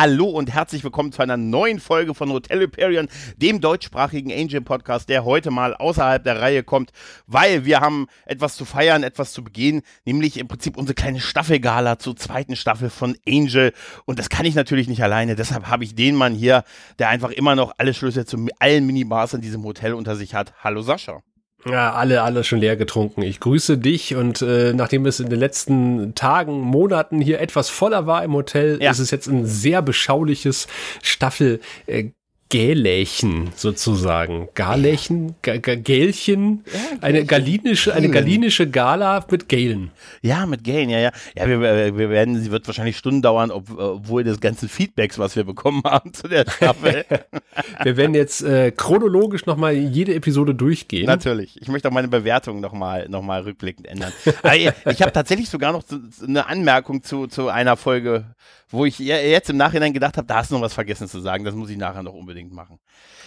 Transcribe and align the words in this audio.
Hallo 0.00 0.26
und 0.26 0.54
herzlich 0.54 0.84
willkommen 0.84 1.10
zu 1.10 1.22
einer 1.22 1.36
neuen 1.36 1.80
Folge 1.80 2.14
von 2.14 2.30
Hotel 2.30 2.60
Hyperion, 2.60 3.08
dem 3.36 3.60
deutschsprachigen 3.60 4.30
Angel 4.30 4.60
Podcast, 4.60 5.08
der 5.08 5.24
heute 5.24 5.50
mal 5.50 5.74
außerhalb 5.74 6.22
der 6.22 6.40
Reihe 6.40 6.62
kommt, 6.62 6.92
weil 7.26 7.64
wir 7.64 7.80
haben 7.80 8.06
etwas 8.24 8.54
zu 8.54 8.64
feiern, 8.64 9.02
etwas 9.02 9.32
zu 9.32 9.42
begehen, 9.42 9.82
nämlich 10.04 10.36
im 10.36 10.46
Prinzip 10.46 10.76
unsere 10.76 10.94
kleine 10.94 11.18
Staffelgala 11.18 11.98
zur 11.98 12.14
zweiten 12.14 12.54
Staffel 12.54 12.90
von 12.90 13.16
Angel. 13.26 13.72
Und 14.04 14.20
das 14.20 14.28
kann 14.28 14.46
ich 14.46 14.54
natürlich 14.54 14.86
nicht 14.86 15.02
alleine, 15.02 15.34
deshalb 15.34 15.66
habe 15.66 15.82
ich 15.82 15.96
den 15.96 16.14
Mann 16.14 16.32
hier, 16.32 16.62
der 17.00 17.08
einfach 17.08 17.32
immer 17.32 17.56
noch 17.56 17.72
alle 17.76 17.92
Schlüssel 17.92 18.24
zu 18.24 18.46
allen 18.60 18.86
Minibars 18.86 19.34
in 19.34 19.40
diesem 19.40 19.64
Hotel 19.64 19.94
unter 19.94 20.14
sich 20.14 20.32
hat. 20.32 20.54
Hallo 20.62 20.80
Sascha. 20.80 21.24
Ja, 21.64 21.92
alle, 21.92 22.22
alle 22.22 22.44
schon 22.44 22.60
leer 22.60 22.76
getrunken. 22.76 23.22
Ich 23.22 23.40
grüße 23.40 23.78
dich 23.78 24.14
und 24.14 24.42
äh, 24.42 24.72
nachdem 24.72 25.06
es 25.06 25.18
in 25.18 25.28
den 25.28 25.40
letzten 25.40 26.14
Tagen, 26.14 26.60
Monaten 26.60 27.20
hier 27.20 27.40
etwas 27.40 27.68
voller 27.68 28.06
war 28.06 28.22
im 28.22 28.32
Hotel, 28.32 28.78
ja. 28.80 28.90
ist 28.90 29.00
es 29.00 29.10
jetzt 29.10 29.26
ein 29.26 29.44
sehr 29.44 29.82
beschauliches 29.82 30.68
Staffel 31.02 31.60
äh, 31.86 32.10
Gälächen 32.48 33.50
sozusagen. 33.56 34.48
Galächen, 34.54 35.34
Gälchen, 35.42 36.64
ja, 36.72 36.98
eine 37.02 37.24
galinische, 37.24 37.94
eine 37.94 38.08
galinische 38.08 38.70
Gala 38.70 39.24
mit 39.30 39.48
Gälen. 39.48 39.90
Ja, 40.22 40.46
mit 40.46 40.64
Gälen, 40.64 40.88
ja, 40.88 40.98
ja. 40.98 41.12
Ja, 41.36 41.46
wir, 41.46 41.60
wir 41.60 42.10
werden, 42.10 42.40
sie 42.40 42.50
wird 42.50 42.66
wahrscheinlich 42.66 42.96
Stunden 42.96 43.20
dauern, 43.20 43.50
ob, 43.50 43.78
obwohl 43.78 44.24
des 44.24 44.40
ganzen 44.40 44.68
Feedbacks, 44.68 45.18
was 45.18 45.36
wir 45.36 45.44
bekommen 45.44 45.82
haben 45.84 46.14
zu 46.14 46.26
der 46.26 46.44
Staffel. 46.50 47.04
wir 47.82 47.96
werden 47.98 48.14
jetzt 48.14 48.42
äh, 48.42 48.70
chronologisch 48.70 49.44
nochmal 49.44 49.74
jede 49.74 50.14
Episode 50.14 50.54
durchgehen. 50.54 51.06
Natürlich. 51.06 51.60
Ich 51.60 51.68
möchte 51.68 51.88
auch 51.88 51.92
meine 51.92 52.08
Bewertung 52.08 52.60
nochmal 52.60 53.08
noch 53.08 53.22
mal 53.22 53.42
rückblickend 53.42 53.86
ändern. 53.86 54.12
Ich 54.54 55.02
habe 55.02 55.12
tatsächlich 55.12 55.50
sogar 55.50 55.72
noch 55.72 55.84
eine 56.26 56.46
Anmerkung 56.46 57.02
zu, 57.02 57.26
zu 57.26 57.48
einer 57.48 57.76
Folge 57.76 58.24
wo 58.70 58.84
ich 58.84 58.98
jetzt 58.98 59.50
im 59.50 59.56
Nachhinein 59.56 59.92
gedacht 59.92 60.16
habe, 60.16 60.26
da 60.26 60.36
hast 60.36 60.50
du 60.50 60.54
noch 60.54 60.62
was 60.62 60.74
vergessen 60.74 61.08
zu 61.08 61.20
sagen. 61.20 61.44
Das 61.44 61.54
muss 61.54 61.70
ich 61.70 61.76
nachher 61.76 62.02
noch 62.02 62.14
unbedingt 62.14 62.52
machen. 62.52 62.78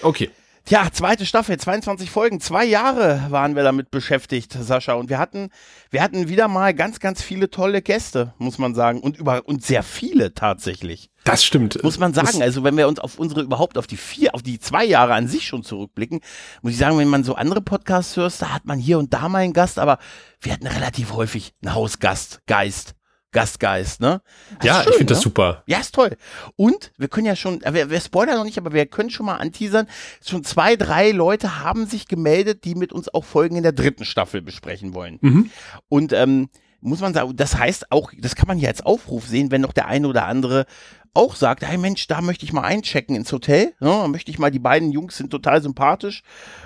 Okay. 0.01 0.29
Tja, 0.63 0.87
zweite 0.93 1.25
Staffel, 1.25 1.57
22 1.57 2.11
Folgen, 2.11 2.39
zwei 2.39 2.63
Jahre 2.63 3.25
waren 3.29 3.55
wir 3.55 3.63
damit 3.63 3.89
beschäftigt, 3.89 4.53
Sascha. 4.53 4.93
Und 4.93 5.09
wir 5.09 5.17
hatten, 5.17 5.49
wir 5.89 6.03
hatten 6.03 6.29
wieder 6.29 6.47
mal 6.47 6.75
ganz, 6.75 6.99
ganz 6.99 7.21
viele 7.23 7.49
tolle 7.49 7.81
Gäste, 7.81 8.35
muss 8.37 8.59
man 8.59 8.75
sagen. 8.75 9.01
Und 9.01 9.17
über, 9.17 9.41
und 9.47 9.65
sehr 9.65 9.81
viele 9.81 10.35
tatsächlich. 10.35 11.09
Das 11.23 11.43
stimmt. 11.43 11.83
Muss 11.83 11.97
man 11.97 12.13
sagen. 12.13 12.27
Das 12.27 12.41
also 12.41 12.63
wenn 12.63 12.77
wir 12.77 12.87
uns 12.87 12.99
auf 12.99 13.17
unsere, 13.17 13.41
überhaupt 13.41 13.77
auf 13.77 13.87
die 13.87 13.97
vier, 13.97 14.35
auf 14.35 14.43
die 14.43 14.59
zwei 14.59 14.85
Jahre 14.85 15.13
an 15.13 15.27
sich 15.27 15.47
schon 15.47 15.63
zurückblicken, 15.63 16.21
muss 16.61 16.73
ich 16.73 16.77
sagen, 16.77 16.97
wenn 16.99 17.07
man 17.07 17.23
so 17.23 17.33
andere 17.33 17.61
Podcasts 17.61 18.15
hört, 18.15 18.39
da 18.41 18.53
hat 18.53 18.65
man 18.65 18.77
hier 18.77 18.99
und 18.99 19.13
da 19.13 19.29
mal 19.29 19.39
einen 19.39 19.53
Gast, 19.53 19.79
aber 19.79 19.97
wir 20.41 20.53
hatten 20.53 20.67
relativ 20.67 21.13
häufig 21.13 21.53
einen 21.63 21.73
Hausgast, 21.73 22.39
Geist. 22.45 22.93
Gastgeist, 23.31 24.01
ne? 24.01 24.21
Das 24.59 24.65
ja, 24.65 24.75
schön, 24.75 24.91
ich 24.91 24.97
finde 24.97 25.13
ne? 25.13 25.15
das 25.15 25.21
super. 25.21 25.63
Ja, 25.65 25.79
ist 25.79 25.95
toll. 25.95 26.17
Und 26.55 26.91
wir 26.97 27.07
können 27.07 27.25
ja 27.25 27.35
schon, 27.35 27.61
wir, 27.61 27.89
wir 27.89 27.99
spoilern 28.01 28.35
noch 28.37 28.43
nicht, 28.43 28.57
aber 28.57 28.73
wir 28.73 28.85
können 28.85 29.09
schon 29.09 29.25
mal 29.25 29.37
anteasern, 29.37 29.87
schon 30.25 30.43
zwei, 30.43 30.75
drei 30.75 31.11
Leute 31.11 31.59
haben 31.63 31.85
sich 31.85 32.07
gemeldet, 32.07 32.65
die 32.65 32.75
mit 32.75 32.91
uns 32.91 33.13
auch 33.13 33.25
Folgen 33.25 33.55
in 33.55 33.63
der 33.63 33.71
dritten 33.71 34.05
Staffel 34.05 34.41
besprechen 34.41 34.93
wollen. 34.93 35.17
Mhm. 35.21 35.49
Und 35.87 36.13
ähm, 36.13 36.49
muss 36.81 36.99
man 36.99 37.13
sagen, 37.13 37.35
das 37.35 37.57
heißt 37.57 37.91
auch, 37.91 38.11
das 38.17 38.35
kann 38.35 38.47
man 38.47 38.57
hier 38.57 38.67
als 38.67 38.81
Aufruf 38.81 39.27
sehen, 39.27 39.51
wenn 39.51 39.61
noch 39.61 39.73
der 39.73 39.87
eine 39.87 40.07
oder 40.07 40.25
andere 40.25 40.65
auch 41.13 41.35
sagt, 41.35 41.65
hey 41.67 41.77
Mensch, 41.77 42.07
da 42.07 42.21
möchte 42.21 42.45
ich 42.45 42.53
mal 42.53 42.63
einchecken 42.63 43.15
ins 43.15 43.31
Hotel, 43.31 43.73
ne, 43.79 43.89
da 43.89 44.07
möchte 44.07 44.31
ich 44.31 44.39
mal, 44.39 44.51
die 44.51 44.59
beiden 44.59 44.91
Jungs 44.91 45.17
sind 45.17 45.29
total 45.29 45.61
sympathisch 45.61 46.23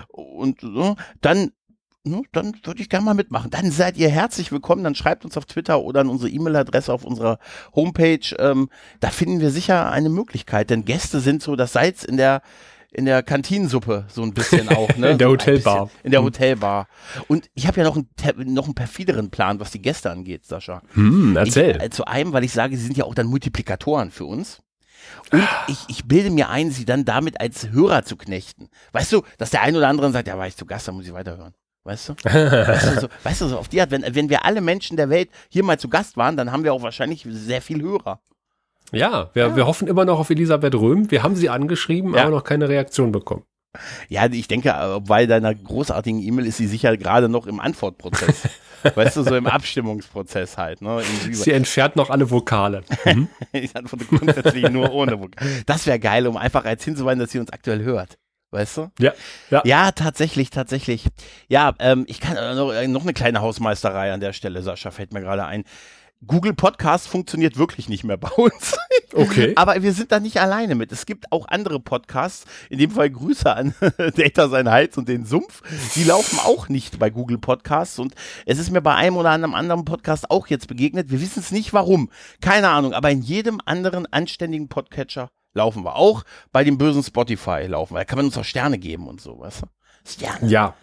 und 0.08 0.62
so, 0.62 0.96
dann 1.22 1.46
ne, 1.46 1.52
dann 2.32 2.56
würde 2.64 2.82
ich 2.82 2.90
gerne 2.90 3.06
mal 3.06 3.14
mitmachen. 3.14 3.50
Dann 3.52 3.72
seid 3.72 3.98
ihr 3.98 4.10
herzlich 4.10 4.52
willkommen. 4.52 4.84
Dann 4.84 4.96
schreibt 4.96 5.26
uns 5.26 5.38
auf 5.38 5.46
Twitter 5.46 5.82
oder 5.82 6.02
an 6.02 6.10
unsere 6.10 6.30
E-Mail-Adresse 6.30 6.94
auf 6.94 7.04
unserer 7.04 7.40
Homepage. 7.76 8.36
Ähm, 8.40 8.70
da 9.00 9.10
finden 9.10 9.40
wir 9.40 9.50
sicher 9.50 9.92
eine 9.92 10.10
Möglichkeit, 10.10 10.70
denn 10.70 10.86
Gäste 10.86 11.20
sind 11.20 11.42
so 11.42 11.56
das 11.56 11.74
Salz 11.74 12.04
in 12.04 12.18
der 12.18 12.42
in 12.92 13.04
der 13.04 13.24
Kantinensuppe 13.24 14.06
so 14.08 14.24
ein 14.24 14.34
bisschen 14.34 14.70
auch, 14.70 14.88
ne? 14.98 15.10
in 15.10 15.18
der 15.18 15.28
Hotelbar. 15.28 15.90
In 16.04 16.12
der 16.12 16.24
Hotelbar. 16.24 16.88
Und 17.28 17.50
ich 17.54 17.68
habe 17.68 17.82
ja 17.82 17.84
noch 17.84 17.98
einen, 17.98 18.54
noch 18.54 18.66
einen 18.66 18.74
perfideren 18.74 19.32
Plan, 19.32 19.60
was 19.60 19.72
die 19.72 19.82
Gäste 19.82 20.10
angeht, 20.10 20.46
Sascha. 20.46 20.82
Hm, 20.94 21.36
erzähl. 21.36 21.76
Ich, 21.76 21.84
äh, 21.84 21.90
zu 21.90 22.06
einem, 22.06 22.32
weil 22.32 22.46
ich 22.46 22.54
sage, 22.54 22.78
sie 22.78 22.84
sind 22.84 22.96
ja 22.96 23.04
auch 23.04 23.14
dann 23.14 23.28
Multiplikatoren 23.28 24.12
für 24.12 24.24
uns. 24.24 24.62
Und 25.32 25.48
ich, 25.68 25.80
ich 25.90 26.06
bilde 26.06 26.30
mir 26.30 26.50
ein, 26.50 26.72
sie 26.72 26.86
dann 26.86 27.04
damit 27.04 27.42
als 27.42 27.70
Hörer 27.72 28.06
zu 28.06 28.16
knechten. 28.16 28.70
Weißt 28.94 29.12
du, 29.12 29.24
dass 29.38 29.50
der 29.50 29.62
ein 29.62 29.76
oder 29.76 29.90
andere 29.90 30.12
sagt, 30.12 30.30
ja, 30.30 30.38
war 30.38 30.48
ich 30.48 30.56
zu 30.56 30.66
Gast, 30.66 30.88
dann 30.88 30.96
muss 30.96 31.06
ich 31.06 31.14
weiterhören. 31.14 31.54
Weißt 31.85 32.09
du? 32.09 32.13
weißt, 32.23 32.96
du 32.96 33.01
so, 33.01 33.07
weißt 33.23 33.41
du, 33.41 33.47
so 33.47 33.57
auf 33.59 33.68
die 33.68 33.79
Art, 33.79 33.91
wenn, 33.91 34.03
wenn 34.09 34.29
wir 34.29 34.44
alle 34.44 34.59
Menschen 34.59 34.97
der 34.97 35.09
Welt 35.09 35.29
hier 35.50 35.63
mal 35.63 35.79
zu 35.79 35.88
Gast 35.88 36.18
waren, 36.18 36.35
dann 36.35 36.51
haben 36.51 36.63
wir 36.63 36.73
auch 36.73 36.81
wahrscheinlich 36.81 37.25
sehr 37.29 37.62
viel 37.62 37.81
Hörer. 37.81 38.19
Ja, 38.91 39.29
wir, 39.34 39.47
ja. 39.47 39.56
wir 39.56 39.68
hoffen 39.68 39.88
immer 39.88 40.03
noch 40.03 40.19
auf 40.19 40.29
Elisabeth 40.31 40.74
Röhm. 40.75 41.09
Wir 41.12 41.22
haben 41.22 41.35
sie 41.35 41.47
angeschrieben, 41.50 42.16
ja. 42.16 42.24
aber 42.24 42.31
noch 42.31 42.44
keine 42.44 42.69
Reaktion 42.69 43.12
bekommen. 43.12 43.44
Ja, 44.09 44.25
ich 44.25 44.47
denke, 44.47 45.01
bei 45.06 45.25
deiner 45.25 45.53
großartigen 45.53 46.22
E-Mail 46.22 46.47
ist 46.47 46.57
sie 46.57 46.68
sicher 46.68 46.97
gerade 46.97 47.29
noch 47.29 47.45
im 47.45 47.59
Antwortprozess. 47.59 48.50
weißt 48.95 49.18
du, 49.18 49.24
so 49.24 49.35
im 49.35 49.47
Abstimmungsprozess 49.47 50.57
halt. 50.57 50.81
Ne? 50.81 51.01
Sie 51.31 51.51
entfernt 51.51 51.95
noch 51.95 52.09
alle 52.09 52.31
Vokale. 52.31 52.84
Mhm. 53.03 53.28
ich 53.51 53.75
antworte 53.75 54.06
grundsätzlich 54.06 54.69
nur 54.69 54.91
ohne 54.91 55.19
Vokale. 55.19 55.50
Das 55.66 55.85
wäre 55.85 56.00
geil, 56.00 56.25
um 56.25 56.38
einfach 56.38 56.66
als 56.66 56.84
hinzuweisen, 56.84 57.19
dass 57.19 57.31
sie 57.31 57.40
uns 57.40 57.51
aktuell 57.51 57.84
hört. 57.84 58.18
Weißt 58.51 58.78
du? 58.78 58.91
Ja. 59.00 59.13
Ja, 59.50 59.61
ja 59.66 59.91
tatsächlich, 59.91 60.50
tatsächlich. 60.50 61.07
Ja, 61.47 61.73
ähm, 61.79 62.06
ich 62.07 62.19
kann 62.19 62.38
äh, 62.38 62.56
noch, 62.56 62.72
äh, 62.72 62.88
noch 62.88 63.03
eine 63.03 63.13
kleine 63.13 63.41
Hausmeisterei 63.41 64.13
an 64.13 64.19
der 64.19 64.33
Stelle, 64.33 64.61
Sascha, 64.61 64.91
fällt 64.91 65.13
mir 65.13 65.22
gerade 65.22 65.45
ein. 65.45 65.66
Google 66.25 66.53
Podcast 66.53 67.07
funktioniert 67.07 67.57
wirklich 67.57 67.89
nicht 67.89 68.03
mehr 68.03 68.17
bei 68.17 68.29
uns. 68.29 68.78
Okay. 69.13 69.53
Aber 69.56 69.81
wir 69.81 69.94
sind 69.94 70.11
da 70.11 70.19
nicht 70.19 70.39
alleine 70.39 70.75
mit. 70.75 70.91
Es 70.91 71.06
gibt 71.06 71.31
auch 71.31 71.47
andere 71.47 71.79
Podcasts, 71.79 72.45
in 72.69 72.79
dem 72.79 72.91
Fall 72.91 73.09
Grüße 73.09 73.53
an 73.53 73.75
Data 74.16 74.47
sein 74.50 74.69
Heiz 74.69 74.97
und 74.97 75.07
den 75.07 75.25
Sumpf. 75.25 75.62
Die 75.95 76.03
laufen 76.03 76.39
auch 76.39 76.69
nicht 76.69 77.00
bei 77.00 77.09
Google 77.09 77.38
Podcasts 77.38 78.00
und 78.00 78.16
es 78.45 78.59
ist 78.59 78.72
mir 78.72 78.81
bei 78.81 78.95
einem 78.95 79.17
oder 79.17 79.31
einem 79.31 79.53
anderen 79.53 79.85
Podcast 79.85 80.31
auch 80.31 80.47
jetzt 80.47 80.67
begegnet. 80.67 81.12
Wir 81.12 81.22
wissen 81.22 81.39
es 81.39 81.51
nicht 81.51 81.73
warum. 81.73 82.09
Keine 82.41 82.69
Ahnung, 82.69 82.94
aber 82.94 83.12
in 83.12 83.22
jedem 83.22 83.59
anderen 83.66 84.06
anständigen 84.12 84.67
Podcatcher 84.67 85.29
laufen 85.56 85.84
wir 85.84 85.96
auch. 85.96 86.24
Bei 86.52 86.64
dem 86.64 86.78
bösen 86.78 87.02
Spotify 87.02 87.66
laufen 87.66 87.96
wir. 87.96 88.00
Da 88.00 88.06
kann 88.06 88.18
man 88.18 88.28
uns 88.28 88.38
auch 88.38 88.46
Sterne 88.46 88.78
geben 88.78 89.08
und 89.08 89.20
so, 89.20 89.40
weißt 89.40 89.64
du? 89.64 89.66
Sterne. 90.06 90.48
Ja, 90.48 90.76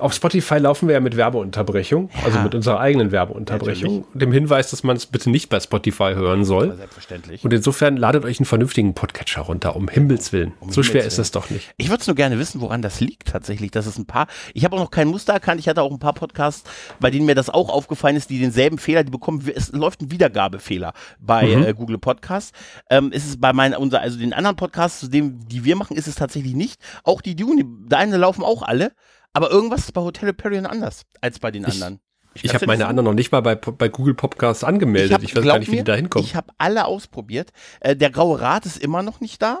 auf 0.00 0.12
Spotify 0.12 0.58
laufen 0.58 0.88
wir 0.88 0.94
ja 0.94 1.00
mit 1.00 1.16
Werbeunterbrechung, 1.16 2.10
ja. 2.12 2.24
also 2.24 2.40
mit 2.40 2.54
unserer 2.54 2.80
eigenen 2.80 3.12
Werbeunterbrechung. 3.12 3.98
Natürlich. 3.98 4.20
Dem 4.20 4.32
Hinweis, 4.32 4.70
dass 4.70 4.82
man 4.82 4.96
es 4.96 5.06
bitte 5.06 5.30
nicht 5.30 5.48
bei 5.48 5.60
Spotify 5.60 6.14
hören 6.14 6.44
soll. 6.44 6.76
Selbstverständlich. 6.76 7.44
Und 7.44 7.52
insofern 7.52 7.96
ladet 7.96 8.24
euch 8.24 8.40
einen 8.40 8.46
vernünftigen 8.46 8.94
Podcatcher 8.94 9.42
runter, 9.42 9.76
um 9.76 9.88
Himmels 9.88 10.32
Willen. 10.32 10.52
Um 10.60 10.68
so 10.68 10.74
Himmels 10.74 10.86
schwer 10.86 10.94
Willen. 11.02 11.08
ist 11.08 11.18
es 11.18 11.30
doch 11.30 11.50
nicht. 11.50 11.72
Ich 11.76 11.88
würde 11.88 12.00
es 12.00 12.06
nur 12.06 12.16
gerne 12.16 12.38
wissen, 12.38 12.60
woran 12.60 12.82
das 12.82 13.00
liegt 13.00 13.28
tatsächlich. 13.28 13.70
Das 13.70 13.86
ist 13.86 13.98
ein 13.98 14.06
paar. 14.06 14.26
Ich 14.54 14.64
habe 14.64 14.76
auch 14.76 14.80
noch 14.80 14.90
kein 14.90 15.08
Muster 15.08 15.32
erkannt. 15.32 15.60
Ich 15.60 15.68
hatte 15.68 15.82
auch 15.82 15.92
ein 15.92 15.98
paar 15.98 16.14
Podcasts, 16.14 16.68
bei 16.98 17.10
denen 17.10 17.26
mir 17.26 17.34
das 17.34 17.50
auch 17.50 17.68
aufgefallen 17.68 18.16
ist, 18.16 18.30
die 18.30 18.40
denselben 18.40 18.78
Fehler, 18.78 19.04
die 19.04 19.10
bekommen. 19.10 19.48
Es 19.54 19.72
läuft 19.72 20.02
ein 20.02 20.10
Wiedergabefehler 20.10 20.92
bei 21.20 21.56
mhm. 21.56 21.64
äh, 21.64 21.74
Google 21.74 21.98
Podcasts. 21.98 22.52
Ähm, 22.88 23.12
ist 23.12 23.26
es 23.26 23.40
bei 23.40 23.52
meinen, 23.52 23.74
unser, 23.74 24.00
also 24.00 24.18
den 24.18 24.32
anderen 24.32 24.56
Podcasts, 24.56 25.00
zu 25.00 25.08
dem, 25.08 25.46
die 25.48 25.64
wir 25.64 25.76
machen, 25.76 25.96
ist 25.96 26.08
es 26.08 26.16
tatsächlich 26.16 26.54
nicht. 26.54 26.80
Auch 27.04 27.20
die 27.20 27.36
Dune, 27.36 27.64
deine 27.88 28.16
laufen 28.16 28.42
auch 28.42 28.62
alle. 28.70 28.92
Aber 29.32 29.50
irgendwas 29.50 29.80
ist 29.80 29.92
bei 29.92 30.00
Hotel 30.00 30.30
Hyperion 30.30 30.66
anders 30.66 31.02
als 31.20 31.38
bei 31.38 31.50
den 31.50 31.64
anderen. 31.64 32.00
Ich, 32.34 32.44
ich 32.44 32.54
habe 32.54 32.66
meine 32.66 32.86
anderen 32.86 33.04
noch 33.06 33.14
nicht 33.14 33.32
mal 33.32 33.40
bei, 33.40 33.56
bei 33.56 33.88
Google 33.88 34.14
Podcasts 34.14 34.62
angemeldet. 34.62 35.10
Ich, 35.10 35.14
hab, 35.14 35.22
ich 35.22 35.36
weiß 35.36 35.44
gar 35.44 35.58
nicht, 35.58 35.68
wie 35.68 35.76
mir, 35.76 35.78
die 35.78 35.84
da 35.84 35.94
hinkommen. 35.94 36.24
Ich 36.24 36.36
habe 36.36 36.52
alle 36.58 36.84
ausprobiert. 36.84 37.50
Äh, 37.80 37.96
der 37.96 38.10
graue 38.10 38.40
Rat 38.40 38.66
ist 38.66 38.78
immer 38.78 39.02
noch 39.02 39.20
nicht 39.20 39.42
da. 39.42 39.60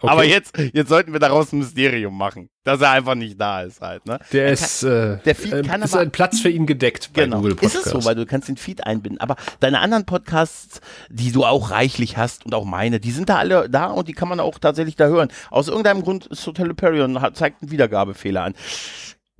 Okay. 0.00 0.12
Aber 0.12 0.24
jetzt, 0.24 0.56
jetzt 0.72 0.88
sollten 0.88 1.12
wir 1.12 1.18
daraus 1.18 1.52
ein 1.52 1.58
Mysterium 1.58 2.16
machen, 2.16 2.50
dass 2.62 2.80
er 2.80 2.90
einfach 2.90 3.16
nicht 3.16 3.40
da 3.40 3.62
ist 3.62 3.80
halt. 3.80 4.06
Ne? 4.06 4.20
Der 4.32 4.44
kann, 4.44 4.54
ist, 4.54 4.82
äh, 4.84 5.18
der 5.24 5.34
Feed 5.34 5.52
äh, 5.52 5.62
kann 5.62 5.82
ist 5.82 5.92
aber, 5.94 6.02
ein 6.02 6.12
Platz 6.12 6.40
für 6.40 6.50
ihn 6.50 6.66
gedeckt 6.66 7.10
bei 7.14 7.24
genau. 7.24 7.38
Google 7.38 7.56
Podcasts. 7.56 7.78
Ist 7.78 7.86
es 7.86 7.92
so, 7.92 8.04
weil 8.04 8.14
du 8.14 8.24
kannst 8.24 8.48
den 8.48 8.56
Feed 8.56 8.86
einbinden. 8.86 9.20
Aber 9.20 9.34
deine 9.58 9.80
anderen 9.80 10.04
Podcasts, 10.04 10.80
die 11.08 11.32
du 11.32 11.44
auch 11.44 11.72
reichlich 11.72 12.16
hast 12.16 12.46
und 12.46 12.54
auch 12.54 12.64
meine, 12.64 13.00
die 13.00 13.10
sind 13.10 13.28
da 13.28 13.38
alle 13.38 13.68
da 13.68 13.86
und 13.86 14.06
die 14.06 14.12
kann 14.12 14.28
man 14.28 14.38
auch 14.38 14.58
tatsächlich 14.58 14.94
da 14.94 15.08
hören. 15.08 15.28
Aus 15.50 15.66
irgendeinem 15.66 16.02
Grund 16.02 16.26
ist 16.26 16.46
Hotel 16.46 16.68
Hyperion 16.68 17.20
hat, 17.20 17.36
zeigt 17.36 17.62
einen 17.62 17.72
Wiedergabefehler 17.72 18.44
an. 18.44 18.54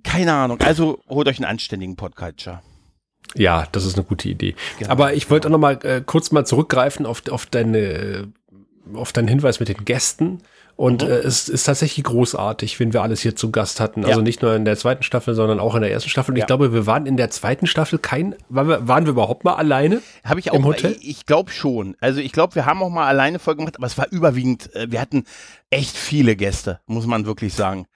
Keine 0.03 0.33
Ahnung. 0.33 0.61
Also 0.61 1.01
holt 1.09 1.29
euch 1.29 1.39
einen 1.39 1.45
anständigen 1.45 1.95
Podcatcher. 1.95 2.63
Ja, 3.35 3.67
das 3.73 3.85
ist 3.85 3.97
eine 3.97 4.05
gute 4.05 4.29
Idee. 4.29 4.55
Genau. 4.79 4.91
Aber 4.91 5.15
ich 5.15 5.31
wollte 5.31 5.49
auch 5.49 5.53
noch 5.53 5.59
mal 5.59 5.79
äh, 5.85 6.03
kurz 6.05 6.33
mal 6.33 6.47
zurückgreifen 6.47 7.07
auf, 7.07 7.23
auf 7.31 7.47
deine 7.47 8.33
auf 8.95 9.13
deinen 9.13 9.29
Hinweis 9.29 9.61
mit 9.61 9.69
den 9.69 9.85
Gästen. 9.85 10.43
Und 10.77 11.03
mhm. 11.03 11.11
äh, 11.11 11.15
es 11.15 11.49
ist 11.49 11.65
tatsächlich 11.65 12.05
großartig, 12.05 12.79
wenn 12.79 12.93
wir 12.93 13.03
alles 13.03 13.21
hier 13.21 13.35
zu 13.35 13.51
Gast 13.51 13.81
hatten. 13.81 14.05
Also 14.05 14.21
ja. 14.21 14.23
nicht 14.23 14.43
nur 14.43 14.55
in 14.55 14.65
der 14.65 14.77
zweiten 14.77 15.03
Staffel, 15.03 15.35
sondern 15.35 15.59
auch 15.59 15.75
in 15.75 15.81
der 15.81 15.91
ersten 15.91 16.09
Staffel. 16.09 16.31
Und 16.31 16.37
ja. 16.37 16.45
ich 16.45 16.47
glaube, 16.47 16.73
wir 16.73 16.87
waren 16.87 17.05
in 17.07 17.17
der 17.17 17.31
zweiten 17.31 17.67
Staffel 17.67 17.99
kein, 17.99 18.37
waren 18.49 18.69
wir, 18.69 18.87
waren 18.87 19.05
wir 19.05 19.11
überhaupt 19.11 19.43
mal 19.43 19.55
alleine? 19.55 20.03
Habe 20.23 20.39
ich 20.39 20.53
auch. 20.53 20.55
Im 20.55 20.65
Hotel? 20.65 20.93
Ich, 21.01 21.09
ich 21.09 21.27
glaube 21.27 21.51
schon. 21.51 21.97
Also 22.01 22.21
ich 22.21 22.31
glaube, 22.31 22.55
wir 22.55 22.65
haben 22.65 22.81
auch 22.81 22.91
mal 22.91 23.09
alleine 23.09 23.41
Folge 23.41 23.59
gemacht, 23.59 23.77
aber 23.77 23.87
es 23.89 23.99
war 23.99 24.07
überwiegend, 24.13 24.73
äh, 24.77 24.87
wir 24.89 25.01
hatten 25.01 25.25
echt 25.71 25.97
viele 25.97 26.37
Gäste, 26.37 26.79
muss 26.87 27.07
man 27.07 27.27
wirklich 27.27 27.55
sagen. 27.55 27.87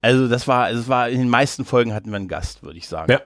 Also 0.00 0.28
das 0.28 0.46
war, 0.46 0.64
also 0.64 0.80
es 0.80 0.88
war, 0.88 1.08
in 1.08 1.18
den 1.18 1.28
meisten 1.28 1.64
Folgen 1.64 1.92
hatten 1.92 2.10
wir 2.10 2.16
einen 2.16 2.28
Gast, 2.28 2.62
würde 2.62 2.78
ich 2.78 2.86
sagen. 2.86 3.10
Ja. 3.10 3.20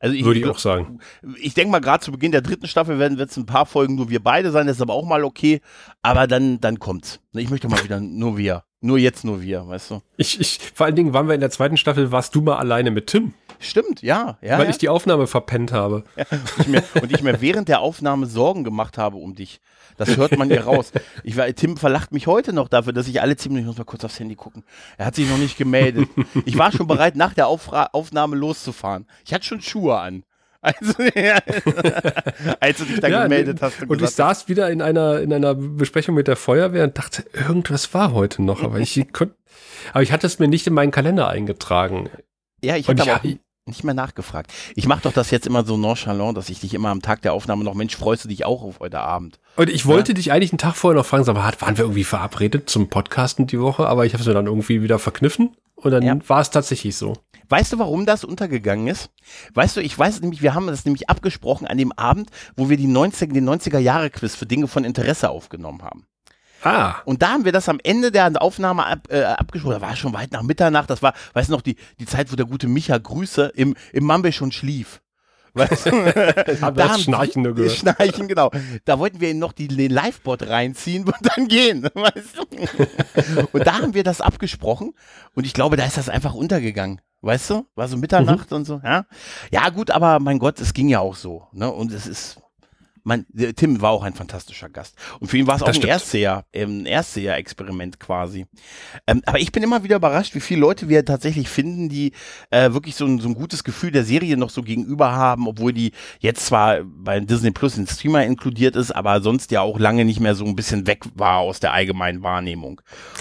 Also 0.00 0.14
ich, 0.14 0.24
Würde 0.24 0.40
ich 0.40 0.46
auch 0.46 0.58
sagen. 0.58 0.98
Ich 1.40 1.54
denke 1.54 1.70
mal, 1.70 1.80
gerade 1.80 2.04
zu 2.04 2.12
Beginn 2.12 2.32
der 2.32 2.42
dritten 2.42 2.66
Staffel 2.66 2.98
werden 2.98 3.18
es 3.18 3.36
ein 3.36 3.46
paar 3.46 3.66
Folgen 3.66 3.96
nur 3.96 4.10
wir 4.10 4.22
beide 4.22 4.50
sein, 4.50 4.66
das 4.66 4.76
ist 4.76 4.82
aber 4.82 4.94
auch 4.94 5.06
mal 5.06 5.24
okay. 5.24 5.60
Aber 6.02 6.26
dann, 6.26 6.60
dann 6.60 6.78
kommt's. 6.78 7.20
Ich 7.32 7.50
möchte 7.50 7.68
mal 7.68 7.82
wieder 7.82 8.00
nur 8.00 8.36
wir. 8.36 8.64
Nur 8.80 8.98
jetzt 8.98 9.24
nur 9.24 9.40
wir, 9.40 9.66
weißt 9.66 9.90
du? 9.90 10.02
Ich, 10.16 10.38
ich, 10.38 10.60
vor 10.74 10.86
allen 10.86 10.96
Dingen 10.96 11.12
waren 11.12 11.26
wir 11.26 11.34
in 11.34 11.40
der 11.40 11.50
zweiten 11.50 11.76
Staffel, 11.76 12.12
warst 12.12 12.34
du 12.34 12.42
mal 12.42 12.56
alleine 12.56 12.90
mit 12.90 13.06
Tim. 13.06 13.32
Stimmt, 13.58 14.02
ja. 14.02 14.38
ja 14.40 14.58
Weil 14.58 14.64
ja. 14.64 14.70
ich 14.70 14.78
die 14.78 14.88
Aufnahme 14.88 15.26
verpennt 15.26 15.72
habe. 15.72 16.04
Ja, 16.16 16.24
und, 16.30 16.60
ich 16.60 16.66
mir, 16.68 16.82
und 17.00 17.12
ich 17.12 17.22
mir 17.22 17.40
während 17.40 17.68
der 17.68 17.80
Aufnahme 17.80 18.26
Sorgen 18.26 18.64
gemacht 18.64 18.98
habe 18.98 19.16
um 19.16 19.34
dich. 19.34 19.60
Das 19.96 20.16
hört 20.16 20.36
man 20.36 20.48
hier 20.48 20.64
raus. 20.64 20.92
Ich 21.24 21.36
Tim 21.54 21.76
verlacht 21.76 22.12
mich 22.12 22.26
heute 22.26 22.52
noch 22.52 22.68
dafür, 22.68 22.92
dass 22.92 23.08
ich 23.08 23.20
alle 23.22 23.36
ziemlich, 23.36 23.62
ich 23.62 23.66
muss 23.66 23.78
mal 23.78 23.84
kurz 23.84 24.04
aufs 24.04 24.20
Handy 24.20 24.34
gucken. 24.34 24.62
Er 24.98 25.06
hat 25.06 25.14
sich 25.14 25.28
noch 25.28 25.38
nicht 25.38 25.56
gemeldet. 25.56 26.08
Ich 26.44 26.58
war 26.58 26.70
schon 26.70 26.86
bereit, 26.86 27.16
nach 27.16 27.34
der 27.34 27.46
Aufra 27.46 27.88
Aufnahme 27.92 28.36
loszufahren. 28.36 29.06
Ich 29.24 29.32
hatte 29.32 29.44
schon 29.44 29.60
Schuhe 29.60 29.98
an. 29.98 30.24
Also, 30.60 30.94
ja, 31.14 31.38
als 32.60 32.78
du 32.78 32.84
dich 32.84 33.00
dann 33.00 33.12
ja, 33.12 33.22
gemeldet 33.22 33.62
hast. 33.62 33.82
Und, 33.82 33.90
und 33.90 34.02
ich 34.02 34.10
saß 34.10 34.48
wieder 34.48 34.68
in 34.70 34.82
einer, 34.82 35.20
in 35.20 35.32
einer 35.32 35.54
Besprechung 35.54 36.14
mit 36.14 36.26
der 36.26 36.36
Feuerwehr 36.36 36.84
und 36.84 36.98
dachte, 36.98 37.24
irgendwas 37.32 37.94
war 37.94 38.12
heute 38.12 38.42
noch, 38.42 38.62
aber 38.62 38.80
ich 38.80 39.12
konnte, 39.12 39.36
aber 39.92 40.02
ich 40.02 40.10
hatte 40.10 40.26
es 40.26 40.38
mir 40.38 40.48
nicht 40.48 40.66
in 40.66 40.74
meinen 40.74 40.90
Kalender 40.90 41.28
eingetragen. 41.28 42.10
Ja, 42.64 42.76
ich 42.76 42.88
hatte 42.88 43.02
aber 43.02 43.16
auch 43.16 43.24
nicht 43.66 43.82
mehr 43.82 43.94
nachgefragt. 43.94 44.52
Ich 44.76 44.86
mache 44.86 45.02
doch 45.02 45.12
das 45.12 45.30
jetzt 45.30 45.46
immer 45.46 45.64
so 45.64 45.76
nonchalant, 45.76 46.36
dass 46.36 46.48
ich 46.48 46.60
dich 46.60 46.72
immer 46.72 46.90
am 46.90 47.02
Tag 47.02 47.22
der 47.22 47.32
Aufnahme 47.32 47.64
noch, 47.64 47.74
Mensch, 47.74 47.96
freust 47.96 48.24
du 48.24 48.28
dich 48.28 48.44
auch 48.44 48.62
auf 48.62 48.78
heute 48.78 49.00
Abend? 49.00 49.40
Und 49.56 49.68
ich 49.68 49.86
wollte 49.86 50.12
ja? 50.12 50.14
dich 50.14 50.32
eigentlich 50.32 50.52
einen 50.52 50.58
Tag 50.58 50.76
vorher 50.76 50.98
noch 50.98 51.06
fragen, 51.06 51.28
aber 51.28 51.42
waren 51.42 51.76
wir 51.76 51.84
irgendwie 51.84 52.04
verabredet 52.04 52.70
zum 52.70 52.88
Podcasten 52.88 53.46
die 53.46 53.60
Woche, 53.60 53.88
aber 53.88 54.06
ich 54.06 54.12
habe 54.12 54.22
es 54.22 54.28
mir 54.28 54.34
dann 54.34 54.46
irgendwie 54.46 54.82
wieder 54.82 55.00
verkniffen 55.00 55.56
und 55.74 55.90
dann 55.90 56.02
ja. 56.04 56.16
war 56.28 56.40
es 56.40 56.50
tatsächlich 56.50 56.96
so. 56.96 57.14
Weißt 57.48 57.72
du, 57.72 57.78
warum 57.78 58.06
das 58.06 58.24
untergegangen 58.24 58.86
ist? 58.86 59.10
Weißt 59.54 59.76
du, 59.76 59.80
ich 59.80 59.96
weiß 59.96 60.20
nämlich, 60.20 60.42
wir 60.42 60.54
haben 60.54 60.66
das 60.68 60.84
nämlich 60.84 61.08
abgesprochen 61.08 61.66
an 61.66 61.78
dem 61.78 61.92
Abend, 61.92 62.30
wo 62.56 62.68
wir 62.68 62.76
die 62.76 62.86
90, 62.86 63.32
den 63.32 63.48
90er 63.48 63.78
Jahre 63.78 64.10
Quiz 64.10 64.34
für 64.34 64.46
Dinge 64.46 64.68
von 64.68 64.84
Interesse 64.84 65.30
aufgenommen 65.30 65.82
haben. 65.82 66.06
Ah. 66.62 66.96
Und 67.04 67.22
da 67.22 67.28
haben 67.30 67.44
wir 67.44 67.52
das 67.52 67.68
am 67.68 67.78
Ende 67.82 68.10
der 68.10 68.40
Aufnahme 68.40 68.86
ab, 68.86 69.08
äh, 69.08 69.22
abgesprochen. 69.22 69.74
Da 69.74 69.80
war 69.80 69.96
schon 69.96 70.14
weit 70.14 70.32
nach 70.32 70.42
Mitternacht. 70.42 70.90
Das 70.90 71.02
war, 71.02 71.14
weißt 71.34 71.48
du 71.48 71.52
noch, 71.52 71.62
die, 71.62 71.76
die 71.98 72.06
Zeit, 72.06 72.32
wo 72.32 72.36
der 72.36 72.46
gute 72.46 72.68
Micha 72.68 72.98
Grüße 72.98 73.52
im, 73.54 73.74
im 73.92 74.04
Mambe 74.04 74.32
schon 74.32 74.52
schlief. 74.52 75.00
Weißt 75.56 75.86
du? 75.86 75.90
haben 76.60 76.76
da 76.76 76.90
haben 76.90 77.00
Schnarchen 77.00 77.42
nur 77.42 77.54
gehört. 77.54 77.72
Schnarchen, 77.72 78.28
genau. 78.28 78.50
Da 78.84 78.98
wollten 78.98 79.20
wir 79.20 79.30
ihn 79.30 79.38
noch 79.38 79.52
die, 79.52 79.68
den 79.68 79.90
Livebot 79.90 80.46
reinziehen 80.46 81.04
und 81.06 81.16
dann 81.22 81.48
gehen. 81.48 81.88
Weißt 81.94 82.36
du? 82.36 83.46
Und 83.52 83.66
da 83.66 83.80
haben 83.80 83.94
wir 83.94 84.04
das 84.04 84.20
abgesprochen 84.20 84.92
und 85.34 85.46
ich 85.46 85.54
glaube, 85.54 85.76
da 85.76 85.84
ist 85.84 85.96
das 85.96 86.08
einfach 86.08 86.34
untergegangen. 86.34 87.00
Weißt 87.22 87.50
du? 87.50 87.66
War 87.74 87.88
so 87.88 87.96
Mitternacht 87.96 88.50
mhm. 88.50 88.56
und 88.58 88.64
so, 88.66 88.80
ja. 88.84 89.06
Ja, 89.50 89.68
gut, 89.70 89.90
aber 89.90 90.20
mein 90.20 90.38
Gott, 90.38 90.60
es 90.60 90.74
ging 90.74 90.88
ja 90.88 91.00
auch 91.00 91.16
so. 91.16 91.46
Ne? 91.52 91.70
Und 91.70 91.92
es 91.92 92.06
ist, 92.06 92.38
mein, 93.06 93.24
Tim 93.54 93.80
war 93.80 93.92
auch 93.92 94.02
ein 94.02 94.14
fantastischer 94.14 94.68
Gast. 94.68 94.96
Und 95.20 95.28
für 95.28 95.38
ihn 95.38 95.46
war 95.46 95.56
es 95.56 95.62
auch 95.62 95.68
ein 95.68 95.80
Erstseher, 95.80 96.44
ähm, 96.52 96.82
ein 96.82 96.86
Erstseher-Experiment 96.86 98.00
quasi. 98.00 98.46
Ähm, 99.06 99.22
aber 99.26 99.38
ich 99.38 99.52
bin 99.52 99.62
immer 99.62 99.84
wieder 99.84 99.96
überrascht, 99.96 100.34
wie 100.34 100.40
viele 100.40 100.60
Leute 100.60 100.88
wir 100.88 101.04
tatsächlich 101.04 101.48
finden, 101.48 101.88
die 101.88 102.12
äh, 102.50 102.72
wirklich 102.72 102.96
so 102.96 103.06
ein, 103.06 103.20
so 103.20 103.28
ein 103.28 103.34
gutes 103.34 103.62
Gefühl 103.62 103.92
der 103.92 104.02
Serie 104.02 104.36
noch 104.36 104.50
so 104.50 104.60
gegenüber 104.62 105.12
haben, 105.12 105.46
obwohl 105.46 105.72
die 105.72 105.92
jetzt 106.18 106.46
zwar 106.46 106.82
bei 106.82 107.20
Disney 107.20 107.52
Plus 107.52 107.78
in 107.78 107.86
Streamer 107.86 108.24
inkludiert 108.24 108.74
ist, 108.74 108.90
aber 108.90 109.20
sonst 109.20 109.52
ja 109.52 109.60
auch 109.60 109.78
lange 109.78 110.04
nicht 110.04 110.18
mehr 110.18 110.34
so 110.34 110.44
ein 110.44 110.56
bisschen 110.56 110.88
weg 110.88 111.04
war 111.14 111.38
aus 111.38 111.60
der 111.60 111.72
allgemeinen 111.72 112.24
Wahrnehmung. 112.24 112.80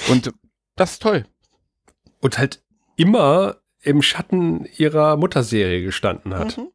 Und 0.10 0.34
das 0.76 0.94
ist 0.94 1.04
toll. 1.04 1.26
Und 2.22 2.40
halt 2.40 2.64
immer 2.96 3.58
im 3.84 4.02
Schatten 4.02 4.66
ihrer 4.78 5.16
Mutterserie 5.16 5.84
gestanden 5.84 6.34
hat. 6.34 6.58
Mhm. 6.58 6.70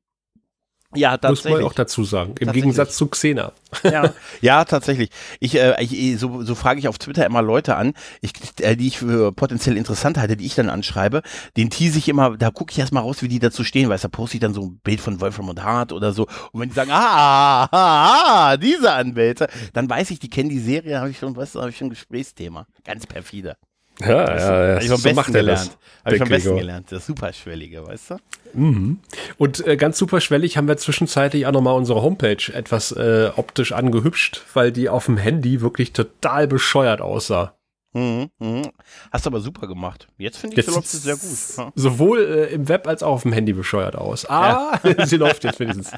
Ja, 0.95 1.17
tatsächlich. 1.17 1.53
Muss 1.53 1.61
man 1.61 1.71
auch 1.71 1.75
dazu 1.75 2.03
sagen. 2.03 2.35
Im 2.41 2.51
Gegensatz 2.51 2.97
zu 2.97 3.07
Xena. 3.07 3.53
Ja, 3.85 4.13
ja 4.41 4.65
tatsächlich. 4.65 5.11
Ich, 5.39 5.55
äh, 5.55 5.81
ich 5.83 6.19
so, 6.19 6.43
so 6.43 6.57
frage 6.57 6.81
ich 6.81 6.89
auf 6.89 6.99
Twitter 6.99 7.25
immer 7.25 7.43
Leute 7.43 7.77
an, 7.77 7.95
ich, 8.21 8.33
äh, 8.61 8.75
die 8.75 8.89
ich 8.89 8.99
für 8.99 9.31
potenziell 9.33 9.77
interessant 9.77 10.19
halte, 10.19 10.37
die 10.37 10.47
ich 10.47 10.57
dann 10.57 10.69
anschreibe. 10.69 11.23
Den 11.57 11.71
tease 11.71 11.99
ich 11.99 12.09
immer, 12.09 12.37
da 12.37 12.51
gucke 12.51 12.73
ich 12.73 12.79
erstmal 12.79 13.05
raus, 13.05 13.23
wie 13.23 13.29
die 13.29 13.39
dazu 13.39 13.63
stehen, 13.63 13.89
weil 13.89 13.99
da 13.99 14.09
poste 14.09 14.37
ich 14.37 14.41
dann 14.41 14.53
so 14.53 14.63
ein 14.63 14.81
Bild 14.83 15.01
von 15.01 15.21
Wolfram 15.21 15.49
und 15.49 15.63
Hart 15.63 15.93
oder 15.93 16.13
so. 16.13 16.27
Und 16.51 16.61
wenn 16.61 16.71
die 16.71 16.75
sagen, 16.75 16.91
ah, 16.91 17.65
ah, 17.65 17.69
ah 17.71 18.57
diese 18.57 18.93
Anwälte, 18.93 19.49
dann 19.73 19.89
weiß 19.89 20.11
ich, 20.11 20.19
die 20.19 20.31
kennen 20.31 20.49
die 20.49 20.59
Serie, 20.59 20.99
habe 20.99 21.11
ich 21.11 21.19
schon, 21.19 21.37
was, 21.37 21.55
habe 21.55 21.71
ich 21.71 21.77
schon 21.77 21.87
ein 21.87 21.91
Gesprächsthema. 21.91 22.67
Ganz 22.85 23.07
perfide. 23.07 23.57
Ja, 24.01 24.25
das 24.25 24.43
ja, 24.43 24.67
ja. 24.67 24.75
Hab 24.75 24.83
ich 24.83 24.89
so 24.89 24.99
besten 24.99 25.33
gelernt. 25.33 25.79
Habe 26.05 26.15
ich 26.15 26.21
vom 26.21 26.29
besten 26.29 26.57
gelernt. 26.57 26.87
Das 26.91 27.07
Superschwellige, 27.07 27.87
weißt 27.87 28.11
du? 28.11 28.17
Mhm. 28.55 28.99
Und 29.39 29.67
äh, 29.67 29.77
ganz 29.77 29.99
superschwellig 29.99 30.57
haben 30.57 30.69
wir 30.69 30.77
zwischenzeitlich 30.77 31.47
auch 31.47 31.53
nochmal 31.53 31.75
unsere 31.77 32.03
Homepage 32.03 32.53
etwas 32.53 32.93
äh, 32.93 33.31
optisch 33.37 33.73
angehübscht, 33.73 34.43
weil 34.55 34.73
die 34.73 34.89
auf 34.89 35.07
dem 35.07 35.17
Handy 35.17 35.61
wirklich 35.61 35.93
total 35.93 36.47
bescheuert 36.47 37.01
aussah. 37.01 37.55
Mhm, 37.93 38.31
mhm. 38.39 38.71
Hast 39.11 39.27
du 39.27 39.31
aber 39.31 39.41
super 39.41 39.67
gemacht. 39.67 40.07
Jetzt 40.17 40.39
finde 40.39 40.59
ich, 40.59 40.65
sie 40.65 40.73
läuft 40.73 40.87
sehr 40.87 41.17
gut. 41.17 41.57
Ja. 41.57 41.73
Sowohl 41.75 42.21
äh, 42.21 42.55
im 42.55 42.69
Web 42.69 42.87
als 42.87 43.03
auch 43.03 43.15
auf 43.15 43.23
dem 43.23 43.33
Handy 43.33 43.53
bescheuert 43.53 43.97
aus. 43.97 44.27
Ah, 44.31 44.79
ja. 44.85 45.07
sie 45.07 45.17
läuft 45.17 45.43
jetzt 45.43 45.59
wenigstens. 45.59 45.91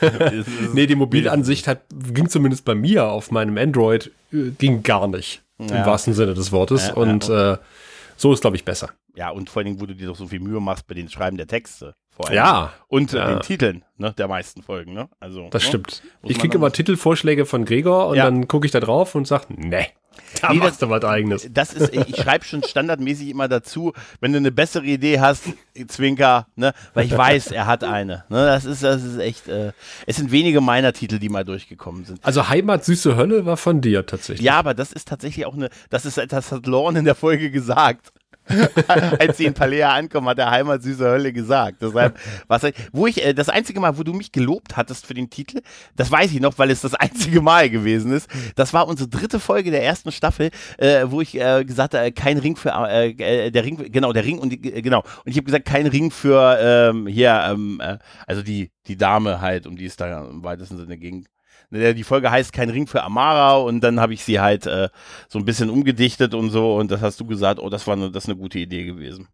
nee, 0.72 0.86
die 0.86 0.96
Mobilansicht 0.96 1.68
hat, 1.68 1.82
ging 2.12 2.28
zumindest 2.28 2.64
bei 2.64 2.74
mir 2.74 3.06
auf 3.06 3.30
meinem 3.30 3.58
Android, 3.58 4.10
äh, 4.32 4.50
ging 4.58 4.82
gar 4.82 5.06
nicht. 5.06 5.42
Ja. 5.58 5.76
Im 5.76 5.86
wahrsten 5.86 6.14
Sinne 6.14 6.34
des 6.34 6.52
Wortes. 6.52 6.90
und 6.90 7.28
äh, 7.28 7.56
so 8.16 8.32
ist, 8.32 8.40
glaube 8.40 8.56
ich, 8.56 8.64
besser. 8.64 8.90
Ja, 9.14 9.30
und 9.30 9.50
vor 9.50 9.60
allen 9.60 9.66
Dingen, 9.66 9.80
wo 9.80 9.86
du 9.86 9.94
dir 9.94 10.08
doch 10.08 10.16
so 10.16 10.26
viel 10.26 10.40
Mühe 10.40 10.60
machst 10.60 10.86
bei 10.86 10.94
den 10.94 11.08
Schreiben 11.08 11.36
der 11.36 11.46
Texte. 11.46 11.94
Vor 12.10 12.28
allem. 12.28 12.36
Ja. 12.36 12.72
Und 12.88 13.12
äh, 13.12 13.26
den 13.26 13.40
Titeln 13.40 13.84
ne, 13.98 14.14
der 14.16 14.28
meisten 14.28 14.62
Folgen. 14.62 14.94
Ne? 14.94 15.08
Also, 15.20 15.48
das 15.50 15.64
ne? 15.64 15.68
stimmt. 15.68 16.02
Ich 16.22 16.38
kriege 16.38 16.56
immer 16.56 16.72
Titelvorschläge 16.72 17.44
von 17.44 17.64
Gregor 17.64 18.08
und 18.08 18.16
ja. 18.16 18.24
dann 18.24 18.48
gucke 18.48 18.66
ich 18.66 18.72
da 18.72 18.80
drauf 18.80 19.14
und 19.14 19.26
sage, 19.26 19.46
nee. 19.48 19.86
Da 20.42 20.52
nee, 20.52 20.58
machst 20.58 20.72
das, 20.82 20.88
du 20.88 20.90
was 20.90 21.02
eigenes. 21.04 21.48
Das 21.50 21.72
ist, 21.72 21.94
ich 21.94 22.16
schreibe 22.16 22.44
schon 22.44 22.62
standardmäßig 22.62 23.30
immer 23.30 23.48
dazu, 23.48 23.94
wenn 24.20 24.32
du 24.32 24.38
eine 24.38 24.52
bessere 24.52 24.84
Idee 24.84 25.18
hast, 25.18 25.44
Zwinker, 25.88 26.46
ne, 26.56 26.74
weil 26.92 27.06
ich 27.06 27.16
weiß, 27.16 27.52
er 27.52 27.66
hat 27.66 27.84
eine. 27.84 28.24
Ne, 28.28 28.44
das 28.44 28.66
ist, 28.66 28.82
das 28.82 29.02
ist 29.02 29.18
echt, 29.18 29.48
äh, 29.48 29.72
es 30.06 30.16
sind 30.16 30.30
wenige 30.30 30.60
meiner 30.60 30.92
Titel, 30.92 31.18
die 31.18 31.30
mal 31.30 31.44
durchgekommen 31.44 32.04
sind. 32.04 32.22
Also 32.22 32.48
Heimat, 32.48 32.84
süße 32.84 33.16
Hölle 33.16 33.46
war 33.46 33.56
von 33.56 33.80
dir 33.80 34.04
tatsächlich. 34.04 34.44
Ja, 34.44 34.58
aber 34.58 34.74
das 34.74 34.92
ist 34.92 35.08
tatsächlich 35.08 35.46
auch 35.46 35.54
eine, 35.54 35.70
das 35.88 36.04
ist, 36.04 36.20
das 36.28 36.52
hat 36.52 36.66
Lorne 36.66 36.98
in 36.98 37.04
der 37.06 37.14
Folge 37.14 37.50
gesagt. 37.50 38.12
Als 39.18 39.36
sie 39.36 39.44
in 39.44 39.54
Palea 39.54 39.92
ankommen, 39.92 40.28
hat 40.28 40.38
der 40.38 40.50
Heimat 40.50 40.82
süße 40.82 41.04
Hölle 41.04 41.32
gesagt. 41.32 41.82
Deshalb, 41.82 42.18
was, 42.46 42.62
wo 42.92 43.06
ich, 43.06 43.24
äh, 43.24 43.34
das 43.34 43.48
einzige 43.48 43.80
Mal, 43.80 43.98
wo 43.98 44.02
du 44.02 44.12
mich 44.12 44.32
gelobt 44.32 44.76
hattest 44.76 45.06
für 45.06 45.14
den 45.14 45.30
Titel, 45.30 45.60
das 45.96 46.10
weiß 46.10 46.32
ich 46.32 46.40
noch, 46.40 46.58
weil 46.58 46.70
es 46.70 46.80
das 46.80 46.94
einzige 46.94 47.40
Mal 47.40 47.70
gewesen 47.70 48.12
ist. 48.12 48.28
Das 48.54 48.72
war 48.72 48.86
unsere 48.88 49.08
dritte 49.08 49.40
Folge 49.40 49.70
der 49.70 49.82
ersten 49.84 50.12
Staffel, 50.12 50.50
äh, 50.78 51.04
wo 51.06 51.20
ich 51.20 51.34
äh, 51.34 51.64
gesagt 51.64 51.94
habe, 51.94 52.12
kein 52.12 52.38
Ring 52.38 52.56
für, 52.56 52.70
äh, 52.70 53.10
äh, 53.10 53.50
der 53.50 53.64
Ring, 53.64 53.90
genau, 53.90 54.12
der 54.12 54.24
Ring 54.24 54.38
und 54.38 54.50
die, 54.50 54.72
äh, 54.72 54.82
genau. 54.82 55.00
Und 55.00 55.30
ich 55.30 55.36
habe 55.36 55.44
gesagt, 55.44 55.64
kein 55.64 55.86
Ring 55.86 56.10
für, 56.10 56.58
ähm, 56.60 57.06
hier, 57.06 57.46
ähm, 57.50 57.80
äh, 57.82 57.98
also 58.26 58.42
die, 58.42 58.70
die 58.86 58.96
Dame 58.96 59.40
halt, 59.40 59.66
um 59.66 59.76
die 59.76 59.86
es 59.86 59.96
da 59.96 60.24
im 60.24 60.44
weitesten 60.44 60.76
Sinne 60.76 60.98
ging. 60.98 61.26
Die 61.70 62.04
Folge 62.04 62.30
heißt 62.30 62.52
Kein 62.52 62.70
Ring 62.70 62.86
für 62.86 63.02
Amara 63.02 63.56
und 63.56 63.80
dann 63.80 64.00
habe 64.00 64.14
ich 64.14 64.24
sie 64.24 64.40
halt 64.40 64.66
äh, 64.66 64.88
so 65.28 65.38
ein 65.38 65.44
bisschen 65.44 65.70
umgedichtet 65.70 66.34
und 66.34 66.50
so 66.50 66.76
und 66.76 66.90
das 66.90 67.00
hast 67.00 67.20
du 67.20 67.26
gesagt, 67.26 67.60
oh, 67.60 67.68
das 67.68 67.86
war 67.86 67.94
eine, 67.94 68.10
das 68.10 68.24
ist 68.24 68.30
eine 68.30 68.38
gute 68.38 68.58
Idee 68.58 68.84
gewesen. 68.84 69.28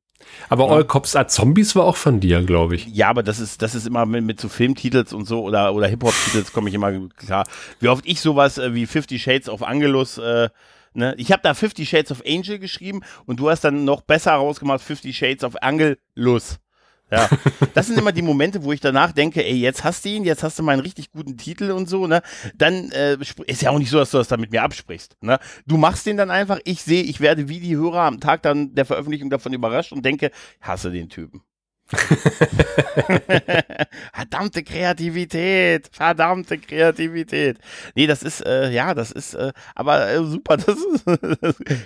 Aber. 0.48 0.70
All 0.70 0.84
Cops 0.84 1.16
Are 1.16 1.26
Zombies 1.26 1.74
war 1.74 1.84
auch 1.84 1.96
von 1.96 2.20
dir, 2.20 2.42
glaube 2.42 2.76
ich. 2.76 2.86
Ja, 2.86 3.08
aber 3.08 3.22
das 3.22 3.40
ist, 3.40 3.60
das 3.60 3.74
ist 3.74 3.86
immer 3.86 4.06
mit, 4.06 4.24
mit 4.24 4.40
so 4.40 4.48
Filmtitels 4.48 5.12
und 5.12 5.26
so 5.26 5.42
oder, 5.42 5.74
oder 5.74 5.88
Hip-Hop-Titels 5.88 6.52
komme 6.52 6.68
ich 6.68 6.74
immer 6.74 7.08
klar. 7.16 7.44
Wie 7.80 7.88
oft 7.88 8.06
ich 8.06 8.20
sowas 8.20 8.58
äh, 8.58 8.72
wie 8.72 8.86
Fifty 8.86 9.18
Shades 9.18 9.48
of 9.48 9.62
Angelus 9.62 10.18
äh, 10.18 10.48
Ne? 10.94 11.14
Ich 11.16 11.32
habe 11.32 11.42
da 11.42 11.54
Fifty 11.54 11.86
Shades 11.86 12.12
of 12.12 12.22
Angel 12.26 12.58
geschrieben 12.58 13.00
und 13.24 13.40
du 13.40 13.48
hast 13.48 13.62
dann 13.62 13.84
noch 13.84 14.02
besser 14.02 14.32
rausgemacht 14.32 14.82
Fifty 14.82 15.12
Shades 15.12 15.44
of 15.44 15.56
Angelus. 15.62 16.58
Ja, 17.12 17.28
das 17.74 17.88
sind 17.88 17.98
immer 17.98 18.10
die 18.10 18.22
Momente, 18.22 18.64
wo 18.64 18.72
ich 18.72 18.80
danach 18.80 19.12
denke, 19.12 19.44
ey, 19.44 19.56
jetzt 19.56 19.84
hast 19.84 20.02
du 20.06 20.08
ihn, 20.08 20.24
jetzt 20.24 20.42
hast 20.42 20.58
du 20.58 20.62
mal 20.62 20.72
einen 20.72 20.80
richtig 20.80 21.12
guten 21.12 21.36
Titel 21.36 21.70
und 21.70 21.86
so, 21.86 22.06
ne? 22.06 22.22
Dann 22.54 22.90
äh, 22.92 23.18
ist 23.46 23.60
ja 23.60 23.70
auch 23.70 23.78
nicht 23.78 23.90
so, 23.90 23.98
dass 23.98 24.12
du 24.12 24.16
das 24.16 24.28
dann 24.28 24.40
mit 24.40 24.50
mir 24.50 24.62
absprichst. 24.62 25.16
Ne? 25.20 25.38
Du 25.66 25.76
machst 25.76 26.06
den 26.06 26.16
dann 26.16 26.30
einfach, 26.30 26.58
ich 26.64 26.82
sehe, 26.82 27.02
ich 27.02 27.20
werde 27.20 27.50
wie 27.50 27.60
die 27.60 27.76
Hörer 27.76 28.00
am 28.00 28.18
Tag 28.18 28.40
dann 28.42 28.74
der 28.74 28.86
Veröffentlichung 28.86 29.28
davon 29.28 29.52
überrascht 29.52 29.92
und 29.92 30.06
denke, 30.06 30.30
hasse 30.62 30.90
den 30.90 31.10
Typen. 31.10 31.42
verdammte 34.12 34.62
Kreativität, 34.62 35.88
verdammte 35.92 36.58
Kreativität. 36.58 37.58
Nee, 37.94 38.06
das 38.06 38.22
ist, 38.22 38.44
äh, 38.44 38.70
ja, 38.70 38.94
das 38.94 39.12
ist, 39.12 39.34
äh, 39.34 39.52
aber 39.74 40.08
äh, 40.08 40.24
super, 40.24 40.56
das 40.66 40.76
ist, 40.76 41.04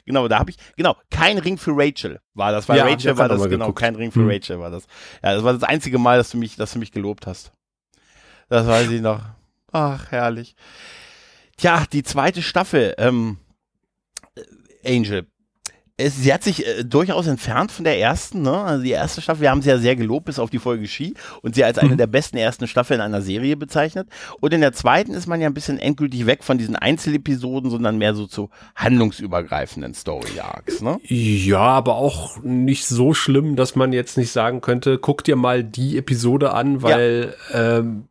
genau, 0.04 0.28
da 0.28 0.38
habe 0.38 0.50
ich, 0.50 0.56
genau, 0.76 0.96
kein 1.10 1.38
Ring 1.38 1.58
für 1.58 1.72
Rachel 1.74 2.20
war 2.34 2.52
das, 2.52 2.68
weil 2.68 2.78
ja, 2.78 2.84
Rachel 2.84 3.18
war 3.18 3.28
das, 3.28 3.42
genau, 3.44 3.66
geguckt. 3.66 3.78
kein 3.78 3.96
Ring 3.96 4.12
für 4.12 4.20
hm. 4.20 4.30
Rachel 4.30 4.60
war 4.60 4.70
das. 4.70 4.86
Ja, 5.22 5.34
das 5.34 5.42
war 5.42 5.52
das 5.52 5.62
einzige 5.62 5.98
Mal, 5.98 6.18
dass 6.18 6.30
du 6.30 6.38
mich, 6.38 6.56
dass 6.56 6.72
du 6.72 6.78
mich 6.78 6.92
gelobt 6.92 7.26
hast. 7.26 7.52
Das 8.48 8.66
weiß 8.66 8.90
ich 8.90 9.00
noch. 9.00 9.20
Ach, 9.72 10.10
herrlich. 10.10 10.54
Tja, 11.56 11.84
die 11.90 12.02
zweite 12.02 12.42
Staffel, 12.42 12.94
ähm, 12.98 13.38
Angel, 14.84 15.26
es, 15.98 16.16
sie 16.16 16.32
hat 16.32 16.42
sich 16.42 16.66
äh, 16.66 16.84
durchaus 16.84 17.26
entfernt 17.26 17.72
von 17.72 17.84
der 17.84 17.98
ersten, 17.98 18.42
ne? 18.42 18.52
Also 18.52 18.84
die 18.84 18.90
erste 18.90 19.22
Staffel, 19.22 19.42
wir 19.42 19.50
haben 19.50 19.62
sie 19.62 19.70
ja 19.70 19.78
sehr 19.78 19.96
gelobt 19.96 20.26
bis 20.26 20.38
auf 20.38 20.50
die 20.50 20.58
Folge 20.58 20.86
Ski 20.86 21.14
und 21.40 21.54
sie 21.54 21.64
als 21.64 21.78
eine 21.78 21.92
mhm. 21.92 21.96
der 21.96 22.06
besten 22.06 22.36
ersten 22.36 22.66
Staffeln 22.66 23.00
einer 23.00 23.22
Serie 23.22 23.56
bezeichnet. 23.56 24.08
Und 24.40 24.52
in 24.52 24.60
der 24.60 24.74
zweiten 24.74 25.14
ist 25.14 25.26
man 25.26 25.40
ja 25.40 25.46
ein 25.46 25.54
bisschen 25.54 25.78
endgültig 25.78 26.26
weg 26.26 26.44
von 26.44 26.58
diesen 26.58 26.76
Einzelepisoden, 26.76 27.70
sondern 27.70 27.96
mehr 27.96 28.14
so 28.14 28.26
zu 28.26 28.50
handlungsübergreifenden 28.74 29.94
Story-Arcs, 29.94 30.82
ne? 30.82 30.98
Ja, 31.04 31.60
aber 31.60 31.96
auch 31.96 32.42
nicht 32.42 32.86
so 32.86 33.14
schlimm, 33.14 33.56
dass 33.56 33.74
man 33.74 33.94
jetzt 33.94 34.18
nicht 34.18 34.32
sagen 34.32 34.60
könnte, 34.60 34.98
guck 34.98 35.24
dir 35.24 35.36
mal 35.36 35.64
die 35.64 35.96
Episode 35.96 36.52
an, 36.52 36.82
weil 36.82 37.34
ja. 37.52 37.78
ähm, 37.78 38.08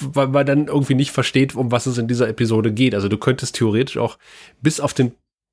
weil 0.00 0.28
man 0.28 0.46
dann 0.46 0.66
irgendwie 0.66 0.94
nicht 0.94 1.10
versteht, 1.10 1.54
um 1.54 1.72
was 1.72 1.86
es 1.86 1.98
in 1.98 2.08
dieser 2.08 2.28
Episode 2.28 2.72
geht. 2.72 2.94
Also 2.94 3.08
du 3.08 3.18
könntest 3.18 3.56
theoretisch 3.56 3.98
auch 3.98 4.18
bis 4.60 4.80
auf 4.80 4.94
den 4.94 5.12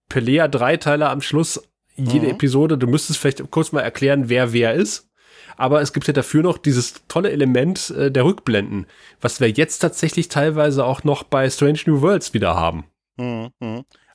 Pelea 0.10 0.48
Dreiteiler 0.48 1.10
am 1.10 1.22
Schluss 1.22 1.62
jede 1.96 2.28
mhm. 2.28 2.32
Episode, 2.34 2.78
du 2.78 2.88
müsstest 2.88 3.20
vielleicht 3.20 3.50
kurz 3.50 3.72
mal 3.72 3.82
erklären, 3.82 4.30
wer 4.30 4.54
wer 4.54 4.74
ist. 4.74 5.10
Aber 5.58 5.82
es 5.82 5.92
gibt 5.92 6.06
ja 6.06 6.14
dafür 6.14 6.44
noch 6.44 6.60
dieses 6.60 7.08
tolle 7.08 7.32
Element 7.32 7.90
äh, 7.90 8.12
der 8.12 8.24
Rückblenden, 8.26 8.86
was 9.20 9.40
wir 9.40 9.50
jetzt 9.50 9.80
tatsächlich 9.80 10.28
teilweise 10.28 10.86
auch 10.86 11.04
noch 11.04 11.24
bei 11.24 11.50
Strange 11.50 11.80
New 11.88 12.02
Worlds 12.02 12.36
wieder 12.36 12.56
haben. 12.56 12.86
Mhm. 13.18 13.52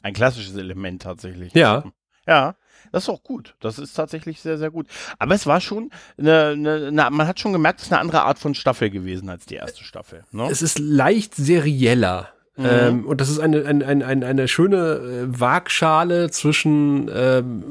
Ein 0.03 0.15
klassisches 0.15 0.55
Element 0.57 1.03
tatsächlich. 1.03 1.53
Ja. 1.55 1.85
Ja. 2.27 2.55
Das 2.91 3.05
ist 3.05 3.09
auch 3.09 3.23
gut. 3.23 3.57
Das 3.61 3.79
ist 3.79 3.95
tatsächlich 3.95 4.41
sehr, 4.41 4.59
sehr 4.59 4.71
gut. 4.71 4.87
Aber 5.19 5.35
es 5.35 5.47
war 5.47 5.61
schon, 5.61 5.91
eine, 6.19 6.49
eine, 6.49 6.87
eine, 6.89 7.11
man 7.11 7.27
hat 7.27 7.41
schon 7.41 7.53
gemerkt, 7.53 7.81
es 7.81 7.87
ist 7.87 7.93
eine 7.93 8.01
andere 8.01 8.23
Art 8.23 8.39
von 8.39 8.55
Staffel 8.55 8.91
gewesen 8.91 9.31
als 9.31 9.47
die 9.47 9.55
erste 9.55 9.83
Staffel. 9.83 10.25
Ne? 10.31 10.49
Es 10.51 10.63
ist 10.63 10.79
leicht 10.79 11.35
serieller. 11.35 12.29
Mhm. 12.57 12.67
Ähm, 12.69 13.07
und 13.07 13.21
das 13.21 13.31
ist 13.31 13.39
eine, 13.39 13.65
eine, 13.65 14.07
eine, 14.07 14.27
eine 14.27 14.49
schöne 14.49 14.77
äh, 14.77 15.41
Waagschale 15.41 16.31
zwischen 16.31 17.11
ähm, 17.13 17.65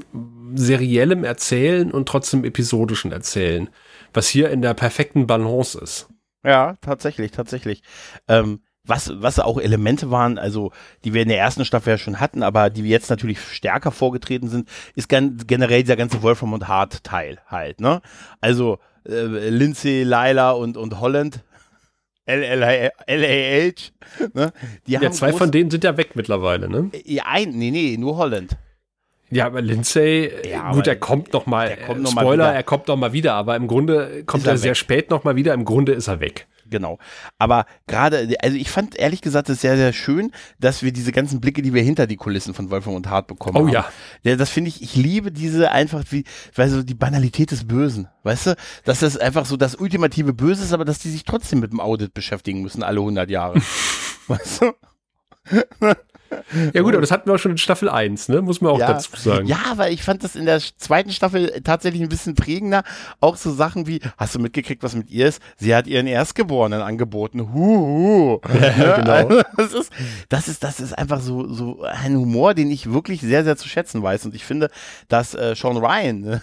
seriellem 0.56 1.24
Erzählen 1.24 1.92
und 1.92 2.08
trotzdem 2.08 2.44
episodischen 2.44 3.12
Erzählen, 3.12 3.70
was 4.14 4.28
hier 4.28 4.50
in 4.50 4.62
der 4.62 4.74
perfekten 4.74 5.28
Balance 5.28 5.80
ist. 5.80 6.08
Ja, 6.44 6.76
tatsächlich, 6.82 7.32
tatsächlich. 7.32 7.84
Ähm, 8.28 8.62
was, 8.84 9.12
was 9.22 9.40
auch 9.40 9.60
Elemente 9.60 10.10
waren, 10.10 10.40
also 10.40 10.72
die 11.04 11.14
wir 11.14 11.22
in 11.22 11.28
der 11.30 11.38
ersten 11.38 11.66
Staffel 11.66 11.92
ja 11.92 11.98
schon 12.00 12.20
hatten, 12.20 12.42
aber 12.42 12.72
die 12.72 12.82
jetzt 12.82 13.12
natürlich 13.12 13.40
stärker 13.40 13.92
vorgetreten 13.92 14.50
sind, 14.50 14.68
ist 14.96 15.08
gen 15.08 15.38
generell 15.46 15.84
dieser 15.84 15.96
ganze 15.96 16.24
Wolfram 16.24 16.54
und 16.54 16.68
Hart 16.68 17.04
Teil 17.04 17.40
halt, 17.46 17.80
ne? 17.80 18.02
Also 18.40 18.80
äh, 19.08 19.50
Lindsay, 19.50 20.04
Lila 20.04 20.52
und, 20.52 20.78
und 20.78 21.00
Holland. 21.00 21.44
LAH, 22.28 23.74
ne? 24.34 24.54
Die 24.88 24.92
ja, 24.92 25.12
zwei 25.12 25.34
von 25.34 25.52
denen 25.52 25.72
sind 25.72 25.84
ja 25.84 25.98
weg 25.98 26.16
mittlerweile, 26.16 26.70
ne? 26.70 26.92
Ja, 27.06 27.24
ein, 27.28 27.50
nee, 27.50 27.72
nee, 27.72 27.98
nur 27.98 28.18
Holland. 28.18 28.58
Ja, 29.32 29.46
aber 29.46 29.62
Lindsay, 29.62 30.30
ja, 30.48 30.74
gut, 30.74 30.88
er 30.88 30.98
kommt 30.98 31.32
noch 31.32 31.46
mal, 31.46 31.78
kommt 31.78 32.02
noch 32.02 32.12
Spoiler, 32.12 32.48
mal 32.48 32.54
er 32.54 32.64
kommt 32.64 32.88
noch 32.90 32.98
mal 32.98 33.14
wieder, 33.14 33.34
aber 33.34 33.56
im 33.56 33.68
Grunde 33.68 34.24
kommt 34.26 34.46
er, 34.46 34.54
er 34.54 34.58
sehr 34.58 34.76
spät 34.76 35.10
noch 35.10 35.24
mal 35.24 35.38
wieder, 35.38 35.54
im 35.54 35.64
Grunde 35.64 35.94
ist 35.94 36.08
er 36.08 36.20
weg 36.20 36.48
genau. 36.72 36.98
Aber 37.38 37.66
gerade, 37.86 38.36
also 38.42 38.58
ich 38.58 38.72
fand 38.72 38.96
ehrlich 38.96 39.22
gesagt 39.22 39.50
es 39.50 39.62
sehr, 39.62 39.78
sehr 39.78 39.94
schön, 39.94 40.32
dass 40.60 40.82
wir 40.82 40.92
diese 40.92 41.12
ganzen 41.12 41.40
Blicke, 41.40 41.62
die 41.62 41.74
wir 41.74 41.84
hinter 41.84 42.08
die 42.08 42.16
Kulissen 42.16 42.54
von 42.54 42.72
Wolfram 42.72 42.96
und 42.96 43.10
Hart 43.10 43.28
bekommen 43.28 43.58
oh, 43.58 43.60
haben. 43.62 43.70
ja. 43.70 43.86
ja 44.24 44.36
das 44.36 44.50
finde 44.50 44.70
ich, 44.70 44.82
ich 44.82 44.96
liebe 44.96 45.32
diese 45.32 45.72
einfach 45.72 46.04
wie, 46.10 46.24
weil 46.56 46.70
so 46.70 46.82
die 46.82 46.96
Banalität 46.96 47.52
des 47.52 47.68
Bösen. 47.68 48.08
Weißt 48.24 48.48
du, 48.48 48.56
dass 48.86 49.00
das 49.00 49.18
einfach 49.18 49.46
so 49.46 49.58
das 49.58 49.76
ultimative 49.76 50.34
Böse 50.34 50.64
ist, 50.64 50.74
aber 50.74 50.86
dass 50.86 51.00
die 51.00 51.10
sich 51.10 51.26
trotzdem 51.26 51.60
mit 51.60 51.72
dem 51.72 51.80
Audit 51.80 52.14
beschäftigen 52.14 52.62
müssen, 52.62 52.82
alle 52.82 53.00
100 53.00 53.30
Jahre. 53.30 53.62
weißt 54.28 54.62
du? 54.62 54.74
Ja 56.74 56.82
gut, 56.82 56.94
aber 56.94 57.02
das 57.02 57.12
hatten 57.12 57.30
wir 57.30 57.36
auch 57.36 57.40
schon 57.40 57.52
in 57.52 57.58
Staffel 57.58 57.90
1, 57.90 58.30
ne? 58.30 58.42
Muss 58.42 58.62
man 58.62 58.72
auch 58.72 58.80
ja. 58.80 58.94
dazu 58.94 59.12
sagen. 59.16 59.48
Ja, 59.48 59.58
weil 59.76 59.94
ich 59.94 60.04
fand 60.04 60.24
das 60.24 60.36
in 60.36 60.46
der 60.46 60.60
zweiten 60.60 61.12
Staffel 61.12 61.62
tatsächlich 61.64 62.02
ein 62.02 62.10
bisschen 62.10 62.36
prägender. 62.36 62.84
Auch 63.20 63.36
so 63.36 63.52
Sachen 63.52 63.88
wie, 63.88 64.00
hast 64.18 64.36
du 64.36 64.40
mitgekriegt, 64.40 64.84
was 64.84 64.96
mit 64.96 65.10
ihr 65.10 65.28
ist? 65.28 65.42
Sie 65.58 65.76
hat 65.76 65.88
ihren 65.88 66.08
Erstgeborenen 66.08 66.82
angeboten. 66.82 67.54
Huhu. 67.54 68.40
Ja, 68.62 68.98
genau. 68.98 69.12
Also, 69.12 69.42
das, 69.58 69.74
ist, 69.74 69.92
das, 70.30 70.48
ist, 70.48 70.64
das 70.64 70.80
ist 70.80 70.98
einfach 70.98 71.20
so, 71.20 71.48
so 71.52 71.82
ein 71.84 72.16
Humor, 72.16 72.54
den 72.54 72.70
ich 72.70 72.92
wirklich 72.92 73.22
sehr, 73.22 73.44
sehr 73.44 73.58
zu 73.58 73.68
schätzen 73.68 74.02
weiß. 74.02 74.26
Und 74.26 74.36
ich 74.36 74.46
finde, 74.46 74.70
dass 75.08 75.34
äh, 75.34 75.56
Sean 75.56 75.78
Ryan, 75.78 76.24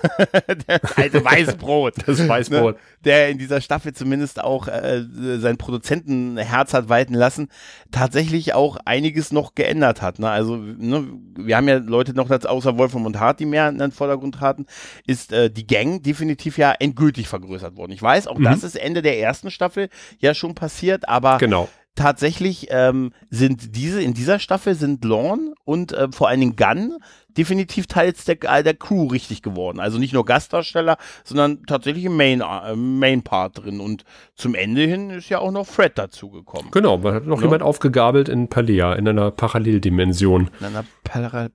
der 0.69 0.81
alte 0.97 1.25
Weißbrot, 1.25 1.95
das 2.07 2.27
Weißbrot, 2.27 2.75
ne, 2.75 2.81
der 3.05 3.29
in 3.31 3.39
dieser 3.39 3.61
Staffel 3.61 3.93
zumindest 3.95 4.43
auch 4.43 4.69
äh, 4.69 5.05
sein 5.39 5.57
Produzentenherz 5.57 6.75
hat 6.75 6.89
walten 6.89 7.15
lassen, 7.15 7.49
tatsächlich 7.91 8.55
auch 8.55 8.79
einiges 8.85 9.33
noch 9.33 9.55
geändert 9.55 9.78
verändert 9.79 10.03
hat. 10.03 10.19
Ne? 10.19 10.29
Also, 10.29 10.57
ne, 10.57 11.09
wir 11.37 11.57
haben 11.57 11.69
ja 11.69 11.77
Leute 11.79 12.15
noch 12.15 12.31
außer 12.31 12.79
Wolfram 12.79 13.07
und 13.07 13.19
Hart, 13.19 13.41
die 13.41 13.47
mehr 13.47 13.69
in 13.69 13.79
den 13.79 13.93
Vordergrund 13.93 14.35
traten, 14.35 14.67
ist 15.07 15.33
äh, 15.33 15.51
die 15.51 15.67
Gang 15.67 16.03
definitiv 16.03 16.59
ja 16.59 16.73
endgültig 16.79 17.29
vergrößert 17.29 17.77
worden. 17.77 17.93
Ich 17.93 18.03
weiß, 18.03 18.27
auch 18.27 18.39
mhm. 18.39 18.45
das 18.45 18.63
ist 18.63 18.77
Ende 18.77 19.03
der 19.03 19.19
ersten 19.19 19.51
Staffel 19.51 19.89
ja 20.19 20.35
schon 20.35 20.55
passiert, 20.55 21.09
aber 21.09 21.39
genau 21.39 21.69
tatsächlich 21.99 22.69
ähm, 22.71 23.13
sind 23.29 23.75
diese, 23.75 24.01
in 24.01 24.15
dieser 24.15 24.39
Staffel 24.39 24.75
sind 24.75 25.05
Lorne 25.05 25.55
und 25.65 25.93
äh, 25.93 26.09
vor 26.13 26.29
allen 26.29 26.41
Dingen 26.41 26.57
Gunn 26.57 26.97
definitiv 27.37 27.89
teils 27.89 28.25
der, 28.25 28.37
äh, 28.43 28.63
der 28.63 28.75
Crew 28.75 29.07
richtig 29.07 29.43
geworden. 29.43 29.81
Also 29.81 29.99
nicht 29.99 30.13
nur 30.13 30.25
Gastdarsteller, 30.25 30.97
sondern 31.25 31.65
tatsächlich 31.67 32.05
im 32.05 32.17
Main, 32.17 32.41
äh, 32.41 32.77
Main 32.77 33.23
Part 33.23 33.65
drin. 33.65 33.81
Und 33.81 34.05
zum 34.35 34.55
Ende 34.55 34.83
hin 34.83 35.11
ist 35.11 35.29
ja 35.29 35.41
auch 35.41 35.51
noch 35.51 35.67
Fred 35.67 35.99
dazugekommen. 35.99 36.71
Genau, 36.71 36.99
man 36.99 37.15
hat 37.15 37.27
noch 37.27 37.39
ja. 37.39 37.45
jemand 37.45 37.63
aufgegabelt 37.63 38.29
in 38.29 38.49
Palea, 38.49 38.93
in 38.95 39.09
einer 39.09 39.33
Paralleldimension. 39.33 40.51
In 40.61 40.67
einer 40.67 40.85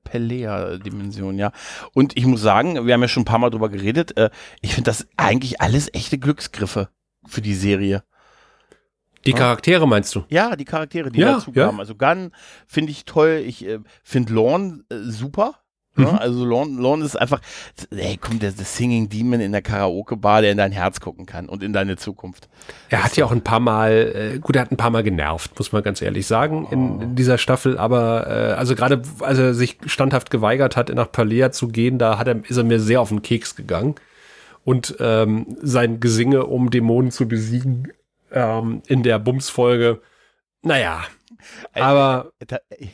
Palea-Dimension, 0.03 1.37
ja. 1.37 1.51
Und 1.93 2.17
ich 2.17 2.25
muss 2.25 2.41
sagen, 2.41 2.85
wir 2.85 2.93
haben 2.93 3.01
ja 3.01 3.07
schon 3.07 3.21
ein 3.21 3.25
paar 3.25 3.39
Mal 3.39 3.49
drüber 3.49 3.69
geredet, 3.69 4.17
äh, 4.17 4.29
ich 4.61 4.75
finde 4.75 4.89
das 4.89 5.07
eigentlich 5.15 5.61
alles 5.61 5.89
echte 5.93 6.17
Glücksgriffe 6.17 6.89
für 7.25 7.41
die 7.41 7.55
Serie. 7.55 8.03
Die 9.25 9.33
Charaktere 9.33 9.87
meinst 9.87 10.13
du? 10.15 10.23
Ja, 10.29 10.55
die 10.55 10.65
Charaktere, 10.65 11.11
die 11.11 11.19
ja, 11.19 11.33
dazu 11.33 11.51
kamen. 11.51 11.77
Ja. 11.77 11.79
Also 11.79 11.95
Gunn 11.95 12.31
finde 12.67 12.91
ich 12.91 13.05
toll. 13.05 13.43
Ich 13.45 13.65
äh, 13.65 13.79
finde 14.03 14.33
Lorne 14.33 14.83
äh, 14.89 14.95
super. 15.03 15.55
Mhm. 15.95 16.03
Ja, 16.05 16.15
also 16.17 16.43
Lorne, 16.43 16.81
Lorne 16.81 17.05
ist 17.05 17.15
einfach, 17.15 17.39
ey, 17.91 18.17
komm, 18.19 18.39
der, 18.39 18.51
der 18.51 18.65
Singing 18.65 19.09
Demon 19.09 19.39
in 19.39 19.51
der 19.51 19.61
Karaoke-Bar, 19.61 20.41
der 20.41 20.51
in 20.51 20.57
dein 20.57 20.71
Herz 20.71 20.99
gucken 20.99 21.25
kann 21.25 21.47
und 21.47 21.61
in 21.61 21.71
deine 21.71 21.97
Zukunft. 21.97 22.49
Er 22.89 23.03
hat 23.03 23.15
ja 23.15 23.25
auch 23.25 23.31
ein 23.31 23.43
paar 23.43 23.59
Mal, 23.59 24.33
äh, 24.35 24.39
gut, 24.39 24.55
er 24.55 24.63
hat 24.63 24.71
ein 24.71 24.77
paar 24.77 24.89
Mal 24.89 25.03
genervt, 25.03 25.51
muss 25.57 25.71
man 25.71 25.83
ganz 25.83 26.01
ehrlich 26.01 26.25
sagen, 26.25 26.65
oh. 26.67 26.73
in, 26.73 27.01
in, 27.01 27.15
dieser 27.15 27.37
Staffel, 27.37 27.77
aber 27.77 28.25
äh, 28.27 28.53
also 28.53 28.73
gerade 28.73 29.03
als 29.19 29.37
er 29.37 29.53
sich 29.53 29.77
standhaft 29.85 30.31
geweigert 30.31 30.75
hat, 30.75 30.89
nach 30.89 31.11
Palea 31.11 31.51
zu 31.51 31.67
gehen, 31.67 31.99
da 31.99 32.17
hat 32.17 32.27
er, 32.27 32.43
ist 32.43 32.57
er 32.57 32.63
mir 32.63 32.79
sehr 32.79 32.99
auf 32.99 33.09
den 33.09 33.21
Keks 33.21 33.55
gegangen. 33.55 33.95
Und 34.65 34.95
ähm, 34.99 35.57
sein 35.61 35.99
Gesinge, 35.99 36.45
um 36.45 36.69
Dämonen 36.69 37.11
zu 37.11 37.27
besiegen, 37.27 37.91
ähm, 38.33 38.81
in 38.87 39.03
der 39.03 39.19
Bums-Folge. 39.19 40.01
Naja, 40.61 41.03
aber 41.73 42.31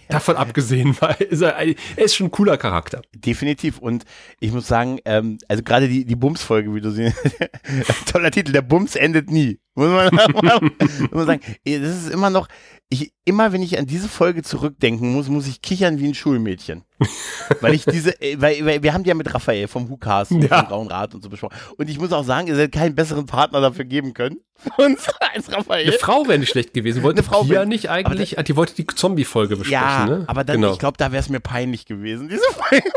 davon 0.07 0.35
abgesehen, 0.35 0.95
war, 1.01 1.19
ist 1.19 1.41
er, 1.41 1.55
er, 1.55 1.75
ist 1.97 2.15
schon 2.15 2.27
ein 2.27 2.31
cooler 2.31 2.57
Charakter. 2.57 3.01
Definitiv. 3.13 3.79
Und 3.79 4.05
ich 4.39 4.51
muss 4.51 4.67
sagen, 4.67 4.99
ähm, 5.05 5.37
also 5.47 5.63
gerade 5.63 5.87
die, 5.87 6.05
die 6.05 6.15
Bums-Folge, 6.15 6.73
wie 6.73 6.81
du 6.81 6.91
sie, 6.91 7.13
toller 8.11 8.31
Titel, 8.31 8.51
der 8.51 8.61
Bums 8.61 8.95
endet 8.95 9.29
nie. 9.29 9.59
Muss 9.75 9.89
man, 9.89 10.09
muss 11.01 11.11
man 11.11 11.25
sagen, 11.25 11.41
das 11.65 12.05
ist 12.05 12.09
immer 12.09 12.29
noch, 12.29 12.47
ich, 12.89 13.13
immer 13.25 13.51
wenn 13.51 13.61
ich 13.61 13.77
an 13.77 13.85
diese 13.85 14.09
Folge 14.09 14.43
zurückdenken 14.43 15.13
muss, 15.13 15.29
muss 15.29 15.47
ich 15.47 15.61
kichern 15.61 15.99
wie 15.99 16.07
ein 16.07 16.15
Schulmädchen. 16.15 16.83
weil 17.61 17.73
ich 17.73 17.85
diese, 17.85 18.19
äh, 18.21 18.39
weil, 18.39 18.65
weil 18.65 18.83
wir 18.83 18.93
haben 18.93 19.03
die 19.03 19.09
ja 19.09 19.15
mit 19.15 19.33
Raphael 19.33 19.67
vom 19.67 19.89
Hukas 19.89 20.31
und 20.31 20.41
ja. 20.41 20.59
vom 20.59 20.67
Grauen 20.67 20.87
Rat 20.87 21.15
und 21.15 21.23
so 21.23 21.29
besprochen. 21.29 21.55
Und 21.77 21.89
ich 21.89 21.99
muss 21.99 22.11
auch 22.11 22.23
sagen, 22.23 22.47
ihr 22.47 22.55
seid 22.55 22.71
keinen 22.71 22.95
besseren 22.95 23.25
Partner 23.25 23.61
dafür 23.61 23.85
geben 23.85 24.13
können. 24.13 24.37
Uns 24.77 25.07
als 25.33 25.51
Raphael. 25.51 25.87
Eine 25.87 25.97
Frau 25.97 26.27
wäre 26.27 26.39
nicht 26.39 26.49
schlecht 26.49 26.73
gewesen. 26.73 27.03
Wollte 27.03 27.19
Eine 27.21 27.27
Frau 27.27 27.43
ja 27.45 27.65
nicht 27.65 27.89
eigentlich, 27.89 28.35
da, 28.35 28.43
die 28.43 28.55
wollte 28.55 28.75
die 28.75 28.85
Zombie-Folge 28.85 29.55
besprechen. 29.55 29.81
Ja, 29.81 30.05
ne? 30.05 30.23
aber 30.27 30.43
dann, 30.43 30.57
genau. 30.57 30.73
ich 30.73 30.79
glaube, 30.79 30.97
da 30.97 31.11
wäre 31.11 31.21
es 31.21 31.29
mir 31.29 31.39
peinlich 31.39 31.85
gewesen, 31.85 32.27
diese 32.27 32.43
Folge. 32.51 32.89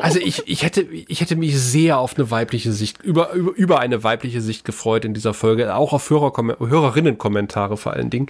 also 0.00 0.18
ich, 0.18 0.42
ich 0.46 0.64
hätte, 0.64 0.82
ich 0.82 1.20
hätte 1.20 1.36
mich 1.36 1.58
sehr 1.58 1.98
auf 1.98 2.18
eine 2.18 2.30
weibliche 2.30 2.72
Sicht, 2.72 3.02
über, 3.02 3.32
über, 3.32 3.52
über 3.54 3.80
eine 3.80 4.02
weibliche 4.02 4.40
Sicht 4.40 4.64
gefreut 4.64 5.04
in 5.04 5.14
dieser 5.14 5.34
Folge. 5.34 5.74
Auch 5.74 5.92
auf 5.92 6.10
Hörer, 6.10 6.32
Hörerinnen-Kommentare 6.58 7.76
vor 7.76 7.92
allen 7.92 8.10
Dingen. 8.10 8.26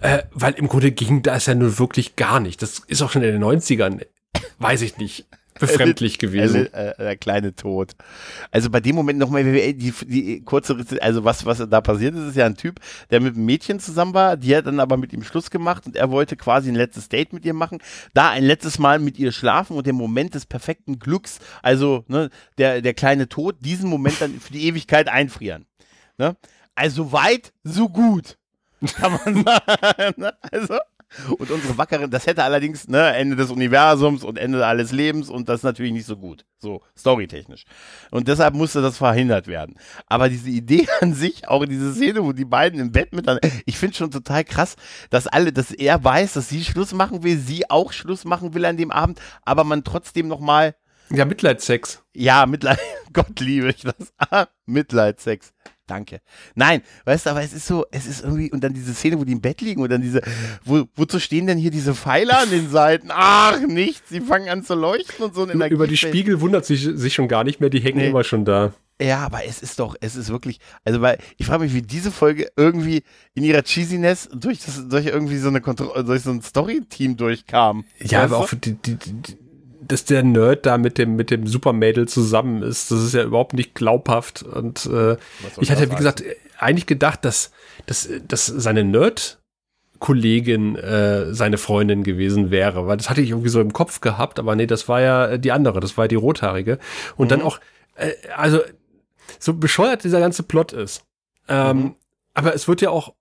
Äh, 0.00 0.22
weil 0.32 0.54
im 0.54 0.68
Grunde 0.68 0.92
ging 0.92 1.22
das 1.22 1.46
ja 1.46 1.54
nur 1.54 1.78
wirklich 1.78 2.14
gar 2.14 2.38
nicht. 2.38 2.62
Das 2.62 2.80
ist 2.86 3.02
auch 3.02 3.10
schon 3.10 3.22
in 3.22 3.32
den 3.32 3.42
90ern, 3.42 4.00
weiß 4.58 4.82
ich 4.82 4.98
nicht, 4.98 5.26
befremdlich 5.58 6.18
gewesen. 6.18 6.72
Äh, 6.72 6.94
der 6.96 7.16
kleine 7.16 7.54
Tod. 7.54 7.92
Also 8.50 8.70
bei 8.70 8.80
dem 8.80 8.96
Moment 8.96 9.18
nochmal 9.18 9.44
die, 9.44 9.92
die 9.92 10.42
kurze, 10.42 10.76
also 11.00 11.24
was, 11.24 11.46
was 11.46 11.58
da 11.68 11.80
passiert 11.80 12.14
ist, 12.14 12.28
ist 12.28 12.36
ja 12.36 12.46
ein 12.46 12.56
Typ, 12.56 12.80
der 13.10 13.20
mit 13.20 13.34
einem 13.34 13.44
Mädchen 13.44 13.80
zusammen 13.80 14.14
war, 14.14 14.36
die 14.36 14.54
hat 14.56 14.66
dann 14.66 14.80
aber 14.80 14.96
mit 14.96 15.12
ihm 15.12 15.22
Schluss 15.22 15.50
gemacht 15.50 15.86
und 15.86 15.96
er 15.96 16.10
wollte 16.10 16.36
quasi 16.36 16.70
ein 16.70 16.74
letztes 16.74 17.08
Date 17.08 17.32
mit 17.32 17.44
ihr 17.44 17.54
machen, 17.54 17.78
da 18.14 18.30
ein 18.30 18.44
letztes 18.44 18.78
Mal 18.78 18.98
mit 18.98 19.18
ihr 19.18 19.32
schlafen 19.32 19.76
und 19.76 19.86
den 19.86 19.96
Moment 19.96 20.34
des 20.34 20.46
perfekten 20.46 20.98
Glücks, 20.98 21.38
also 21.62 22.04
ne, 22.08 22.30
der, 22.58 22.82
der 22.82 22.94
kleine 22.94 23.28
Tod, 23.28 23.56
diesen 23.60 23.88
Moment 23.88 24.20
dann 24.20 24.40
für 24.40 24.52
die 24.52 24.66
Ewigkeit 24.66 25.08
einfrieren. 25.08 25.66
Ne? 26.18 26.36
Also 26.74 27.12
weit, 27.12 27.52
so 27.62 27.88
gut. 27.88 28.36
Kann 28.96 29.18
man 29.24 29.44
sagen. 29.44 30.14
Ne? 30.16 30.34
also, 30.52 30.78
Und 31.38 31.50
unsere 31.50 31.78
Wackeren, 31.78 32.10
das 32.10 32.26
hätte 32.26 32.44
allerdings, 32.44 32.88
ne, 32.88 33.14
Ende 33.14 33.36
des 33.36 33.50
Universums 33.50 34.24
und 34.24 34.38
Ende 34.38 34.64
alles 34.66 34.92
Lebens 34.92 35.30
und 35.30 35.48
das 35.48 35.60
ist 35.60 35.64
natürlich 35.64 35.92
nicht 35.92 36.06
so 36.06 36.16
gut. 36.16 36.44
So, 36.58 36.82
storytechnisch. 36.96 37.64
Und 38.10 38.28
deshalb 38.28 38.54
musste 38.54 38.82
das 38.82 38.98
verhindert 38.98 39.46
werden. 39.46 39.76
Aber 40.06 40.28
diese 40.28 40.50
Idee 40.50 40.86
an 41.00 41.14
sich, 41.14 41.48
auch 41.48 41.64
diese 41.64 41.94
Szene, 41.94 42.24
wo 42.24 42.32
die 42.32 42.44
beiden 42.44 42.80
im 42.80 42.92
Bett 42.92 43.12
miteinander, 43.12 43.48
ich 43.66 43.78
finde 43.78 43.96
schon 43.96 44.10
total 44.10 44.44
krass, 44.44 44.76
dass 45.10 45.26
alle, 45.26 45.52
dass 45.52 45.70
er 45.70 46.02
weiß, 46.02 46.34
dass 46.34 46.48
sie 46.48 46.64
Schluss 46.64 46.92
machen 46.92 47.22
will, 47.22 47.38
sie 47.38 47.70
auch 47.70 47.92
Schluss 47.92 48.24
machen 48.24 48.54
will 48.54 48.64
an 48.64 48.76
dem 48.76 48.90
Abend, 48.90 49.20
aber 49.42 49.64
man 49.64 49.84
trotzdem 49.84 50.28
nochmal. 50.28 50.74
Ja, 51.10 51.24
Mitleidsex. 51.24 52.02
Ja, 52.14 52.46
Mitleid, 52.46 52.78
Gott 53.12 53.38
liebe 53.40 53.70
ich 53.70 53.82
das. 53.82 54.48
Mitleidsex. 54.66 55.52
Danke. 55.86 56.20
Nein, 56.54 56.82
weißt 57.04 57.26
du, 57.26 57.30
aber 57.30 57.42
es 57.42 57.52
ist 57.52 57.66
so, 57.66 57.84
es 57.90 58.06
ist 58.06 58.24
irgendwie, 58.24 58.50
und 58.50 58.64
dann 58.64 58.72
diese 58.72 58.94
Szene, 58.94 59.18
wo 59.18 59.24
die 59.24 59.32
im 59.32 59.42
Bett 59.42 59.60
liegen 59.60 59.82
und 59.82 59.90
dann 59.90 60.00
diese, 60.00 60.22
wo, 60.64 60.84
wozu 60.96 61.20
stehen 61.20 61.46
denn 61.46 61.58
hier 61.58 61.70
diese 61.70 61.94
Pfeiler 61.94 62.40
an 62.40 62.50
den 62.50 62.70
Seiten? 62.70 63.08
Ach, 63.10 63.60
nichts, 63.60 64.08
sie 64.08 64.22
fangen 64.22 64.48
an 64.48 64.64
zu 64.64 64.74
leuchten 64.74 65.26
und 65.26 65.34
so. 65.34 65.46
Über, 65.46 65.70
über 65.70 65.86
die 65.86 65.98
Spiegel 65.98 66.40
wundert 66.40 66.64
sich, 66.64 66.88
sich 66.94 67.12
schon 67.12 67.28
gar 67.28 67.44
nicht 67.44 67.60
mehr, 67.60 67.68
die 67.68 67.80
hängen 67.80 67.98
nee. 67.98 68.08
immer 68.08 68.24
schon 68.24 68.46
da. 68.46 68.72
Ja, 69.00 69.26
aber 69.26 69.44
es 69.44 69.60
ist 69.60 69.80
doch, 69.80 69.96
es 70.00 70.14
ist 70.14 70.30
wirklich, 70.30 70.60
also 70.84 71.00
weil 71.00 71.18
ich 71.36 71.46
frage 71.46 71.64
mich, 71.64 71.74
wie 71.74 71.82
diese 71.82 72.12
Folge 72.12 72.50
irgendwie 72.56 73.02
in 73.34 73.42
ihrer 73.42 73.62
Cheesiness 73.62 74.28
durch 74.32 74.60
das, 74.60 74.88
durch 74.88 75.06
irgendwie 75.06 75.38
so 75.38 75.48
eine 75.48 75.60
Kontro 75.60 76.00
durch 76.02 76.22
so 76.22 76.30
ein 76.30 76.40
Story-Team 76.40 77.16
durchkam. 77.16 77.84
Ja, 77.98 78.22
aber 78.22 78.38
auch 78.38 78.54
die, 78.54 78.74
die, 78.74 78.94
die, 78.94 79.36
dass 79.88 80.04
der 80.04 80.22
Nerd 80.22 80.66
da 80.66 80.78
mit 80.78 80.98
dem, 80.98 81.16
mit 81.16 81.30
dem 81.30 81.46
Supermädel 81.46 82.08
zusammen 82.08 82.62
ist, 82.62 82.90
das 82.90 83.02
ist 83.02 83.14
ja 83.14 83.24
überhaupt 83.24 83.54
nicht 83.54 83.74
glaubhaft. 83.74 84.42
Und 84.42 84.86
äh, 84.86 85.16
ich 85.60 85.70
hatte, 85.70 85.90
wie 85.90 85.96
gesagt, 85.96 86.22
eigentlich 86.58 86.86
gedacht, 86.86 87.24
dass, 87.24 87.50
dass, 87.86 88.08
dass 88.26 88.46
seine 88.46 88.84
Nerd- 88.84 89.38
Kollegin 90.00 90.76
äh, 90.76 91.32
seine 91.32 91.56
Freundin 91.56 92.02
gewesen 92.02 92.50
wäre, 92.50 92.86
weil 92.86 92.98
das 92.98 93.08
hatte 93.08 93.22
ich 93.22 93.30
irgendwie 93.30 93.48
so 93.48 93.60
im 93.60 93.72
Kopf 93.72 94.02
gehabt, 94.02 94.38
aber 94.38 94.54
nee, 94.54 94.66
das 94.66 94.86
war 94.86 95.00
ja 95.00 95.38
die 95.38 95.50
andere, 95.50 95.80
das 95.80 95.96
war 95.96 96.08
die 96.08 96.14
rothaarige. 96.16 96.78
Und 97.16 97.26
mhm. 97.26 97.30
dann 97.30 97.42
auch, 97.42 97.58
äh, 97.94 98.10
also 98.36 98.60
so 99.38 99.54
bescheuert 99.54 100.04
dieser 100.04 100.20
ganze 100.20 100.42
Plot 100.42 100.74
ist. 100.74 101.04
Ähm, 101.48 101.76
mhm. 101.76 101.94
Aber 102.34 102.54
es 102.54 102.68
wird 102.68 102.82
ja 102.82 102.90
auch, 102.90 103.14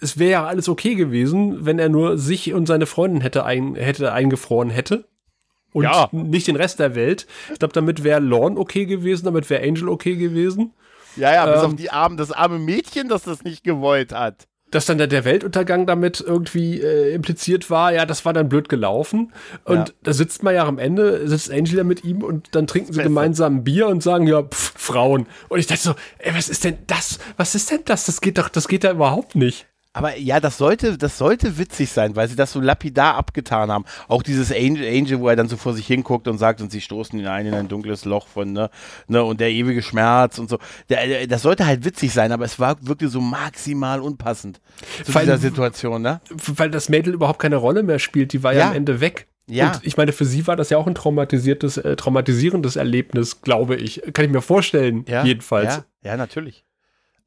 es 0.00 0.18
wäre 0.18 0.30
ja 0.30 0.46
alles 0.46 0.68
okay 0.68 0.96
gewesen, 0.96 1.66
wenn 1.66 1.78
er 1.78 1.88
nur 1.88 2.18
sich 2.18 2.52
und 2.52 2.66
seine 2.66 2.86
Freundin 2.86 3.20
hätte, 3.20 3.44
ein, 3.44 3.76
hätte 3.76 4.12
eingefroren 4.12 4.70
hätte 4.70 5.04
und 5.74 5.84
ja. 5.84 6.08
nicht 6.12 6.46
den 6.46 6.56
Rest 6.56 6.78
der 6.78 6.94
Welt. 6.94 7.26
Ich 7.52 7.58
glaube, 7.58 7.74
damit 7.74 8.04
wäre 8.04 8.20
Lorne 8.20 8.58
okay 8.58 8.86
gewesen, 8.86 9.26
damit 9.26 9.50
wäre 9.50 9.62
Angel 9.62 9.88
okay 9.88 10.14
gewesen. 10.14 10.72
Ja, 11.16 11.32
ja, 11.32 11.46
bis 11.46 11.62
ähm, 11.62 11.66
auf 11.66 11.76
die 11.76 11.90
armen, 11.90 12.16
das 12.16 12.32
arme 12.32 12.58
Mädchen, 12.58 13.08
das 13.08 13.24
das 13.24 13.42
nicht 13.42 13.64
gewollt 13.64 14.12
hat. 14.12 14.46
Dass 14.70 14.86
dann 14.86 14.98
der 14.98 15.24
Weltuntergang 15.24 15.86
damit 15.86 16.20
irgendwie 16.20 16.80
äh, 16.80 17.12
impliziert 17.12 17.70
war, 17.70 17.92
ja, 17.92 18.06
das 18.06 18.24
war 18.24 18.32
dann 18.32 18.48
blöd 18.48 18.68
gelaufen. 18.68 19.32
Und 19.64 19.88
ja. 19.88 19.94
da 20.02 20.12
sitzt 20.12 20.42
man 20.42 20.54
ja 20.54 20.64
am 20.64 20.78
Ende, 20.78 21.28
sitzt 21.28 21.50
Angel 21.50 21.76
da 21.76 21.84
mit 21.84 22.04
ihm 22.04 22.22
und 22.22 22.54
dann 22.54 22.66
trinken 22.66 22.92
sie 22.92 23.02
gemeinsam 23.02 23.56
ein 23.56 23.64
Bier 23.64 23.88
und 23.88 24.02
sagen, 24.02 24.26
ja, 24.26 24.42
pff, 24.42 24.74
Frauen. 24.76 25.26
Und 25.48 25.58
ich 25.58 25.66
dachte 25.66 25.82
so, 25.82 25.94
ey, 26.18 26.34
was 26.34 26.48
ist 26.48 26.64
denn 26.64 26.78
das? 26.86 27.18
Was 27.36 27.54
ist 27.54 27.70
denn 27.70 27.80
das? 27.84 28.06
Das 28.06 28.20
geht 28.20 28.38
doch, 28.38 28.48
das 28.48 28.68
geht 28.68 28.84
da 28.84 28.92
überhaupt 28.92 29.34
nicht. 29.34 29.66
Aber 29.94 30.18
ja, 30.18 30.40
das 30.40 30.58
sollte, 30.58 30.98
das 30.98 31.18
sollte 31.18 31.56
witzig 31.56 31.92
sein, 31.92 32.16
weil 32.16 32.28
sie 32.28 32.34
das 32.34 32.50
so 32.50 32.60
lapidar 32.60 33.14
abgetan 33.14 33.70
haben. 33.70 33.84
Auch 34.08 34.24
dieses 34.24 34.50
Angel, 34.50 34.86
Angel, 34.86 35.20
wo 35.20 35.28
er 35.28 35.36
dann 35.36 35.48
so 35.48 35.56
vor 35.56 35.72
sich 35.72 35.86
hinguckt 35.86 36.26
und 36.26 36.36
sagt, 36.36 36.60
und 36.60 36.72
sie 36.72 36.80
stoßen 36.80 37.16
ihn 37.18 37.28
ein 37.28 37.46
in 37.46 37.54
ein 37.54 37.68
dunkles 37.68 38.04
Loch 38.04 38.26
von, 38.26 38.52
ne, 38.52 38.70
ne, 39.06 39.22
und 39.22 39.38
der 39.38 39.52
ewige 39.52 39.82
Schmerz 39.82 40.40
und 40.40 40.50
so. 40.50 40.58
Der, 40.88 41.28
das 41.28 41.42
sollte 41.42 41.64
halt 41.64 41.84
witzig 41.84 42.12
sein, 42.12 42.32
aber 42.32 42.44
es 42.44 42.58
war 42.58 42.76
wirklich 42.80 43.12
so 43.12 43.20
maximal 43.20 44.00
unpassend 44.00 44.60
zu 45.04 45.14
weil, 45.14 45.26
dieser 45.26 45.38
Situation, 45.38 46.02
ne? 46.02 46.20
Weil 46.56 46.72
das 46.72 46.88
Mädel 46.88 47.14
überhaupt 47.14 47.38
keine 47.38 47.56
Rolle 47.56 47.84
mehr 47.84 48.00
spielt, 48.00 48.32
die 48.32 48.42
war 48.42 48.52
ja, 48.52 48.58
ja 48.58 48.68
am 48.70 48.74
Ende 48.74 49.00
weg. 49.00 49.28
Ja. 49.46 49.72
Und 49.72 49.80
ich 49.84 49.96
meine, 49.96 50.12
für 50.12 50.24
sie 50.24 50.44
war 50.48 50.56
das 50.56 50.70
ja 50.70 50.78
auch 50.78 50.88
ein 50.88 50.96
traumatisiertes, 50.96 51.76
äh, 51.76 51.94
traumatisierendes 51.94 52.74
Erlebnis, 52.74 53.42
glaube 53.42 53.76
ich. 53.76 54.02
Kann 54.12 54.24
ich 54.24 54.30
mir 54.32 54.42
vorstellen, 54.42 55.04
ja, 55.06 55.24
jedenfalls. 55.24 55.84
Ja, 56.02 56.10
ja, 56.10 56.16
natürlich. 56.16 56.64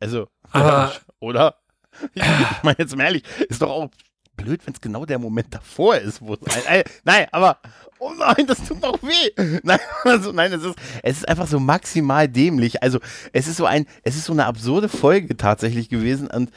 Also, 0.01 0.27
aber, 0.51 0.91
oder? 1.19 1.55
Ich 2.13 2.63
meine 2.63 2.77
jetzt 2.79 2.95
mal 2.95 3.05
ehrlich, 3.05 3.23
ist 3.49 3.61
doch 3.61 3.69
auch 3.69 3.89
blöd, 4.35 4.61
wenn 4.65 4.73
es 4.73 4.81
genau 4.81 5.05
der 5.05 5.19
Moment 5.19 5.53
davor 5.53 5.97
ist, 5.97 6.21
wo 6.21 6.35
es 6.35 6.67
ein, 6.67 6.83
nein, 7.03 7.27
aber 7.31 7.59
oh 7.99 8.11
nein, 8.17 8.45
das 8.47 8.63
tut 8.63 8.83
doch 8.83 9.01
weh. 9.01 9.59
Nein, 9.63 9.79
also 10.03 10.31
nein, 10.31 10.53
es 10.53 10.63
ist 10.63 10.75
es 11.01 11.17
ist 11.17 11.27
einfach 11.27 11.47
so 11.47 11.59
maximal 11.59 12.27
dämlich. 12.27 12.83
Also, 12.83 12.99
es 13.33 13.47
ist 13.47 13.57
so 13.57 13.65
ein 13.65 13.87
es 14.03 14.15
ist 14.15 14.25
so 14.25 14.33
eine 14.33 14.45
absurde 14.45 14.87
Folge 14.87 15.35
tatsächlich 15.35 15.89
gewesen 15.89 16.27
und 16.27 16.51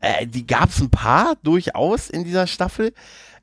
äh, 0.00 0.26
die 0.26 0.46
gab 0.46 0.68
es 0.68 0.80
ein 0.80 0.90
paar 0.90 1.34
durchaus 1.42 2.10
in 2.10 2.24
dieser 2.24 2.46
Staffel. 2.46 2.92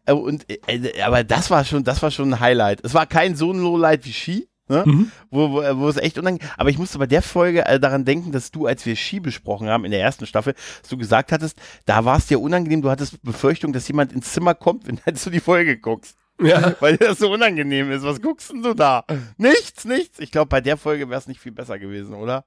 Äh, 0.06 0.14
und, 0.14 0.46
äh, 0.50 1.02
aber 1.02 1.24
das 1.24 1.50
war 1.50 1.66
schon, 1.66 1.84
das 1.84 2.02
war 2.02 2.12
schon 2.12 2.34
ein 2.34 2.40
Highlight. 2.40 2.84
Es 2.84 2.94
war 2.94 3.06
kein 3.06 3.36
so 3.36 3.52
ein 3.52 3.60
Lowlight 3.60 4.06
wie 4.06 4.14
Ski, 4.14 4.48
Ne? 4.68 4.84
Mhm. 4.86 5.12
Wo, 5.30 5.52
wo, 5.52 5.62
wo 5.80 5.90
es 5.90 5.98
echt 5.98 6.18
unangenehm 6.18 6.50
Aber 6.58 6.70
ich 6.70 6.78
musste 6.78 6.98
bei 6.98 7.08
der 7.08 7.22
Folge 7.22 7.66
äh, 7.66 7.80
daran 7.80 8.06
denken, 8.06 8.32
dass 8.32 8.52
du, 8.52 8.68
als 8.68 8.86
wir 8.86 8.96
Ski 8.96 9.20
besprochen 9.20 9.70
haben 9.70 9.86
in 9.86 9.92
der 9.92 10.02
ersten 10.02 10.26
Staffel, 10.26 10.54
dass 10.82 10.90
du 10.90 10.98
gesagt 10.98 11.32
hattest, 11.32 11.58
da 11.86 12.06
war 12.06 12.18
es 12.18 12.28
dir 12.28 12.40
unangenehm, 12.40 12.82
du 12.82 12.90
hattest 12.90 13.22
Befürchtung, 13.22 13.74
dass 13.74 13.88
jemand 13.88 14.14
ins 14.14 14.32
Zimmer 14.32 14.56
kommt, 14.56 14.88
wenn 14.88 15.00
du 15.06 15.30
die 15.30 15.40
Folge 15.40 15.78
guckst. 15.78 16.18
Ja. 16.42 16.76
Weil 16.80 16.98
das 16.98 17.20
so 17.20 17.32
unangenehm 17.32 17.92
ist. 17.92 18.04
Was 18.04 18.22
guckst 18.22 18.52
denn 18.52 18.64
du 18.64 18.74
da? 18.74 19.04
Nichts, 19.38 19.86
nichts. 19.86 20.20
Ich 20.20 20.32
glaube, 20.32 20.48
bei 20.48 20.62
der 20.62 20.78
Folge 20.78 21.08
wäre 21.10 21.20
es 21.20 21.28
nicht 21.28 21.40
viel 21.40 21.52
besser 21.52 21.78
gewesen, 21.78 22.16
oder? 22.16 22.46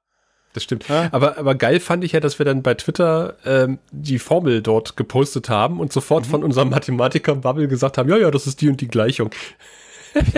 Das 0.55 0.63
stimmt. 0.63 0.89
Ja? 0.89 1.09
Aber, 1.13 1.37
aber 1.37 1.55
geil 1.57 1.81
fand 1.81 2.05
ich 2.05 2.13
ja, 2.13 2.21
dass 2.21 2.39
wir 2.39 2.47
dann 2.47 2.63
bei 2.63 2.75
Twitter 2.75 3.37
ähm, 3.45 3.79
die 3.91 4.19
Formel 4.19 4.63
dort 4.63 4.97
gepostet 4.97 5.49
haben 5.49 5.81
und 5.81 5.93
sofort 5.93 6.27
mhm. 6.27 6.31
von 6.31 6.45
unserem 6.45 6.71
Mathematiker 6.71 7.35
Bubble 7.35 7.69
gesagt 7.69 7.99
haben, 7.99 8.09
ja, 8.09 8.17
ja, 8.17 8.31
das 8.31 8.47
ist 8.47 8.61
die 8.61 8.69
und 8.69 8.81
die 8.81 8.89
Gleichung. 8.89 9.31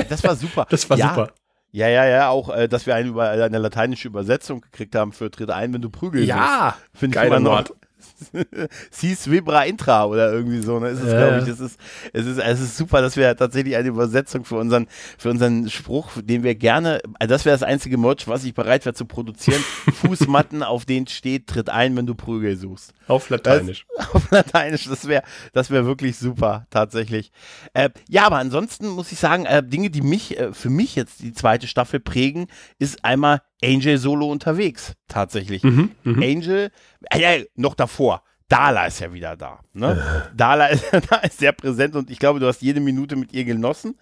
Das 0.08 0.24
war 0.24 0.34
super. 0.34 0.66
Das 0.70 0.88
war 0.88 0.96
ja, 0.98 1.10
super. 1.10 1.32
Ja, 1.76 1.88
ja, 1.88 2.06
ja, 2.06 2.28
auch, 2.30 2.48
äh, 2.48 2.68
dass 2.68 2.86
wir 2.86 2.94
eine, 2.94 3.20
eine 3.20 3.58
lateinische 3.58 4.08
Übersetzung 4.08 4.62
gekriegt 4.62 4.94
haben 4.94 5.12
für 5.12 5.30
Tritt 5.30 5.50
ein, 5.50 5.74
wenn 5.74 5.82
du 5.82 5.90
prügelst. 5.90 6.26
Ja, 6.26 6.74
finde 6.94 7.18
ich 7.18 7.26
immer 7.26 7.38
noch. 7.38 7.64
Sis 8.90 9.30
Vibra 9.30 9.64
Intra 9.64 10.04
oder 10.04 10.32
irgendwie 10.32 10.60
so, 10.60 10.78
ne? 10.78 10.88
Ist 10.88 11.00
es, 11.00 11.12
äh. 11.12 11.16
glaube 11.16 11.38
ich, 11.42 11.48
es 11.48 11.60
ist, 11.60 11.78
es 12.12 12.26
ist, 12.26 12.38
es 12.38 12.60
ist 12.60 12.76
super, 12.76 13.00
dass 13.00 13.16
wir 13.16 13.36
tatsächlich 13.36 13.76
eine 13.76 13.88
Übersetzung 13.88 14.44
für 14.44 14.56
unseren, 14.56 14.86
für 15.18 15.30
unseren 15.30 15.68
Spruch, 15.70 16.10
den 16.16 16.42
wir 16.42 16.54
gerne, 16.54 17.00
also 17.18 17.34
das 17.34 17.44
wäre 17.44 17.54
das 17.54 17.62
einzige 17.62 17.98
Merch, 17.98 18.28
was 18.28 18.44
ich 18.44 18.54
bereit 18.54 18.84
wäre 18.84 18.94
zu 18.94 19.06
produzieren. 19.06 19.62
Fußmatten, 20.02 20.62
auf 20.62 20.84
denen 20.84 21.06
steht, 21.06 21.46
tritt 21.46 21.70
ein, 21.70 21.96
wenn 21.96 22.06
du 22.06 22.14
Prügel 22.14 22.56
suchst. 22.56 22.92
Auf 23.08 23.28
Lateinisch. 23.30 23.86
Das, 23.96 24.10
auf 24.14 24.30
Lateinisch, 24.30 24.84
das 24.88 25.08
wäre, 25.08 25.22
das 25.52 25.70
wäre 25.70 25.86
wirklich 25.86 26.16
super, 26.16 26.66
tatsächlich. 26.70 27.32
Äh, 27.74 27.90
ja, 28.08 28.26
aber 28.26 28.36
ansonsten 28.36 28.88
muss 28.88 29.12
ich 29.12 29.18
sagen, 29.18 29.46
äh, 29.46 29.62
Dinge, 29.62 29.90
die 29.90 30.02
mich, 30.02 30.38
äh, 30.38 30.52
für 30.52 30.70
mich 30.70 30.96
jetzt 30.96 31.22
die 31.22 31.32
zweite 31.32 31.66
Staffel 31.66 32.00
prägen, 32.00 32.46
ist 32.78 33.04
einmal 33.04 33.42
Angel 33.62 33.98
solo 33.98 34.30
unterwegs, 34.30 34.92
tatsächlich. 35.08 35.62
Mhm, 35.62 35.90
mh. 36.04 36.24
Angel, 36.24 36.70
äh, 37.10 37.20
ja, 37.20 37.44
noch 37.54 37.74
davor. 37.74 38.22
Dala 38.48 38.86
ist 38.86 39.00
ja 39.00 39.12
wieder 39.12 39.36
da. 39.36 39.60
Ne? 39.72 39.92
Äh. 40.32 40.36
Dala 40.36 40.66
ist, 40.68 40.84
da 41.10 41.16
ist 41.16 41.38
sehr 41.38 41.52
präsent 41.52 41.96
und 41.96 42.10
ich 42.10 42.18
glaube, 42.18 42.40
du 42.40 42.46
hast 42.46 42.62
jede 42.62 42.80
Minute 42.80 43.16
mit 43.16 43.32
ihr 43.32 43.44
genossen. 43.44 43.96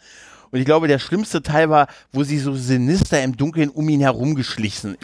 Und 0.51 0.61
ich 0.61 0.67
glaube, 0.67 0.87
der 0.87 1.01
schlimmste 1.01 1.43
Teil 1.43 1.69
war, 1.69 1.89
wo 2.13 2.23
sie 2.23 2.39
so 2.39 2.55
sinister 2.55 3.21
im 3.23 3.37
Dunkeln 3.37 3.71
um 3.71 3.89
ihn 3.89 4.01
herumgeschlichen 4.01 4.97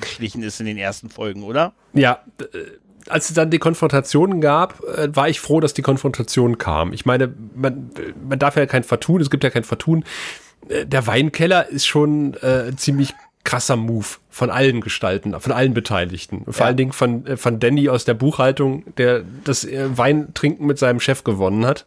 ist 0.43 0.61
in 0.61 0.67
den 0.67 0.79
ersten 0.79 1.11
Folgen, 1.11 1.43
oder? 1.43 1.73
Ja, 1.93 2.21
äh, 2.41 2.45
als 3.09 3.31
es 3.31 3.35
dann 3.35 3.51
die 3.51 3.59
Konfrontation 3.59 4.41
gab, 4.41 4.81
äh, 4.85 5.15
war 5.15 5.29
ich 5.29 5.41
froh, 5.41 5.59
dass 5.59 5.75
die 5.75 5.83
Konfrontation 5.83 6.59
kam. 6.59 6.93
Ich 6.93 7.05
meine, 7.05 7.35
man, 7.55 7.91
man 8.29 8.39
darf 8.39 8.57
ja 8.57 8.67
kein 8.67 8.85
Vertun, 8.85 9.21
es 9.21 9.31
gibt 9.31 9.43
ja 9.43 9.51
kein 9.51 9.65
Vertun. 9.65 10.05
Äh, 10.69 10.87
der 10.87 11.07
Weinkeller 11.07 11.69
ist 11.69 11.87
schon 11.87 12.35
äh, 12.35 12.75
ziemlich 12.77 13.15
krasser 13.45 13.77
Move 13.77 14.07
von 14.29 14.51
allen 14.51 14.81
Gestalten, 14.81 15.39
von 15.41 15.53
allen 15.53 15.75
Beteiligten. 15.75 16.45
Vor 16.45 16.55
ja. 16.61 16.67
allen 16.67 16.77
Dingen 16.77 16.93
von, 16.93 17.27
äh, 17.27 17.37
von 17.37 17.59
Danny 17.59 17.89
aus 17.89 18.05
der 18.05 18.15
Buchhaltung, 18.15 18.85
der 18.97 19.25
das 19.45 19.65
äh, 19.65 19.97
Weintrinken 19.97 20.67
mit 20.67 20.79
seinem 20.79 21.01
Chef 21.01 21.25
gewonnen 21.25 21.67
hat. 21.67 21.87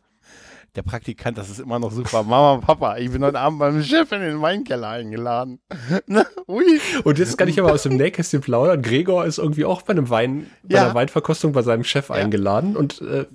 Der 0.76 0.82
Praktikant, 0.82 1.38
das 1.38 1.52
ist 1.52 1.60
immer 1.60 1.78
noch 1.78 1.92
super. 1.92 2.24
Mama, 2.24 2.58
Papa, 2.58 2.98
ich 2.98 3.12
bin 3.12 3.24
heute 3.24 3.38
Abend 3.38 3.60
beim 3.60 3.84
Chef 3.84 4.12
in 4.12 4.22
den 4.22 4.42
Weinkeller 4.42 4.90
eingeladen. 4.90 5.60
Ui. 6.48 6.82
Und 7.04 7.20
jetzt 7.20 7.38
kann 7.38 7.48
ich 7.48 7.60
aber 7.60 7.72
aus 7.72 7.84
dem 7.84 7.96
Nähkästchen 7.96 8.42
plaudern. 8.42 8.82
Gregor 8.82 9.26
ist 9.26 9.38
irgendwie 9.38 9.66
auch 9.66 9.84
bei 9.84 9.92
einem 9.92 10.10
Wein, 10.10 10.48
bei 10.64 10.78
ja. 10.78 10.86
einer 10.86 10.96
Weinverkostung 10.96 11.52
bei 11.52 11.62
seinem 11.62 11.84
Chef 11.84 12.10
ja. 12.10 12.16
eingeladen 12.16 12.76
und 12.76 13.02
äh, 13.02 13.26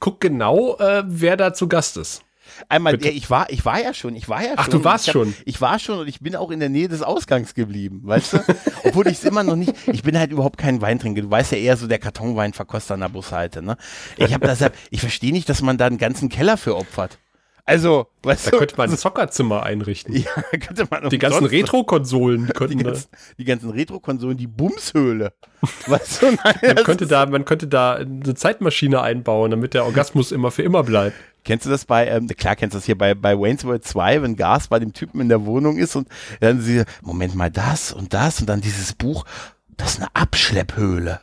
guckt 0.00 0.22
genau, 0.22 0.78
äh, 0.78 1.02
wer 1.06 1.36
da 1.36 1.52
zu 1.52 1.68
Gast 1.68 1.98
ist. 1.98 2.22
Einmal, 2.68 3.02
ja, 3.02 3.10
ich 3.10 3.30
war, 3.30 3.50
ich 3.50 3.64
war 3.64 3.80
ja 3.80 3.94
schon, 3.94 4.16
ich 4.16 4.28
war 4.28 4.42
ja 4.42 4.52
Ach, 4.56 4.64
schon. 4.64 4.74
Ach, 4.74 4.78
du 4.78 4.84
warst 4.84 5.08
ich 5.08 5.14
hab, 5.14 5.22
schon. 5.22 5.34
Ich 5.44 5.60
war 5.60 5.78
schon 5.78 5.98
und 6.00 6.08
ich 6.08 6.20
bin 6.20 6.36
auch 6.36 6.50
in 6.50 6.60
der 6.60 6.68
Nähe 6.68 6.88
des 6.88 7.02
Ausgangs 7.02 7.54
geblieben, 7.54 8.02
weißt 8.04 8.32
du? 8.34 8.38
Obwohl 8.84 9.06
ich 9.06 9.18
es 9.18 9.24
immer 9.24 9.42
noch 9.42 9.56
nicht, 9.56 9.74
ich 9.86 10.02
bin 10.02 10.18
halt 10.18 10.30
überhaupt 10.30 10.58
kein 10.58 10.80
Weintrinker. 10.80 11.22
Du 11.22 11.30
weißt 11.30 11.52
ja 11.52 11.58
eher 11.58 11.76
so 11.76 11.86
der 11.86 11.98
Kartonweinverkoster 11.98 12.94
an 12.94 13.00
der 13.00 13.08
Bushalte, 13.08 13.62
ne? 13.62 13.76
Ich 14.16 14.34
habe 14.34 14.46
deshalb, 14.46 14.74
ich 14.90 15.00
verstehe 15.00 15.32
nicht, 15.32 15.48
dass 15.48 15.62
man 15.62 15.78
da 15.78 15.86
einen 15.86 15.98
ganzen 15.98 16.28
Keller 16.28 16.56
für 16.56 16.76
opfert. 16.76 17.18
Also, 17.68 18.06
weißt 18.22 18.46
da 18.46 18.50
du, 18.52 18.58
könnte 18.60 18.76
man 18.78 18.88
ein 18.88 18.96
Zockerzimmer 18.96 19.62
einrichten. 19.62 20.14
Ja, 20.24 20.58
könnte 20.58 20.86
man 20.90 21.10
Die 21.10 21.18
ganzen 21.18 21.44
Retro-Konsolen 21.44 22.48
könnten 22.48 22.78
die 22.78 22.84
ganzen, 22.84 23.08
die 23.36 23.44
ganzen 23.44 23.68
Retro-Konsolen, 23.68 24.38
die 24.38 24.46
Bumshöhle. 24.46 25.34
weißt 25.86 26.22
du, 26.22 26.26
nein, 26.42 26.54
man 26.62 26.84
könnte 26.84 27.06
da, 27.06 27.26
man 27.26 27.44
könnte 27.44 27.66
da 27.66 27.96
eine 27.96 28.34
Zeitmaschine 28.34 29.02
einbauen, 29.02 29.50
damit 29.50 29.74
der 29.74 29.84
Orgasmus 29.84 30.32
immer 30.32 30.50
für 30.50 30.62
immer 30.62 30.82
bleibt. 30.82 31.14
Kennst 31.48 31.64
du 31.64 31.70
das 31.70 31.86
bei, 31.86 32.06
ähm, 32.08 32.26
klar 32.26 32.56
kennst 32.56 32.74
du 32.74 32.78
das 32.78 32.84
hier 32.84 32.98
bei, 32.98 33.14
bei 33.14 33.34
Wayne's 33.34 33.64
World 33.64 33.82
2, 33.82 34.20
wenn 34.20 34.36
Gas 34.36 34.68
bei 34.68 34.78
dem 34.78 34.92
Typen 34.92 35.22
in 35.22 35.30
der 35.30 35.46
Wohnung 35.46 35.78
ist 35.78 35.96
und 35.96 36.06
dann 36.40 36.60
sie, 36.60 36.84
Moment 37.00 37.34
mal, 37.34 37.50
das 37.50 37.90
und 37.90 38.12
das 38.12 38.40
und 38.40 38.50
dann 38.50 38.60
dieses 38.60 38.92
Buch, 38.92 39.24
das 39.78 39.92
ist 39.92 40.00
eine 40.00 40.14
Abschlepphöhle. 40.14 41.22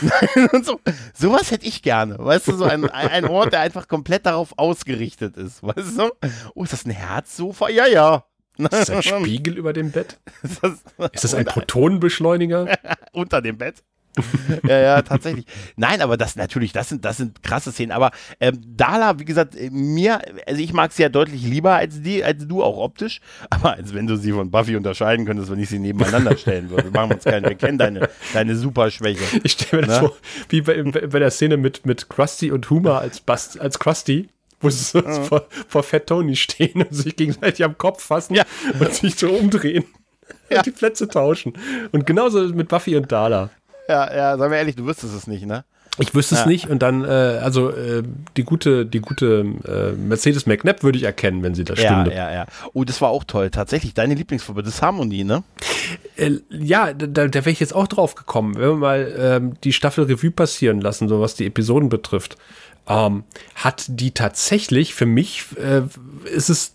und 0.52 0.64
so, 0.64 0.78
sowas 1.12 1.50
hätte 1.50 1.66
ich 1.66 1.82
gerne. 1.82 2.18
Weißt 2.20 2.46
du, 2.46 2.56
so 2.56 2.62
ein, 2.62 2.88
ein 2.88 3.24
Ort, 3.24 3.52
der 3.52 3.62
einfach 3.62 3.88
komplett 3.88 4.26
darauf 4.26 4.56
ausgerichtet 4.60 5.36
ist. 5.36 5.60
Weißt 5.64 5.98
du? 5.98 6.12
Oh, 6.54 6.62
ist 6.62 6.72
das 6.72 6.86
ein 6.86 6.92
Herzsofa? 6.92 7.68
Ja, 7.68 7.88
ja. 7.88 8.26
Ist 8.56 8.72
das 8.72 8.90
ein 8.90 9.02
Spiegel 9.02 9.58
über 9.58 9.72
dem 9.72 9.90
Bett? 9.90 10.20
Ist 10.44 10.62
das, 10.62 10.84
ist 11.12 11.24
das 11.24 11.34
ein 11.34 11.46
Protonenbeschleuniger? 11.46 12.78
unter 13.12 13.42
dem 13.42 13.58
Bett? 13.58 13.82
ja, 14.68 14.78
ja, 14.78 15.02
tatsächlich. 15.02 15.46
Nein, 15.76 16.00
aber 16.00 16.16
das 16.16 16.36
natürlich, 16.36 16.72
das 16.72 16.88
sind, 16.88 17.04
das 17.04 17.16
sind 17.16 17.42
krasse 17.42 17.72
Szenen. 17.72 17.92
Aber 17.92 18.10
ähm, 18.40 18.60
Dala, 18.66 19.18
wie 19.18 19.24
gesagt, 19.24 19.56
mir, 19.70 20.20
also 20.46 20.60
ich 20.60 20.72
mag 20.72 20.92
sie 20.92 21.02
ja 21.02 21.08
deutlich 21.08 21.42
lieber 21.42 21.74
als 21.74 22.00
die, 22.02 22.22
als 22.22 22.46
du 22.46 22.62
auch 22.62 22.78
optisch. 22.78 23.20
Aber 23.50 23.74
als 23.74 23.94
wenn 23.94 24.06
du 24.06 24.16
sie 24.16 24.32
von 24.32 24.50
Buffy 24.50 24.76
unterscheiden 24.76 25.26
könntest, 25.26 25.50
wenn 25.50 25.58
ich 25.58 25.68
sie 25.68 25.78
nebeneinander 25.78 26.36
stellen 26.36 26.70
würde. 26.70 26.84
Wir 26.84 26.90
machen 26.90 27.12
uns 27.12 27.24
keinen, 27.24 27.44
wir 27.44 27.54
kennen 27.54 27.78
deine, 27.78 28.08
deine 28.32 28.56
Superschwäche. 28.56 29.40
Ich 29.42 29.52
stelle 29.52 29.82
mir 29.82 29.88
das 29.88 30.02
ne? 30.02 30.08
vor, 30.08 30.16
wie 30.48 30.60
bei, 30.60 30.82
bei 30.82 31.18
der 31.18 31.30
Szene 31.30 31.56
mit, 31.56 31.86
mit 31.86 32.08
Krusty 32.08 32.50
und 32.50 32.68
Huma 32.70 32.98
als, 32.98 33.20
Bast, 33.20 33.60
als 33.60 33.78
Krusty 33.78 34.28
wo 34.60 34.70
sie 34.70 34.98
mhm. 34.98 35.24
vor, 35.24 35.46
vor 35.68 35.82
Fat 35.82 36.06
Tony 36.06 36.36
stehen 36.36 36.82
und 36.82 36.94
sich 36.94 37.14
gegenseitig 37.16 37.64
am 37.64 37.76
Kopf 37.76 38.02
fassen 38.02 38.34
ja. 38.34 38.44
und 38.80 38.94
sich 38.94 39.14
so 39.16 39.28
umdrehen. 39.28 39.84
Ja. 40.48 40.58
Und 40.58 40.66
die 40.66 40.70
Plätze 40.70 41.06
tauschen. 41.06 41.52
Und 41.92 42.06
genauso 42.06 42.40
mit 42.54 42.68
Buffy 42.68 42.96
und 42.96 43.12
Dala. 43.12 43.50
Ja, 43.88 44.14
ja, 44.14 44.38
sagen 44.38 44.50
wir 44.50 44.58
ehrlich, 44.58 44.76
du 44.76 44.86
wüsstest 44.86 45.14
es 45.14 45.26
nicht, 45.26 45.46
ne? 45.46 45.64
Ich 45.98 46.12
wüsste 46.12 46.34
ja. 46.34 46.40
es 46.40 46.46
nicht 46.46 46.68
und 46.68 46.80
dann, 46.80 47.04
äh, 47.04 47.08
also 47.08 47.70
äh, 47.70 48.02
die 48.36 48.42
gute, 48.42 48.84
die 48.84 49.00
gute 49.00 49.44
äh, 49.64 49.92
Mercedes 49.92 50.46
McNabb 50.46 50.82
würde 50.82 50.98
ich 50.98 51.04
erkennen, 51.04 51.42
wenn 51.44 51.54
sie 51.54 51.62
da 51.62 51.76
stünde. 51.76 52.10
Ja, 52.10 52.30
ja, 52.30 52.34
ja. 52.34 52.46
Oh, 52.72 52.82
das 52.82 53.00
war 53.00 53.10
auch 53.10 53.22
toll. 53.22 53.50
Tatsächlich, 53.50 53.94
deine 53.94 54.14
Lieblingsfarbe, 54.14 54.64
das 54.64 54.82
Harmonie, 54.82 55.22
ne? 55.22 55.44
Äh, 56.16 56.32
ja, 56.50 56.92
da, 56.92 57.28
da 57.28 57.32
wäre 57.32 57.50
ich 57.50 57.60
jetzt 57.60 57.74
auch 57.74 57.86
drauf 57.86 58.16
gekommen, 58.16 58.56
wenn 58.56 58.70
wir 58.70 58.76
mal 58.76 59.14
ähm, 59.16 59.54
die 59.62 59.72
Staffel 59.72 60.04
Revue 60.04 60.32
passieren 60.32 60.80
lassen, 60.80 61.08
so 61.08 61.20
was 61.20 61.36
die 61.36 61.46
Episoden 61.46 61.88
betrifft. 61.88 62.36
Ähm, 62.88 63.22
hat 63.54 63.84
die 63.88 64.10
tatsächlich, 64.10 64.94
für 64.94 65.06
mich 65.06 65.44
äh, 65.56 65.82
ist 66.28 66.50
es 66.50 66.73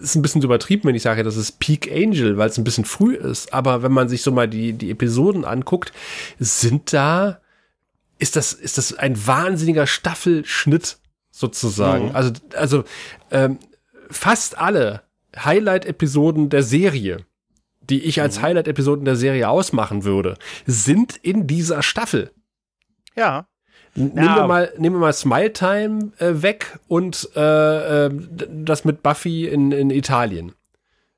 ist 0.00 0.14
ein 0.14 0.22
bisschen 0.22 0.42
übertrieben, 0.42 0.88
wenn 0.88 0.94
ich 0.94 1.02
sage, 1.02 1.22
das 1.22 1.36
ist 1.36 1.58
Peak 1.58 1.90
Angel, 1.92 2.36
weil 2.36 2.48
es 2.48 2.58
ein 2.58 2.64
bisschen 2.64 2.84
früh 2.84 3.14
ist. 3.14 3.52
Aber 3.52 3.82
wenn 3.82 3.92
man 3.92 4.08
sich 4.08 4.22
so 4.22 4.32
mal 4.32 4.48
die, 4.48 4.72
die 4.72 4.90
Episoden 4.90 5.44
anguckt, 5.44 5.92
sind 6.38 6.92
da, 6.92 7.40
ist 8.18 8.36
das, 8.36 8.52
ist 8.52 8.78
das 8.78 8.94
ein 8.94 9.26
wahnsinniger 9.26 9.86
Staffelschnitt 9.86 10.98
sozusagen. 11.30 12.06
Mhm. 12.06 12.16
Also, 12.16 12.32
also 12.54 12.84
ähm, 13.30 13.58
fast 14.10 14.58
alle 14.58 15.02
Highlight-Episoden 15.36 16.48
der 16.48 16.62
Serie, 16.62 17.24
die 17.80 18.02
ich 18.04 18.20
als 18.20 18.38
mhm. 18.38 18.42
Highlight-Episoden 18.42 19.04
der 19.04 19.16
Serie 19.16 19.48
ausmachen 19.48 20.04
würde, 20.04 20.36
sind 20.66 21.16
in 21.16 21.46
dieser 21.46 21.82
Staffel. 21.82 22.32
Ja. 23.14 23.46
Nehmen, 23.98 24.34
wir 24.36 24.46
mal, 24.46 24.72
nehmen 24.78 24.96
wir 24.96 25.00
mal 25.00 25.12
Smile 25.12 25.52
Time 25.52 26.12
äh, 26.18 26.42
weg 26.42 26.78
und 26.88 27.28
äh, 27.34 28.06
äh, 28.06 28.10
das 28.48 28.84
mit 28.84 29.02
Buffy 29.02 29.46
in, 29.46 29.72
in 29.72 29.90
Italien. 29.90 30.52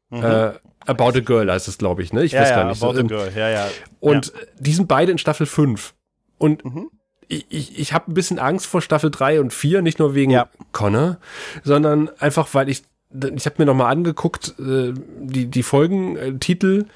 Mhm. 0.08 0.22
Äh, 0.22 0.52
About 0.86 1.16
a 1.16 1.20
Girl 1.20 1.50
heißt 1.50 1.68
es, 1.68 1.78
glaube 1.78 2.02
ich, 2.02 2.12
ne? 2.12 2.24
Ich 2.24 2.32
ja, 2.32 2.40
weiß 2.40 2.50
ja, 2.50 2.56
gar 2.56 2.68
nicht. 2.70 2.82
About 2.82 2.94
so, 2.94 3.00
a 3.00 3.02
Girl, 3.02 3.32
ja, 3.36 3.48
ja. 3.50 3.68
Und 4.00 4.28
ja. 4.28 4.32
die 4.58 4.72
sind 4.72 4.88
beide 4.88 5.12
in 5.12 5.18
Staffel 5.18 5.46
5. 5.46 5.94
Und 6.38 6.64
mhm. 6.64 6.90
ich, 7.28 7.46
ich, 7.50 7.78
ich 7.78 7.92
habe 7.92 8.10
ein 8.10 8.14
bisschen 8.14 8.38
Angst 8.38 8.66
vor 8.66 8.80
Staffel 8.80 9.10
3 9.10 9.40
und 9.40 9.52
4, 9.52 9.82
nicht 9.82 9.98
nur 9.98 10.14
wegen. 10.14 10.40
Connor, 10.72 11.18
sondern 11.62 12.10
einfach, 12.18 12.48
weil 12.54 12.68
ich, 12.70 12.82
ich 13.12 13.46
habe 13.46 13.56
mir 13.58 13.66
nochmal 13.66 13.92
angeguckt, 13.92 14.54
äh, 14.58 14.94
die, 15.20 15.46
die 15.46 15.62
Folgentitel 15.62 16.86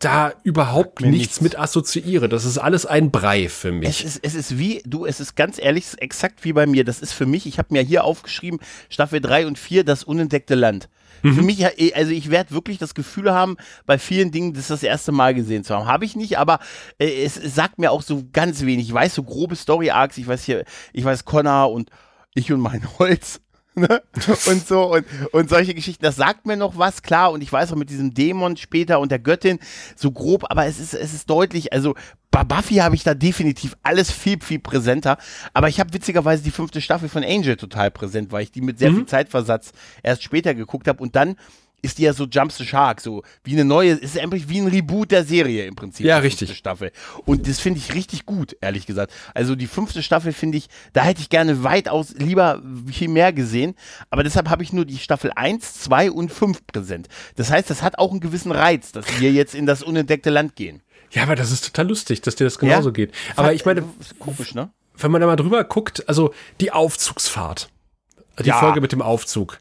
da 0.00 0.32
überhaupt 0.44 1.02
nichts, 1.02 1.18
nichts, 1.18 1.40
mit 1.42 1.58
assoziiere. 1.58 2.30
Das 2.30 2.46
ist 2.46 2.56
alles 2.56 2.86
ein 2.86 3.10
Brei 3.10 3.50
für 3.50 3.70
mich. 3.70 3.88
Es 3.88 4.16
ist, 4.16 4.20
es 4.24 4.34
ist 4.34 4.58
wie, 4.58 4.82
du, 4.86 5.04
es 5.04 5.20
ist 5.20 5.36
ganz 5.36 5.58
ehrlich, 5.58 5.84
exakt 5.98 6.42
wie 6.42 6.54
bei 6.54 6.66
mir. 6.66 6.84
Das 6.84 7.00
ist 7.00 7.12
für 7.12 7.26
mich, 7.26 7.46
ich 7.46 7.58
habe 7.58 7.68
mir 7.72 7.82
hier 7.82 8.02
aufgeschrieben, 8.02 8.60
Staffel 8.88 9.20
3 9.20 9.46
und 9.46 9.58
4, 9.58 9.84
das 9.84 10.02
unentdeckte 10.02 10.54
Land. 10.54 10.88
Mhm. 11.22 11.34
Für 11.34 11.42
mich, 11.42 11.94
also 11.94 12.12
ich 12.12 12.30
werde 12.30 12.52
wirklich 12.52 12.78
das 12.78 12.94
Gefühl 12.94 13.30
haben, 13.30 13.58
bei 13.84 13.98
vielen 13.98 14.30
Dingen 14.30 14.54
das 14.54 14.68
das 14.68 14.82
erste 14.82 15.12
Mal 15.12 15.34
gesehen 15.34 15.64
zu 15.64 15.74
haben. 15.74 15.86
Habe 15.86 16.06
ich 16.06 16.16
nicht, 16.16 16.38
aber 16.38 16.60
äh, 16.98 17.22
es, 17.22 17.36
es, 17.36 17.54
sagt 17.54 17.78
mir 17.78 17.90
auch 17.90 18.02
so 18.02 18.24
ganz 18.32 18.62
wenig. 18.62 18.86
Ich 18.86 18.94
weiß 18.94 19.14
so 19.14 19.22
grobe 19.22 19.54
Story-Arcs, 19.54 20.16
ich 20.16 20.26
weiß 20.26 20.44
hier, 20.44 20.64
ich 20.94 21.04
weiß 21.04 21.26
Connor 21.26 21.70
und 21.72 21.90
ich 22.34 22.50
und 22.50 22.60
mein 22.60 22.86
Holz 22.98 23.42
Ne? 23.80 24.02
Und 24.46 24.66
so 24.66 24.92
und, 24.94 25.06
und 25.32 25.48
solche 25.48 25.74
Geschichten, 25.74 26.04
das 26.04 26.16
sagt 26.16 26.46
mir 26.46 26.56
noch 26.56 26.76
was, 26.76 27.02
klar, 27.02 27.32
und 27.32 27.42
ich 27.42 27.52
weiß 27.52 27.72
auch 27.72 27.76
mit 27.76 27.88
diesem 27.88 28.12
Dämon 28.12 28.56
später 28.56 29.00
und 29.00 29.10
der 29.10 29.18
Göttin 29.18 29.58
so 29.96 30.10
grob, 30.10 30.44
aber 30.50 30.66
es 30.66 30.78
ist, 30.78 30.94
es 30.94 31.14
ist 31.14 31.30
deutlich, 31.30 31.72
also 31.72 31.94
bei 32.30 32.44
Buffy 32.44 32.76
habe 32.76 32.94
ich 32.94 33.02
da 33.02 33.14
definitiv 33.14 33.76
alles 33.82 34.10
viel, 34.10 34.40
viel 34.40 34.58
präsenter, 34.58 35.18
aber 35.54 35.68
ich 35.68 35.80
habe 35.80 35.92
witzigerweise 35.92 36.42
die 36.42 36.50
fünfte 36.50 36.80
Staffel 36.80 37.08
von 37.08 37.24
Angel 37.24 37.56
total 37.56 37.90
präsent, 37.90 38.32
weil 38.32 38.42
ich 38.42 38.52
die 38.52 38.60
mit 38.60 38.78
sehr 38.78 38.90
mhm. 38.90 38.96
viel 38.96 39.06
Zeitversatz 39.06 39.72
erst 40.02 40.22
später 40.22 40.54
geguckt 40.54 40.86
habe 40.86 41.02
und 41.02 41.16
dann 41.16 41.36
ist 41.82 41.98
die 41.98 42.02
ja 42.02 42.12
so 42.12 42.24
Jumps 42.24 42.56
the 42.56 42.66
Shark, 42.66 43.00
so 43.00 43.22
wie 43.44 43.52
eine 43.52 43.64
neue, 43.64 43.92
ist 43.92 44.18
einfach 44.18 44.38
wie 44.46 44.60
ein 44.60 44.66
Reboot 44.66 45.10
der 45.10 45.24
Serie 45.24 45.66
im 45.66 45.74
Prinzip. 45.74 46.06
Ja, 46.06 46.18
richtig. 46.18 46.56
Staffel. 46.56 46.92
Und 47.24 47.48
das 47.48 47.60
finde 47.60 47.78
ich 47.78 47.94
richtig 47.94 48.26
gut, 48.26 48.56
ehrlich 48.60 48.86
gesagt. 48.86 49.12
Also 49.34 49.54
die 49.54 49.66
fünfte 49.66 50.02
Staffel 50.02 50.32
finde 50.32 50.58
ich, 50.58 50.68
da 50.92 51.02
hätte 51.02 51.20
ich 51.20 51.28
gerne 51.28 51.64
weitaus 51.64 52.14
lieber 52.16 52.62
viel 52.90 53.08
mehr 53.08 53.32
gesehen. 53.32 53.74
Aber 54.10 54.22
deshalb 54.22 54.48
habe 54.48 54.62
ich 54.62 54.72
nur 54.72 54.84
die 54.84 54.98
Staffel 54.98 55.30
1, 55.34 55.80
2 55.82 56.10
und 56.10 56.30
5 56.32 56.66
präsent. 56.66 57.08
Das 57.36 57.50
heißt, 57.50 57.70
das 57.70 57.82
hat 57.82 57.98
auch 57.98 58.10
einen 58.10 58.20
gewissen 58.20 58.52
Reiz, 58.52 58.92
dass 58.92 59.20
wir 59.20 59.32
jetzt 59.32 59.54
in 59.54 59.66
das 59.66 59.82
unentdeckte 59.82 60.30
Land 60.30 60.56
gehen. 60.56 60.82
Ja, 61.12 61.24
aber 61.24 61.34
das 61.34 61.50
ist 61.50 61.64
total 61.64 61.88
lustig, 61.88 62.20
dass 62.20 62.36
dir 62.36 62.44
das 62.44 62.58
genauso 62.58 62.90
ja? 62.90 62.92
geht. 62.92 63.12
Aber 63.36 63.52
ich 63.52 63.64
meine, 63.64 63.84
komisch, 64.18 64.54
ne? 64.54 64.70
Wenn 64.96 65.10
man 65.10 65.20
da 65.20 65.26
mal 65.26 65.36
drüber 65.36 65.64
guckt, 65.64 66.08
also 66.08 66.32
die 66.60 66.72
Aufzugsfahrt. 66.72 67.70
Die 68.38 68.48
ja. 68.48 68.58
Folge 68.58 68.80
mit 68.80 68.92
dem 68.92 69.02
Aufzug. 69.02 69.58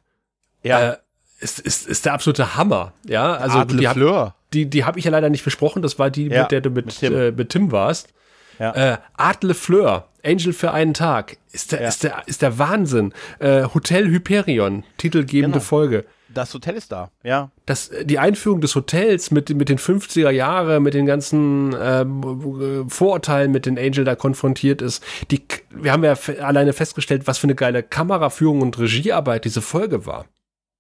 Ja. 0.64 0.92
Äh, 0.92 0.98
ist, 1.40 1.60
ist, 1.60 1.88
ist 1.88 2.06
der 2.06 2.14
absolute 2.14 2.56
Hammer. 2.56 2.94
Ja, 3.08 3.34
also 3.36 3.60
Adle 3.60 3.78
die 3.80 3.88
habe 3.88 4.34
die, 4.54 4.70
die 4.70 4.84
hab 4.84 4.98
ich 4.98 5.06
ja 5.06 5.12
leider 5.12 5.30
nicht 5.30 5.44
besprochen. 5.44 5.82
Das 5.82 6.00
war 6.00 6.10
die, 6.10 6.28
ja, 6.28 6.42
mit 6.42 6.52
der 6.52 6.62
du 6.62 6.70
mit, 6.70 6.88
mit, 6.88 7.00
Tim. 7.00 7.16
Äh, 7.16 7.32
mit 7.32 7.50
Tim 7.50 7.72
warst. 7.72 8.14
Ja. 8.60 8.94
Äh, 8.94 8.98
Adle 9.16 9.54
Fleur, 9.54 10.08
Angel 10.24 10.54
für 10.54 10.72
einen 10.72 10.94
Tag. 10.94 11.38
Ist 11.52 11.72
der, 11.72 11.82
ja. 11.82 11.88
ist 11.88 12.04
der, 12.04 12.24
ist 12.26 12.42
der 12.42 12.60
Wahnsinn. 12.60 13.14
Äh, 13.40 13.64
Hotel 13.74 14.08
Hyperion, 14.08 14.84
titelgebende 14.98 15.60
genau. 15.60 15.66
Folge. 15.66 16.06
Das 16.32 16.54
Hotel 16.54 16.76
ist 16.76 16.92
da, 16.92 17.10
ja. 17.24 17.50
Das, 17.66 17.90
die 18.04 18.20
Einführung 18.20 18.62
des 18.62 18.76
Hotels 18.76 19.32
mit, 19.32 19.50
mit 19.50 19.68
den 19.68 19.80
50er 19.80 20.30
Jahre, 20.30 20.80
mit 20.80 20.94
den 20.94 21.08
ganzen 21.08 21.76
ähm, 21.82 22.88
Vorurteilen, 22.88 23.52
mit 23.52 23.66
denen 23.66 23.80
Angel 23.80 24.04
da 24.04 24.14
konfrontiert 24.14 24.84
ist. 24.84 25.04
Die, 25.32 25.42
wir 25.72 25.92
haben 25.92 26.04
ja 26.04 26.14
alleine 26.44 26.74
festgestellt, 26.74 27.26
was 27.26 27.40
für 27.40 27.48
eine 27.48 27.56
geile 27.56 27.82
Kameraführung 27.82 28.62
und 28.62 28.78
Regiearbeit 28.78 29.44
diese 29.44 29.62
Folge 29.62 30.06
war. 30.06 30.26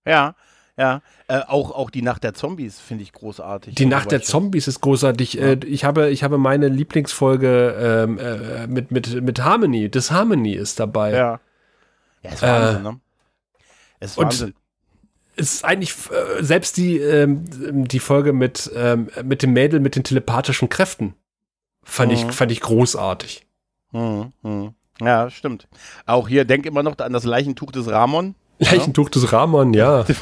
Ja, 0.05 0.35
ja, 0.79 1.01
äh, 1.27 1.41
auch, 1.45 1.71
auch 1.71 1.89
die 1.89 2.01
Nacht 2.01 2.23
der 2.23 2.33
Zombies 2.33 2.79
finde 2.79 3.03
ich 3.03 3.11
großartig. 3.11 3.75
Die 3.75 3.85
Nacht 3.85 4.11
der 4.11 4.21
Zombies 4.21 4.69
ist 4.69 4.79
großartig. 4.79 5.33
Ja. 5.33 5.47
Äh, 5.47 5.59
ich, 5.65 5.83
habe, 5.83 6.09
ich 6.09 6.23
habe 6.23 6.37
meine 6.37 6.69
Lieblingsfolge 6.69 8.07
ähm, 8.07 8.17
äh, 8.17 8.65
mit, 8.67 8.89
mit, 8.89 9.21
mit 9.21 9.43
Harmony. 9.43 9.91
Das 9.91 10.09
Harmony 10.09 10.53
ist 10.53 10.79
dabei. 10.79 11.11
Ja. 11.11 11.39
Ja, 12.23 12.29
ist 12.31 12.41
Wahnsinn, 12.41 12.83
ne? 12.83 12.99
Es 13.99 14.11
ist 14.11 14.17
Wahnsinn. 14.19 14.53
Es 15.35 15.53
ist 15.55 15.65
eigentlich 15.65 15.93
äh, 16.11 16.43
selbst 16.43 16.77
die, 16.77 16.97
ähm, 16.97 17.43
die 17.85 17.99
Folge 17.99 18.31
mit, 18.31 18.71
ähm, 18.73 19.09
mit 19.21 19.43
dem 19.43 19.51
Mädel 19.51 19.81
mit 19.81 19.97
den 19.97 20.05
telepathischen 20.05 20.69
Kräften 20.69 21.13
fand, 21.83 22.13
mhm. 22.13 22.17
ich, 22.17 22.35
fand 22.35 22.53
ich 22.53 22.61
großartig. 22.61 23.45
Mhm. 23.91 24.31
Mhm. 24.43 24.75
Ja, 25.01 25.29
stimmt. 25.29 25.67
Auch 26.05 26.29
hier, 26.29 26.45
denk 26.45 26.65
immer 26.65 26.83
noch 26.83 26.97
an 26.99 27.11
das 27.11 27.25
Leichentuch 27.25 27.73
des 27.73 27.89
Ramon. 27.89 28.35
Leichentuch 28.59 29.09
des 29.09 29.31
Ramon, 29.31 29.73
ja. 29.73 30.05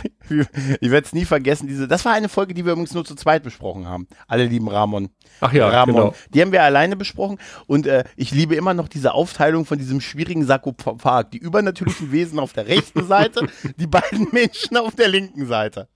Ich 0.82 0.92
werde 0.92 1.08
es 1.08 1.14
nie 1.14 1.24
vergessen. 1.24 1.68
Diese, 1.68 1.88
das 1.88 2.04
war 2.04 2.12
eine 2.12 2.28
Folge, 2.28 2.54
die 2.54 2.66
wir 2.66 2.74
übrigens 2.74 2.94
nur 2.94 3.06
zu 3.06 3.16
zweit 3.16 3.44
besprochen 3.44 3.88
haben. 3.88 4.08
Alle 4.28 4.46
lieben 4.46 4.68
Ramon. 4.68 5.10
Ach 5.40 5.54
ja, 5.54 5.70
Ramon. 5.70 5.96
Genau. 5.96 6.16
Die 6.34 6.42
haben 6.42 6.52
wir 6.52 6.64
alleine 6.64 6.98
besprochen. 6.98 7.40
Und 7.66 7.88
äh, 7.88 8.04
ich 8.18 8.32
liebe 8.32 8.56
immer 8.56 8.74
noch 8.74 8.90
diese 8.90 9.14
Aufteilung 9.14 9.66
von 9.66 9.78
diesem 9.78 10.02
schwierigen 10.02 10.46
Sarkophag. 10.46 11.32
Die 11.32 11.38
übernatürlichen 11.38 12.12
Wesen 12.12 12.40
auf 12.40 12.52
der 12.52 12.68
rechten 12.68 13.08
Seite, 13.08 13.48
die 13.78 13.88
beiden 13.88 14.28
Menschen 14.32 14.76
auf 14.76 14.96
der 14.96 15.08
linken 15.08 15.48
Seite. 15.48 15.88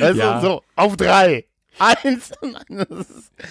Also 0.00 0.20
ja. 0.20 0.40
so, 0.40 0.62
auf 0.76 0.96
drei. 0.96 1.47
Eins. 1.78 2.32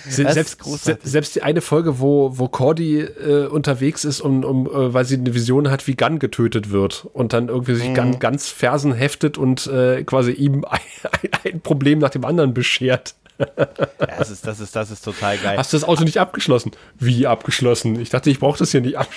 selbst, 0.08 0.63
selbst 1.04 1.36
die 1.36 1.44
eine 1.44 1.62
Folge, 1.62 2.00
wo, 2.00 2.38
wo 2.38 2.48
Cordy 2.48 3.00
äh, 3.00 3.48
unterwegs 3.48 4.06
ist, 4.06 4.22
um, 4.22 4.44
um, 4.44 4.68
äh, 4.68 4.94
weil 4.94 5.06
sie 5.06 5.16
eine 5.16 5.34
Vision 5.34 5.70
hat, 5.70 5.88
wie 5.88 5.96
Gunn 5.96 6.20
getötet 6.20 6.72
wird 6.72 7.08
und 7.13 7.34
dann 7.34 7.48
irgendwie 7.50 7.76
sich 7.76 7.90
mhm. 7.90 7.96
Gunn 7.96 8.20
ganz 8.20 8.50
Fersen 8.50 8.94
heftet 8.94 9.38
und 9.38 9.68
äh, 9.68 10.04
quasi 10.04 10.32
ihm 10.32 10.66
ein, 10.70 10.80
ein, 11.44 11.62
Problem 11.62 12.00
nach 12.00 12.10
dem 12.10 12.26
anderen 12.26 12.54
beschert. 12.54 13.16
ja, 13.40 13.46
das 14.18 14.32
ist, 14.32 14.48
das 14.48 14.60
ist, 14.60 14.76
das 14.76 14.92
ist 14.92 15.06
total 15.06 15.38
geil. 15.38 15.58
Hast 15.58 15.72
du 15.72 15.78
das 15.78 15.88
Auto 15.88 16.04
nicht 16.04 16.20
abgeschlossen? 16.20 16.72
Wie 17.00 17.28
abgeschlossen? 17.28 18.00
Ich 18.00 18.10
dachte, 18.10 18.30
ich 18.30 18.40
brauche 18.40 18.58
das 18.58 18.72
hier 18.72 18.82
nicht 18.82 18.98
ab. 18.98 19.08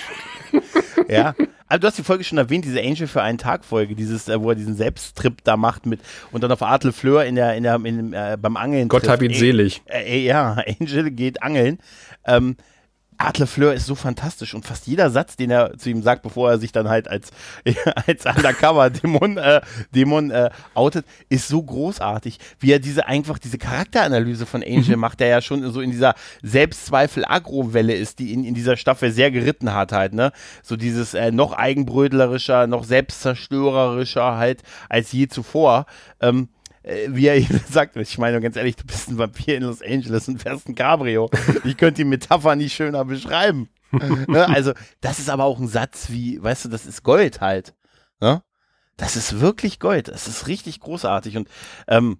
ja, 1.08 1.34
Also 1.70 1.82
du 1.82 1.86
hast 1.86 1.98
die 1.98 2.02
Folge 2.02 2.24
schon 2.24 2.36
erwähnt, 2.36 2.64
diese 2.64 2.80
Angel 2.80 3.06
für 3.06 3.22
einen 3.22 3.38
Tag 3.38 3.64
Folge, 3.64 3.94
dieses, 3.94 4.28
äh, 4.28 4.42
wo 4.42 4.50
er 4.50 4.56
diesen 4.56 4.74
Selbsttrip 4.74 5.44
da 5.44 5.56
macht 5.56 5.86
mit 5.86 6.00
und 6.32 6.42
dann 6.42 6.50
auf 6.50 6.62
Adle 6.62 6.92
Fleur 6.92 7.24
in 7.24 7.36
der, 7.36 7.54
in 7.54 7.62
der, 7.62 7.76
in, 7.76 8.12
äh, 8.12 8.36
beim 8.40 8.56
Angeln. 8.56 8.88
Gott 8.88 9.02
trifft. 9.02 9.12
hab 9.12 9.22
ihn 9.22 9.32
selig. 9.32 9.80
Äh, 9.86 10.18
äh, 10.18 10.24
ja, 10.24 10.56
Angel 10.80 11.12
geht 11.12 11.44
angeln. 11.44 11.78
Ähm, 12.26 12.56
Adler 13.20 13.46
Fleur 13.46 13.74
ist 13.74 13.86
so 13.86 13.94
fantastisch 13.94 14.54
und 14.54 14.64
fast 14.64 14.86
jeder 14.86 15.10
Satz, 15.10 15.36
den 15.36 15.50
er 15.50 15.76
zu 15.76 15.90
ihm 15.90 16.02
sagt, 16.02 16.22
bevor 16.22 16.50
er 16.50 16.58
sich 16.58 16.72
dann 16.72 16.88
halt 16.88 17.06
als, 17.08 17.30
als 18.06 18.24
Undercover-Dämon 18.24 19.36
äh, 19.36 19.60
Dämon, 19.94 20.30
äh, 20.30 20.50
outet, 20.74 21.04
ist 21.28 21.48
so 21.48 21.62
großartig, 21.62 22.38
wie 22.58 22.72
er 22.72 22.78
diese 22.78 23.06
einfach 23.06 23.38
diese 23.38 23.58
Charakteranalyse 23.58 24.46
von 24.46 24.62
Angel 24.62 24.96
mhm. 24.96 25.00
macht, 25.00 25.20
der 25.20 25.28
ja 25.28 25.42
schon 25.42 25.70
so 25.70 25.80
in 25.80 25.90
dieser 25.90 26.14
Selbstzweifel-Agro-Welle 26.42 27.94
ist, 27.94 28.18
die 28.18 28.32
ihn 28.32 28.44
in 28.44 28.54
dieser 28.54 28.76
Staffel 28.76 29.12
sehr 29.12 29.30
geritten 29.30 29.74
hat 29.74 29.92
halt, 29.92 30.14
ne? 30.14 30.32
So 30.62 30.76
dieses 30.76 31.14
äh, 31.14 31.30
noch 31.30 31.52
eigenbrödlerischer, 31.52 32.66
noch 32.66 32.84
selbstzerstörerischer 32.84 34.36
halt 34.36 34.62
als 34.88 35.12
je 35.12 35.28
zuvor. 35.28 35.86
Ähm, 36.20 36.48
äh, 36.48 36.59
wie 36.82 37.26
er 37.26 37.36
eben 37.36 37.60
sagt, 37.70 37.96
ich 37.96 38.18
meine 38.18 38.40
ganz 38.40 38.56
ehrlich, 38.56 38.76
du 38.76 38.84
bist 38.84 39.08
ein 39.08 39.18
Vampir 39.18 39.56
in 39.56 39.62
Los 39.62 39.82
Angeles 39.82 40.28
und 40.28 40.40
fährst 40.40 40.68
ein 40.68 40.74
Cabrio. 40.74 41.30
Ich 41.64 41.76
könnte 41.76 42.02
die 42.02 42.04
Metapher 42.04 42.56
nicht 42.56 42.74
schöner 42.74 43.04
beschreiben. 43.04 43.68
ne? 43.90 44.48
Also, 44.48 44.72
das 45.00 45.18
ist 45.18 45.28
aber 45.28 45.44
auch 45.44 45.58
ein 45.58 45.68
Satz 45.68 46.10
wie, 46.10 46.42
weißt 46.42 46.64
du, 46.64 46.68
das 46.68 46.86
ist 46.86 47.02
Gold 47.02 47.40
halt. 47.40 47.74
Ne? 48.20 48.42
Das 48.96 49.16
ist 49.16 49.40
wirklich 49.40 49.78
Gold. 49.78 50.08
Das 50.08 50.28
ist 50.28 50.46
richtig 50.46 50.80
großartig 50.80 51.36
und 51.36 51.48
ähm, 51.88 52.18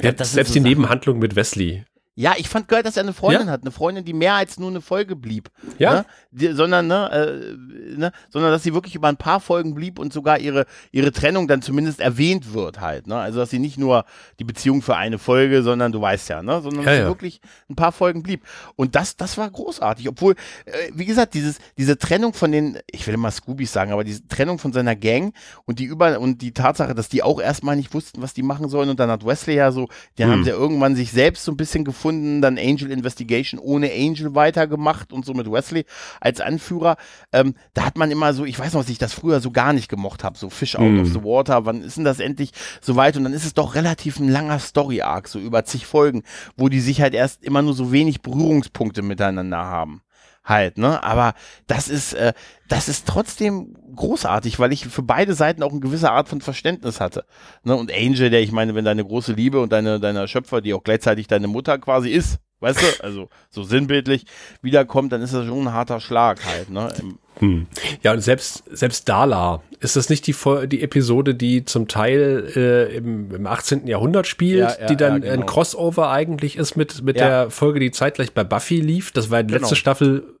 ja, 0.00 0.12
selbst 0.16 0.32
so 0.32 0.38
die 0.40 0.44
Sachen. 0.44 0.62
Nebenhandlung 0.62 1.18
mit 1.18 1.36
Wesley 1.36 1.84
ja, 2.14 2.34
ich 2.36 2.48
fand 2.48 2.68
geil, 2.68 2.82
dass 2.82 2.98
er 2.98 3.04
eine 3.04 3.14
Freundin 3.14 3.46
ja? 3.46 3.52
hat. 3.52 3.62
Eine 3.62 3.70
Freundin, 3.70 4.04
die 4.04 4.12
mehr 4.12 4.34
als 4.34 4.58
nur 4.58 4.68
eine 4.68 4.82
Folge 4.82 5.16
blieb. 5.16 5.50
Ja. 5.78 5.92
Ne? 5.92 6.06
Die, 6.30 6.52
sondern, 6.52 6.86
ne, 6.86 7.10
äh, 7.10 7.96
ne, 7.96 8.12
sondern 8.28 8.50
dass 8.50 8.62
sie 8.62 8.74
wirklich 8.74 8.94
über 8.94 9.08
ein 9.08 9.16
paar 9.16 9.40
Folgen 9.40 9.74
blieb 9.74 9.98
und 9.98 10.12
sogar 10.12 10.38
ihre, 10.38 10.66
ihre 10.90 11.10
Trennung 11.10 11.48
dann 11.48 11.62
zumindest 11.62 12.00
erwähnt 12.00 12.52
wird 12.52 12.82
halt. 12.82 13.06
Ne? 13.06 13.16
Also, 13.16 13.38
dass 13.38 13.48
sie 13.48 13.58
nicht 13.58 13.78
nur 13.78 14.04
die 14.38 14.44
Beziehung 14.44 14.82
für 14.82 14.96
eine 14.96 15.18
Folge, 15.18 15.62
sondern 15.62 15.90
du 15.90 16.02
weißt 16.02 16.28
ja, 16.28 16.42
ne? 16.42 16.60
sondern 16.60 16.84
ja, 16.84 16.90
dass 16.90 16.98
ja. 16.98 17.04
sie 17.04 17.10
wirklich 17.10 17.40
ein 17.70 17.76
paar 17.76 17.92
Folgen 17.92 18.22
blieb. 18.22 18.44
Und 18.76 18.94
das, 18.94 19.16
das 19.16 19.38
war 19.38 19.50
großartig. 19.50 20.06
Obwohl, 20.06 20.34
äh, 20.66 20.90
wie 20.92 21.06
gesagt, 21.06 21.32
dieses, 21.32 21.60
diese 21.78 21.96
Trennung 21.96 22.34
von 22.34 22.52
den, 22.52 22.78
ich 22.90 23.06
will 23.06 23.14
immer 23.14 23.30
Scoobies 23.30 23.72
sagen, 23.72 23.90
aber 23.90 24.04
diese 24.04 24.28
Trennung 24.28 24.58
von 24.58 24.74
seiner 24.74 24.96
Gang 24.96 25.34
und 25.64 25.78
die 25.78 25.84
über 25.84 26.20
und 26.20 26.42
die 26.42 26.52
Tatsache, 26.52 26.94
dass 26.94 27.08
die 27.08 27.22
auch 27.22 27.40
erstmal 27.40 27.76
nicht 27.76 27.94
wussten, 27.94 28.20
was 28.20 28.34
die 28.34 28.42
machen 28.42 28.68
sollen 28.68 28.90
und 28.90 29.00
dann 29.00 29.10
hat 29.10 29.24
Wesley 29.24 29.54
ja 29.56 29.72
so, 29.72 29.88
die 30.18 30.24
hm. 30.24 30.30
haben 30.30 30.44
sie 30.44 30.50
ja 30.50 30.56
irgendwann 30.56 30.94
sich 30.94 31.10
selbst 31.10 31.44
so 31.44 31.52
ein 31.52 31.56
bisschen 31.56 31.86
gefunden 31.86 32.01
gefunden, 32.02 32.42
dann 32.42 32.58
Angel 32.58 32.90
Investigation 32.90 33.60
ohne 33.60 33.92
Angel 33.92 34.34
weitergemacht 34.34 35.12
und 35.12 35.24
so 35.24 35.34
mit 35.34 35.50
Wesley 35.50 35.84
als 36.20 36.40
Anführer. 36.40 36.96
Ähm, 37.32 37.54
da 37.74 37.84
hat 37.86 37.96
man 37.96 38.10
immer 38.10 38.34
so, 38.34 38.44
ich 38.44 38.58
weiß 38.58 38.72
noch, 38.72 38.80
dass 38.80 38.90
ich 38.90 38.98
das 38.98 39.12
früher 39.12 39.40
so 39.40 39.52
gar 39.52 39.72
nicht 39.72 39.88
gemocht 39.88 40.24
habe, 40.24 40.36
so 40.36 40.50
Fish 40.50 40.74
out 40.74 40.90
mm. 40.90 41.00
of 41.00 41.08
the 41.12 41.22
Water, 41.22 41.64
wann 41.64 41.82
ist 41.82 41.96
denn 41.96 42.04
das 42.04 42.18
endlich 42.18 42.50
so 42.80 42.96
weit? 42.96 43.16
Und 43.16 43.24
dann 43.24 43.32
ist 43.32 43.44
es 43.44 43.54
doch 43.54 43.76
relativ 43.76 44.18
ein 44.18 44.28
langer 44.28 44.58
Story-Arc, 44.58 45.28
so 45.28 45.38
über 45.38 45.64
zig 45.64 45.86
Folgen, 45.86 46.24
wo 46.56 46.68
die 46.68 46.80
sich 46.80 47.00
halt 47.00 47.14
erst 47.14 47.44
immer 47.44 47.62
nur 47.62 47.74
so 47.74 47.92
wenig 47.92 48.20
Berührungspunkte 48.20 49.02
miteinander 49.02 49.58
haben 49.58 50.02
halt, 50.44 50.78
ne? 50.78 51.02
Aber 51.02 51.34
das 51.66 51.88
ist, 51.88 52.14
äh, 52.14 52.32
das 52.68 52.88
ist 52.88 53.06
trotzdem 53.06 53.76
großartig, 53.94 54.58
weil 54.58 54.72
ich 54.72 54.86
für 54.86 55.02
beide 55.02 55.34
Seiten 55.34 55.62
auch 55.62 55.70
eine 55.70 55.80
gewisse 55.80 56.10
Art 56.10 56.28
von 56.28 56.40
Verständnis 56.40 57.00
hatte. 57.00 57.24
Ne? 57.64 57.76
Und 57.76 57.92
Angel, 57.92 58.30
der, 58.30 58.40
ich 58.40 58.52
meine, 58.52 58.74
wenn 58.74 58.84
deine 58.84 59.04
große 59.04 59.32
Liebe 59.34 59.60
und 59.60 59.72
deine, 59.72 60.00
deine 60.00 60.26
Schöpfer, 60.28 60.60
die 60.60 60.74
auch 60.74 60.82
gleichzeitig 60.82 61.26
deine 61.26 61.48
Mutter 61.48 61.78
quasi 61.78 62.10
ist, 62.10 62.38
weißt 62.62 62.80
du, 62.80 63.04
also 63.04 63.28
so 63.50 63.62
sinnbildlich 63.62 64.24
wiederkommt, 64.62 65.12
dann 65.12 65.20
ist 65.20 65.34
das 65.34 65.46
schon 65.46 65.66
ein 65.66 65.72
harter 65.72 66.00
Schlag 66.00 66.44
halt, 66.44 66.70
ne? 66.70 66.92
Hm. 67.38 67.66
Ja, 68.02 68.12
und 68.12 68.20
selbst, 68.20 68.62
selbst 68.70 69.08
Dala, 69.08 69.62
ist 69.80 69.96
das 69.96 70.08
nicht 70.08 70.26
die, 70.26 70.34
die 70.66 70.82
Episode, 70.82 71.34
die 71.34 71.64
zum 71.64 71.88
Teil 71.88 72.52
äh, 72.54 72.96
im, 72.96 73.34
im 73.34 73.46
18. 73.46 73.86
Jahrhundert 73.86 74.26
spielt, 74.26 74.60
ja, 74.60 74.80
ja, 74.80 74.86
die 74.86 74.96
dann 74.96 75.14
ja, 75.14 75.30
genau. 75.30 75.42
ein 75.42 75.46
Crossover 75.46 76.10
eigentlich 76.10 76.56
ist 76.56 76.76
mit, 76.76 77.02
mit 77.02 77.16
der 77.16 77.50
Folge, 77.50 77.80
die 77.80 77.90
zeitgleich 77.90 78.32
bei 78.32 78.44
Buffy 78.44 78.80
lief? 78.80 79.12
Das 79.12 79.30
war 79.30 79.42
die 79.42 79.48
genau. 79.48 79.62
letzte 79.62 79.76
Staffel, 79.76 80.38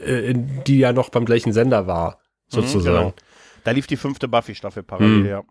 äh, 0.00 0.34
die 0.66 0.78
ja 0.78 0.92
noch 0.92 1.10
beim 1.10 1.26
gleichen 1.26 1.52
Sender 1.52 1.86
war, 1.86 2.18
mhm, 2.52 2.56
sozusagen. 2.56 2.96
Mhm, 2.96 3.00
genau. 3.00 3.14
Da 3.64 3.70
lief 3.72 3.86
die 3.86 3.96
fünfte 3.96 4.28
Buffy-Staffel 4.28 4.82
parallel, 4.82 5.18
mhm. 5.20 5.26
ja. 5.26 5.42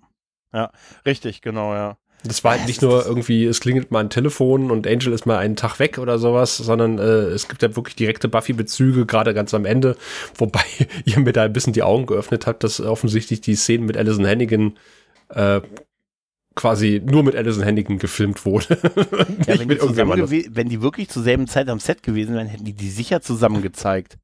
Ja, 0.53 0.71
richtig, 1.06 1.41
genau, 1.41 1.73
ja. 1.73 1.97
Das 2.23 2.43
war 2.43 2.51
halt 2.57 2.67
nicht 2.67 2.81
nur 2.81 3.05
irgendwie, 3.05 3.45
es 3.45 3.59
klingelt 3.59 3.91
mal 3.91 3.99
ein 3.99 4.09
Telefon 4.09 4.71
und 4.71 4.88
Angel 4.88 5.12
ist 5.12 5.25
mal 5.25 5.38
einen 5.38 5.55
Tag 5.55 5.79
weg 5.79 5.97
oder 5.97 6.19
sowas, 6.19 6.57
sondern 6.57 6.97
äh, 6.97 7.01
es 7.01 7.47
gibt 7.47 7.62
ja 7.62 7.75
wirklich 7.75 7.95
direkte 7.95 8.29
Buffy-Bezüge, 8.29 9.05
gerade 9.05 9.33
ganz 9.33 9.53
am 9.53 9.65
Ende, 9.65 9.97
wobei 10.36 10.63
ihr 11.05 11.19
mir 11.19 11.33
da 11.33 11.43
ein 11.43 11.53
bisschen 11.53 11.73
die 11.73 11.83
Augen 11.83 12.05
geöffnet 12.05 12.47
habt, 12.47 12.63
dass 12.63 12.79
offensichtlich 12.79 13.41
die 13.41 13.55
Szenen 13.55 13.86
mit 13.86 13.97
Alison 13.97 14.25
Hannigan 14.25 14.77
äh, 15.29 15.62
quasi 16.55 17.01
nur 17.03 17.23
mit 17.23 17.36
Alison 17.36 17.65
Hannigan 17.65 17.97
gefilmt 17.97 18.45
wurde. 18.45 18.77
ja, 19.47 19.59
wenn, 19.59 19.67
die 19.67 20.49
wenn 20.51 20.69
die 20.69 20.81
wirklich 20.81 21.09
zur 21.09 21.23
selben 21.23 21.47
Zeit 21.47 21.67
am 21.67 21.79
Set 21.79 22.03
gewesen 22.03 22.36
wären, 22.36 22.47
hätten 22.47 22.65
die 22.65 22.73
die 22.73 22.89
sicher 22.89 23.21
zusammen 23.21 23.62
gezeigt. 23.62 24.17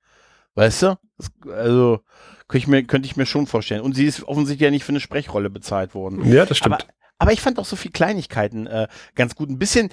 Weißt 0.55 0.83
du? 0.83 0.97
Das, 1.17 1.31
also 1.51 2.01
könnte 2.47 2.63
ich, 2.63 2.67
mir, 2.67 2.83
könnte 2.83 3.07
ich 3.07 3.15
mir 3.15 3.25
schon 3.25 3.47
vorstellen. 3.47 3.81
Und 3.81 3.95
sie 3.95 4.05
ist 4.05 4.23
offensichtlich 4.23 4.65
ja 4.65 4.71
nicht 4.71 4.83
für 4.83 4.91
eine 4.91 4.99
Sprechrolle 4.99 5.49
bezahlt 5.49 5.93
worden. 5.95 6.31
Ja, 6.31 6.45
das 6.45 6.57
stimmt. 6.57 6.75
Aber, 6.75 6.83
aber 7.19 7.33
ich 7.33 7.41
fand 7.41 7.59
auch 7.59 7.65
so 7.65 7.75
viel 7.75 7.91
Kleinigkeiten 7.91 8.65
äh, 8.65 8.87
ganz 9.13 9.35
gut. 9.35 9.49
Ein 9.49 9.59
bisschen 9.59 9.89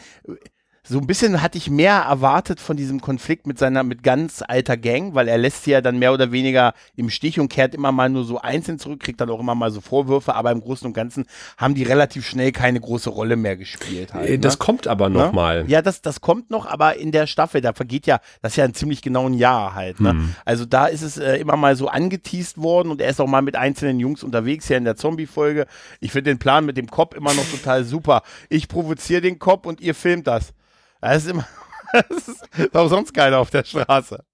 so 0.88 0.99
ein 0.99 1.07
bisschen 1.07 1.42
hatte 1.42 1.59
ich 1.59 1.68
mehr 1.68 1.94
erwartet 1.94 2.61
von 2.61 2.77
diesem 2.77 3.01
Konflikt 3.01 3.46
mit 3.46 3.59
seiner, 3.59 3.83
mit 3.83 4.03
ganz 4.03 4.42
alter 4.46 4.77
Gang, 4.77 5.14
weil 5.14 5.29
er 5.29 5.38
lässt 5.38 5.64
sie 5.64 5.72
ja 5.72 5.81
dann 5.81 5.99
mehr 5.99 6.12
oder 6.12 6.33
weniger 6.33 6.75
im 6.94 7.11
Stich 7.11 7.40
und 7.40 7.49
kehrt 7.49 7.75
immer 7.75 7.92
mal 7.92 8.09
nur 8.09 8.25
so 8.25 8.38
einzeln 8.38 8.79
zurück, 8.79 9.01
kriegt 9.01 9.20
dann 9.20 9.31
auch 9.31 9.40
immer 9.40 9.55
mal 9.55 9.70
so 9.70 9.81
Vorwürfe, 9.81 10.35
aber 10.35 10.53
im 10.53 10.61
Großen 10.61 10.87
und 10.87 10.92
Ganzen 10.92 11.27
haben 11.57 11.75
die 11.75 11.83
relativ 11.83 12.27
schnell 12.27 12.53
keine 12.53 12.81
große 12.81 13.11
Rolle 13.11 13.37
mehr 13.37 13.57
gespielt. 13.57 14.14
Halt, 14.14 14.29
äh, 14.29 14.38
das 14.38 14.55
ne? 14.55 14.59
kommt 14.59 14.87
aber 14.87 15.09
noch 15.09 15.33
ne? 15.33 15.33
mal. 15.33 15.64
Ja, 15.68 15.83
das, 15.83 16.03
das 16.03 16.20
kommt 16.20 16.51
noch, 16.51 16.66
aber 16.66 16.96
in 16.96 17.11
der 17.11 17.27
Staffel, 17.27 17.61
da 17.61 17.72
vergeht 17.72 18.07
ja, 18.07 18.20
das 18.42 18.53
ist 18.53 18.57
ja 18.57 18.64
ein 18.64 18.75
ziemlich 18.75 19.03
genau 19.03 19.27
ein 19.27 19.35
Jahr 19.35 19.75
halt. 19.75 20.01
Ne? 20.01 20.11
Hm. 20.11 20.35
Also 20.44 20.64
da 20.64 20.87
ist 20.87 21.03
es 21.03 21.18
äh, 21.18 21.37
immer 21.37 21.57
mal 21.57 21.75
so 21.75 21.88
angeteased 21.88 22.59
worden 22.59 22.90
und 22.90 23.01
er 23.01 23.11
ist 23.11 23.20
auch 23.20 23.27
mal 23.27 23.42
mit 23.42 23.57
einzelnen 23.57 23.99
Jungs 23.99 24.22
unterwegs 24.22 24.68
hier 24.68 24.77
in 24.77 24.85
der 24.85 24.96
Zombie-Folge. 24.96 25.66
Ich 26.01 26.12
finde 26.12 26.31
den 26.31 26.38
Plan 26.38 26.64
mit 26.64 26.77
dem 26.77 26.88
Cop 26.88 27.14
immer 27.14 27.35
noch 27.35 27.44
total 27.51 27.85
super. 27.85 28.22
Ich 28.49 28.68
provoziere 28.68 29.20
den 29.20 29.38
Cop 29.38 29.66
und 29.66 29.81
ihr 29.81 29.94
filmt 29.94 30.27
das. 30.27 30.53
Das 31.01 31.25
ist 31.25 31.31
immer, 31.31 31.47
das 31.93 32.29
ist 32.29 32.75
auch 32.75 32.89
sonst 32.89 33.13
keiner 33.15 33.39
auf 33.39 33.51
der 33.51 33.65
Straße. 33.65 34.25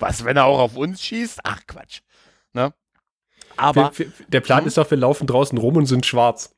Was, 0.00 0.24
wenn 0.24 0.36
er 0.36 0.44
auch 0.44 0.58
auf 0.58 0.76
uns 0.76 1.02
schießt? 1.02 1.40
Ach, 1.44 1.60
Quatsch. 1.66 2.00
Ne? 2.52 2.74
Aber. 3.56 3.90
Wir, 3.96 4.06
wir, 4.06 4.26
der 4.28 4.40
Plan 4.40 4.60
hm? 4.60 4.68
ist 4.68 4.76
doch, 4.76 4.90
wir 4.90 4.98
laufen 4.98 5.26
draußen 5.26 5.56
rum 5.58 5.76
und 5.76 5.86
sind 5.86 6.06
schwarz. 6.06 6.54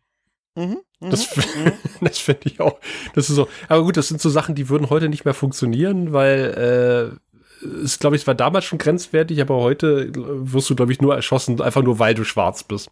Mhm, 0.57 0.79
mhm 1.01 1.11
das, 1.11 1.37
mhm. 1.37 1.73
das 2.01 2.19
finde 2.19 2.43
ich 2.45 2.61
auch. 2.61 2.79
Das 3.15 3.29
ist 3.29 3.37
so. 3.37 3.49
Aber 3.69 3.83
gut, 3.83 3.97
das 3.97 4.09
sind 4.09 4.21
so 4.21 4.31
Sachen, 4.31 4.55
die 4.55 4.69
würden 4.69 4.91
heute 4.91 5.09
nicht 5.09 5.25
mehr 5.25 5.35
funktionieren, 5.35 6.13
weil 6.13 7.19
äh, 7.63 7.75
es, 7.83 7.99
glaube 7.99 8.17
ich, 8.17 8.27
war 8.27 8.35
damals 8.35 8.65
schon 8.65 8.79
grenzwertig, 8.79 9.41
aber 9.41 9.57
heute 9.57 10.11
wirst 10.15 10.69
du, 10.71 10.77
glaube 10.77 10.93
ich, 10.93 11.01
nur 11.01 11.15
erschossen, 11.15 11.61
einfach 11.61 11.83
nur 11.83 11.99
weil 11.99 12.15
du 12.15 12.25
schwarz 12.25 12.63
bist. 12.63 12.91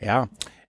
Ja, 0.00 0.28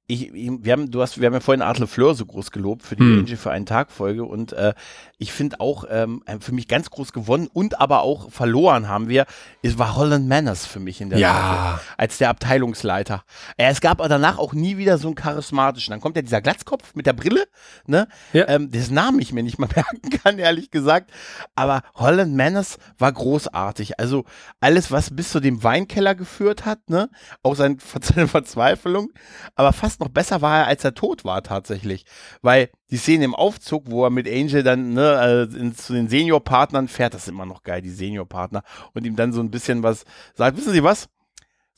ich, 0.09 0.31
wir 0.33 0.73
haben, 0.73 0.89
du 0.89 1.03
hast, 1.03 1.21
wir 1.21 1.27
haben 1.27 1.35
ja 1.35 1.39
vorhin 1.39 1.61
Adle 1.61 1.85
Fleur 1.85 2.15
so 2.15 2.25
groß 2.25 2.49
gelobt 2.49 2.81
für 2.81 2.95
die 2.95 3.03
hm. 3.03 3.19
Angel 3.19 3.37
für 3.37 3.51
einen 3.51 3.67
Tag 3.67 3.91
Folge 3.91 4.23
und 4.23 4.53
äh, 4.53 4.73
ich 5.19 5.31
finde 5.31 5.59
auch 5.59 5.83
ähm, 5.87 6.23
für 6.39 6.51
mich 6.51 6.67
ganz 6.67 6.89
groß 6.89 7.13
gewonnen 7.13 7.47
und 7.53 7.79
aber 7.79 8.01
auch 8.01 8.31
verloren 8.31 8.87
haben 8.87 9.07
wir, 9.07 9.27
es 9.61 9.77
war 9.77 9.95
Holland 9.95 10.27
Manners 10.27 10.65
für 10.65 10.79
mich 10.79 10.99
in 10.99 11.11
der 11.11 11.19
ja. 11.19 11.29
Staffel, 11.29 11.93
als 11.97 12.17
der 12.17 12.29
Abteilungsleiter. 12.29 13.23
Äh, 13.55 13.69
es 13.69 13.81
gab 13.81 13.99
aber 13.99 14.09
danach 14.09 14.39
auch 14.39 14.53
nie 14.53 14.77
wieder 14.77 14.97
so 14.97 15.09
einen 15.09 15.15
charismatischen. 15.15 15.91
Dann 15.91 16.01
kommt 16.01 16.15
ja 16.15 16.23
dieser 16.23 16.41
Glatzkopf 16.41 16.95
mit 16.95 17.05
der 17.05 17.13
Brille, 17.13 17.45
ne? 17.85 18.07
Ja. 18.33 18.47
Ähm, 18.47 18.71
dessen 18.71 18.95
Namen 18.95 19.19
ich 19.19 19.31
mir 19.31 19.43
nicht 19.43 19.59
mal 19.59 19.69
merken 19.75 20.09
kann, 20.09 20.39
ehrlich 20.39 20.71
gesagt. 20.71 21.11
Aber 21.53 21.83
Holland 21.93 22.35
Manners 22.35 22.79
war 22.97 23.11
großartig. 23.11 23.99
Also 23.99 24.25
alles, 24.59 24.89
was 24.89 25.15
bis 25.15 25.29
zu 25.29 25.39
dem 25.39 25.63
Weinkeller 25.63 26.15
geführt 26.15 26.65
hat, 26.65 26.89
ne? 26.89 27.11
Auch 27.43 27.55
sein, 27.55 27.77
seine 28.01 28.27
Verzweiflung, 28.27 29.11
aber 29.53 29.71
fast 29.71 29.98
noch 29.99 30.09
besser 30.09 30.41
war 30.41 30.59
er, 30.59 30.67
als 30.67 30.83
er 30.83 30.93
tot 30.93 31.25
war 31.25 31.43
tatsächlich. 31.43 32.05
Weil 32.41 32.69
die 32.91 32.97
Szene 32.97 33.25
im 33.25 33.35
Aufzug, 33.35 33.89
wo 33.89 34.03
er 34.03 34.09
mit 34.09 34.27
Angel 34.27 34.63
dann 34.63 34.93
ne, 34.93 35.47
äh, 35.53 35.57
in, 35.57 35.75
zu 35.75 35.93
den 35.93 36.09
Seniorpartnern 36.09 36.87
fährt, 36.87 37.13
das 37.13 37.23
ist 37.23 37.29
immer 37.29 37.45
noch 37.45 37.63
geil, 37.63 37.81
die 37.81 37.89
Seniorpartner, 37.89 38.63
und 38.93 39.05
ihm 39.05 39.15
dann 39.15 39.33
so 39.33 39.41
ein 39.41 39.51
bisschen 39.51 39.83
was 39.83 40.05
sagt. 40.35 40.57
Wissen 40.57 40.73
Sie 40.73 40.83
was? 40.83 41.09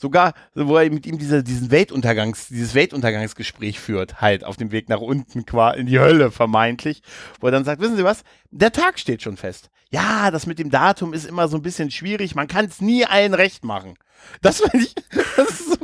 Sogar, 0.02 0.34
wo 0.56 0.78
er 0.78 0.90
mit 0.90 1.06
ihm 1.06 1.20
diese, 1.20 1.44
diesen 1.44 1.70
Weltuntergangs, 1.70 2.48
dieses 2.48 2.74
Weltuntergangsgespräch 2.74 3.80
führt, 3.80 4.20
halt 4.20 4.44
auf 4.44 4.58
dem 4.58 4.72
Weg 4.72 4.90
nach 4.90 5.00
unten, 5.00 5.46
in 5.78 5.86
die 5.86 6.00
Hölle 6.00 6.32
vermeintlich, 6.32 7.04
wo 7.40 7.48
er 7.48 7.52
dann 7.52 7.66
sagt, 7.66 7.82
wissen 7.82 7.98
Sie 7.98 8.04
was, 8.04 8.24
der 8.50 8.72
Tag 8.72 8.98
steht 8.98 9.22
schon 9.22 9.38
fest. 9.38 9.70
Ja, 9.92 10.32
das 10.32 10.48
mit 10.48 10.58
dem 10.58 10.72
Datum 10.72 11.14
ist 11.14 11.26
immer 11.26 11.48
so 11.48 11.58
ein 11.58 11.62
bisschen 11.62 11.92
schwierig, 11.92 12.34
man 12.34 12.48
kann 12.48 12.66
es 12.66 12.82
nie 12.82 13.06
allen 13.06 13.36
recht 13.36 13.64
machen. 13.64 13.94
Das 14.42 14.62
finde 14.62 14.86
ich, 14.86 14.96
das 15.36 15.50
ist 15.50 15.70
so, 15.70 15.78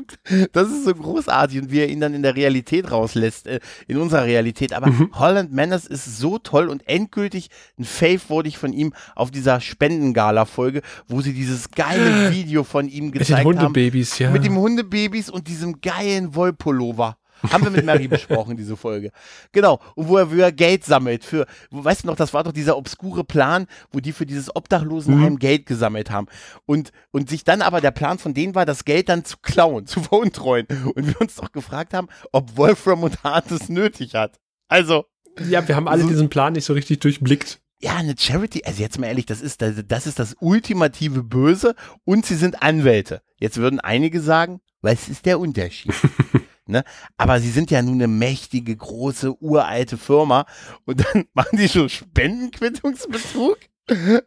Das 0.52 0.70
ist 0.70 0.86
so 0.86 0.94
großartig 0.94 1.62
und 1.62 1.72
wie 1.72 1.80
er 1.80 1.90
ihn 1.90 2.00
dann 2.00 2.14
in 2.14 2.22
der 2.22 2.36
Realität 2.36 2.92
rauslässt, 2.92 3.48
äh, 3.48 3.60
in 3.88 3.98
unserer 3.98 4.26
Realität. 4.26 4.74
Aber 4.74 4.88
mhm. 4.88 5.12
Holland 5.14 5.54
Manners 5.54 5.86
ist 5.86 6.18
so 6.18 6.38
toll 6.38 6.68
und 6.68 6.88
endgültig 6.88 7.50
ein 7.78 7.86
Fave 7.86 8.22
wurde 8.28 8.50
ich 8.50 8.58
von 8.58 8.74
ihm 8.74 8.94
auf 9.16 9.32
dieser 9.32 9.62
Spendengala-Folge, 9.62 10.82
wo 11.08 11.22
sie 11.22 11.34
dieses 11.34 11.72
geile 11.72 12.32
Video 12.32 12.64
von 12.64 12.90
ihm 12.90 13.12
gezeigt 13.12 13.46
mit 13.46 13.58
den 13.58 13.64
Hundebabys, 13.64 14.14
haben. 14.14 14.24
Ja. 14.24 14.32
Mit 14.32 14.46
dem 14.46 14.58
Hundebabys 14.58 15.30
und 15.30 15.48
diesem 15.48 15.82
geilen 15.82 16.36
Wollpullover. 16.36 17.18
Haben 17.44 17.66
wir 17.66 17.72
mit 17.72 17.86
Mary 17.86 18.08
besprochen, 18.08 18.58
diese 18.58 18.78
Folge. 18.78 19.12
Genau. 19.52 19.80
Und 19.96 20.08
wo 20.08 20.18
er, 20.18 20.32
wo 20.32 20.36
er 20.36 20.52
Geld 20.52 20.86
sammelt 20.86 21.24
für, 21.24 21.46
weißt 21.72 22.04
du 22.04 22.08
noch, 22.08 22.16
das 22.16 22.34
war 22.34 22.44
doch 22.44 22.52
dieser 22.52 22.78
obskure 22.78 23.24
Plan, 23.24 23.68
wo 23.92 24.00
die 24.00 24.12
für 24.12 24.26
dieses 24.26 24.56
Obdachlosenheim 24.56 25.34
mhm. 25.34 25.40
Geld 25.40 25.66
gesammelt 25.66 26.12
haben. 26.12 26.28
Und, 26.66 26.92
und 27.12 27.30
sich 27.30 27.44
dann 27.44 27.62
aber 27.62 27.82
der 27.82 27.92
Plan 27.92 28.20
von 28.20 28.34
denen 28.34 28.56
war, 28.56 28.66
das 28.66 28.86
Geld 28.86 29.10
dann 29.10 29.26
zu 29.26 29.38
klauen, 29.42 29.86
zu 29.86 30.02
veruntreuen. 30.02 30.68
Und 30.96 31.08
wir 31.08 31.22
uns 31.22 31.36
doch 31.36 31.52
gefragt 31.52 31.94
haben, 31.94 32.08
ob 32.32 32.58
Wolfram 32.58 33.04
und 33.04 33.24
Hart 33.24 33.52
es 33.52 33.70
nötig 33.70 34.16
hat. 34.16 34.40
Also. 34.68 35.06
Ja, 35.50 35.68
wir 35.68 35.76
haben 35.76 35.88
alle 35.88 36.02
so, 36.02 36.10
diesen 36.10 36.30
Plan 36.30 36.54
nicht 36.54 36.66
so 36.66 36.74
richtig 36.74 37.00
durchblickt. 37.00 37.60
Ja, 37.80 37.96
eine 37.98 38.16
Charity, 38.18 38.64
also 38.66 38.82
jetzt 38.82 38.98
mal 38.98 39.06
ehrlich, 39.06 39.28
das 39.28 39.40
ist, 39.40 39.62
das 39.62 40.08
ist 40.08 40.18
das 40.18 40.36
ultimative 40.40 41.22
Böse 41.22 41.76
und 42.06 42.26
sie 42.26 42.36
sind 42.36 42.64
Anwälte. 42.64 43.22
Jetzt 43.40 43.58
würden 43.58 43.80
einige 43.80 44.20
sagen, 44.20 44.62
was 44.82 45.10
ist 45.10 45.28
der 45.28 45.40
Unterschied? 45.40 45.94
Ne? 46.68 46.84
Aber 47.16 47.40
sie 47.40 47.50
sind 47.50 47.72
ja 47.72 47.82
nun 47.82 47.96
eine 47.96 48.08
mächtige, 48.08 48.76
große, 48.76 49.42
uralte 49.42 49.98
Firma 49.98 50.46
und 50.86 51.00
dann 51.02 51.26
machen 51.34 51.58
die 51.58 51.70
schon 51.70 51.90
Spendenquittungsbetrug, 51.90 53.58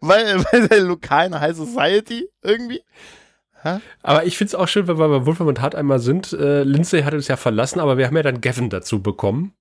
weil, 0.00 0.44
weil 0.44 0.68
der 0.68 0.80
lokalen 0.80 1.38
High 1.38 1.56
Society 1.56 2.28
irgendwie. 2.42 2.80
Ha? 3.62 3.82
Aber 4.02 4.24
ich 4.24 4.38
finde 4.38 4.48
es 4.48 4.54
auch 4.54 4.68
schön, 4.68 4.88
wenn 4.88 4.98
wir 4.98 5.08
bei 5.08 5.26
Wolfram 5.26 5.48
und 5.48 5.60
Hart 5.60 5.74
einmal 5.74 5.98
sind. 5.98 6.32
Äh, 6.32 6.62
Lindsay 6.62 7.02
hat 7.02 7.12
uns 7.12 7.28
ja 7.28 7.36
verlassen, 7.36 7.78
aber 7.78 7.98
wir 7.98 8.06
haben 8.06 8.16
ja 8.16 8.22
dann 8.22 8.40
Gavin 8.40 8.70
dazu 8.70 9.02
bekommen, 9.02 9.52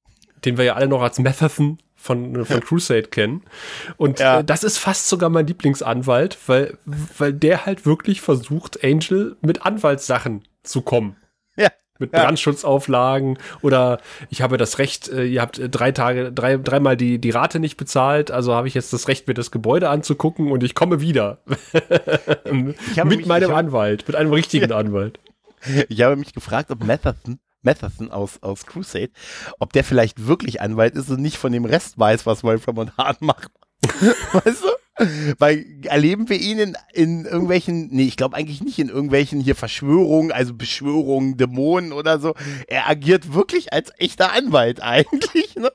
den 0.46 0.58
wir 0.58 0.64
ja 0.64 0.76
alle 0.76 0.88
noch 0.88 1.02
als 1.02 1.20
Mathathan 1.20 1.80
von, 1.96 2.46
von 2.46 2.60
Crusade 2.66 3.10
kennen. 3.10 3.44
Und 3.98 4.20
ja. 4.22 4.40
äh, 4.40 4.44
das 4.46 4.64
ist 4.64 4.78
fast 4.78 5.10
sogar 5.10 5.30
mein 5.30 5.48
Lieblingsanwalt, 5.48 6.38
weil, 6.48 6.78
weil 6.86 7.34
der 7.34 7.66
halt 7.66 7.86
wirklich 7.86 8.22
versucht, 8.22 8.82
Angel 8.86 9.36
mit 9.42 9.66
Anwaltssachen 9.66 10.44
zu 10.64 10.82
kommen 10.82 11.18
mit 12.00 12.14
ja. 12.14 12.24
Brandschutzauflagen 12.24 13.38
oder 13.62 14.00
ich 14.30 14.42
habe 14.42 14.58
das 14.58 14.80
Recht, 14.80 15.10
äh, 15.10 15.26
ihr 15.26 15.42
habt 15.42 15.60
äh, 15.60 15.70
drei 15.70 15.92
Tage, 15.92 16.32
drei, 16.32 16.58
dreimal 16.58 16.98
die, 16.98 17.20
die 17.20 17.30
Rate 17.30 17.60
nicht 17.60 17.78
bezahlt, 17.78 18.32
also 18.32 18.54
habe 18.54 18.68
ich 18.68 18.74
jetzt 18.74 18.94
das 18.94 19.08
Recht, 19.08 19.28
mir 19.28 19.34
das 19.34 19.52
Gebäude 19.52 19.90
anzugucken 19.90 20.52
und 20.52 20.64
ich 20.64 20.76
komme 20.76 21.02
wieder. 21.02 21.40
mit 22.52 23.06
mich, 23.06 23.26
meinem 23.26 23.54
Anwalt, 23.54 24.08
mit 24.08 24.16
einem 24.16 24.34
richtigen. 24.34 24.72
Anwalt. 24.72 25.20
Ich 25.90 26.02
habe 26.02 26.16
mich 26.16 26.34
gefragt, 26.34 26.72
ob 26.72 26.84
Matherson 26.84 27.40
Matherson 27.62 28.12
aus, 28.12 28.42
aus 28.42 28.66
Crusade, 28.66 29.12
ob 29.60 29.74
der 29.74 29.84
vielleicht 29.84 30.28
wirklich 30.28 30.62
Anwalt 30.62 30.96
ist 30.96 31.10
und 31.10 31.22
nicht 31.22 31.38
von 31.38 31.52
dem 31.52 31.66
Rest 31.66 32.00
weiß, 32.00 32.26
was 32.26 32.44
Wolfram 32.44 32.78
und 32.78 32.98
Hahn 32.98 33.18
macht. 33.20 33.52
weißt 34.34 34.64
du? 34.64 34.70
Weil 35.38 35.66
erleben 35.84 36.30
wir 36.30 36.40
ihn 36.40 36.60
in, 36.60 36.78
in 36.94 37.26
irgendwelchen, 37.26 37.88
nee, 37.92 38.04
ich 38.04 38.18
glaube 38.18 38.36
eigentlich 38.36 38.62
nicht 38.62 38.80
in 38.80 38.90
irgendwelchen 38.90 39.40
hier 39.40 39.56
Verschwörungen, 39.56 40.32
also 40.32 40.54
Beschwörungen, 40.54 41.38
Dämonen 41.38 41.94
oder 41.94 42.20
so. 42.20 42.36
Er 42.68 42.90
agiert 42.90 43.34
wirklich 43.34 43.72
als 43.74 43.92
echter 43.98 44.34
Anwalt 44.34 44.82
eigentlich. 44.84 45.56
Ne? 45.56 45.72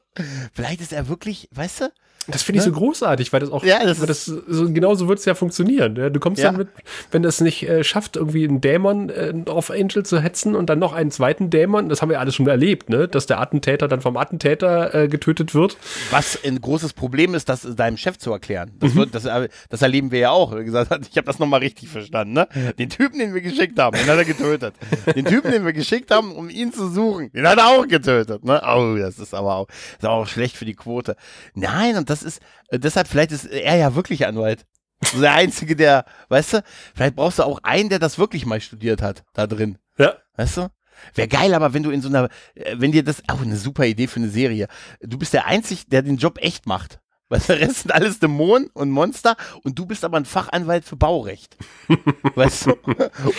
Vielleicht 0.53 0.81
ist 0.81 0.93
er 0.93 1.09
wirklich, 1.09 1.49
weißt 1.53 1.81
du, 1.83 1.93
das 2.29 2.43
finde 2.43 2.61
ich 2.61 2.67
ne? 2.67 2.73
so 2.73 2.79
großartig, 2.79 3.33
weil 3.33 3.41
das 3.41 3.51
auch, 3.51 3.65
ja, 3.65 3.85
das, 3.85 4.01
das 4.01 4.25
so, 4.25 4.73
genau 4.73 4.95
so 4.95 5.09
wird 5.09 5.19
es 5.19 5.25
ja 5.25 5.35
funktionieren. 5.35 5.97
Ja? 5.97 6.11
Du 6.11 6.21
kommst 6.21 6.43
ja. 6.43 6.51
dann 6.51 6.59
mit, 6.59 6.69
wenn 7.11 7.23
das 7.23 7.41
nicht 7.41 7.69
äh, 7.69 7.85
schafft, 7.85 8.17
irgendwie 8.17 8.47
einen 8.49 8.61
Dämon 8.61 9.11
äh, 9.11 9.35
auf 9.47 9.71
Angel 9.71 10.05
zu 10.05 10.21
hetzen 10.21 10.55
und 10.55 10.71
dann 10.71 10.79
noch 10.79 10.93
einen 10.93 11.11
zweiten 11.11 11.51
Dämon, 11.51 11.89
das 11.89 12.03
haben 12.03 12.09
wir 12.09 12.21
alles 12.21 12.35
schon 12.35 12.47
erlebt, 12.47 12.89
ne? 12.89 13.09
dass 13.09 13.27
der 13.27 13.41
Attentäter 13.41 13.89
dann 13.89 14.01
vom 14.01 14.17
Attentäter 14.17 14.95
äh, 14.95 15.09
getötet 15.09 15.55
wird. 15.55 15.77
Was 16.11 16.39
ein 16.45 16.61
großes 16.61 16.95
Problem 16.95 17.35
ist, 17.35 17.49
das 17.49 17.63
deinem 17.77 17.97
Chef 17.97 18.19
zu 18.19 18.33
erklären. 18.33 18.71
Das, 18.81 18.95
mhm. 18.95 18.99
wird, 18.99 19.15
das, 19.15 19.25
äh, 19.27 19.49
das 19.69 19.83
erleben 19.83 20.11
wir 20.11 20.21
ja 20.21 20.31
auch. 20.31 20.57
Wie 20.57 20.65
gesagt, 20.65 20.91
ich 21.11 21.17
habe 21.17 21.27
das 21.27 21.39
nochmal 21.39 21.61
richtig 21.61 21.89
verstanden. 21.89 22.35
Ne? 22.35 22.49
Den 22.79 22.89
Typen, 22.89 23.19
den 23.19 23.35
wir 23.35 23.41
geschickt 23.41 23.79
haben, 23.79 23.97
den 23.97 24.07
hat 24.07 24.19
er 24.19 24.25
getötet. 24.25 24.75
den 25.15 25.25
Typen, 25.25 25.51
den 25.51 25.65
wir 25.65 25.73
geschickt 25.73 26.11
haben, 26.11 26.33
um 26.33 26.49
ihn 26.49 26.73
zu 26.73 26.89
suchen, 26.89 27.31
den 27.33 27.47
hat 27.47 27.59
er 27.59 27.67
auch 27.67 27.87
getötet. 27.87 28.45
Ne? 28.45 28.63
Oh, 28.65 28.97
das 28.97 29.19
ist 29.19 29.35
aber 29.35 29.57
auch, 29.57 29.69
ist 29.99 30.07
auch 30.07 30.27
schlecht 30.27 30.57
für 30.57 30.65
die 30.65 30.75
Quote. 30.75 31.17
Nein, 31.55 31.97
und 31.97 32.09
das 32.11 32.14
ist, 32.23 32.41
äh, 32.69 32.79
deshalb 32.79 33.09
vielleicht 33.09 33.33
ist 33.33 33.47
er 33.47 33.77
ja 33.77 33.95
wirklich 33.95 34.27
Anwalt. 34.27 34.67
So 35.05 35.21
der 35.21 35.35
Einzige, 35.35 35.77
der, 35.77 36.05
weißt 36.29 36.55
du, 36.55 36.65
vielleicht 36.95 37.17
brauchst 37.17 37.39
du 37.39 37.43
auch 37.43 37.59
einen, 37.63 37.89
der 37.89 37.99
das 37.99 38.19
wirklich 38.19 38.47
mal 38.47 38.61
studiert 38.61 39.03
hat, 39.03 39.25
da 39.35 39.47
drin. 39.47 39.79
Ja. 39.99 40.17
Weißt 40.37 40.57
du? 40.57 40.69
Wäre 41.15 41.29
geil, 41.29 41.55
aber 41.55 41.75
wenn 41.75 41.83
du 41.83 41.91
in 41.91 42.01
so 42.01 42.09
einer, 42.09 42.29
äh, 42.55 42.77
wenn 42.79 42.93
dir 42.93 43.05
das, 43.05 43.23
auch 43.29 43.43
eine 43.43 43.57
super 43.57 43.85
Idee 43.85 44.07
für 44.07 44.21
eine 44.21 44.31
Serie. 44.31 44.69
Du 45.01 45.19
bist 45.19 45.35
der 45.35 45.47
Einzige, 45.47 45.83
der 45.87 46.03
den 46.03 46.17
Job 46.17 46.39
echt 46.41 46.67
macht. 46.67 47.01
Weil 47.35 47.41
der 47.41 47.67
Rest 47.67 47.81
sind 47.81 47.93
alles 47.93 48.21
Dämonen 48.21 48.71
und 48.75 48.91
Monster 48.91 49.37
und 49.65 49.77
du 49.77 49.87
bist 49.87 50.05
aber 50.05 50.17
ein 50.17 50.25
Fachanwalt 50.25 50.85
für 50.85 50.95
Baurecht. 50.95 51.57
weißt 52.37 52.67
du? 52.67 52.73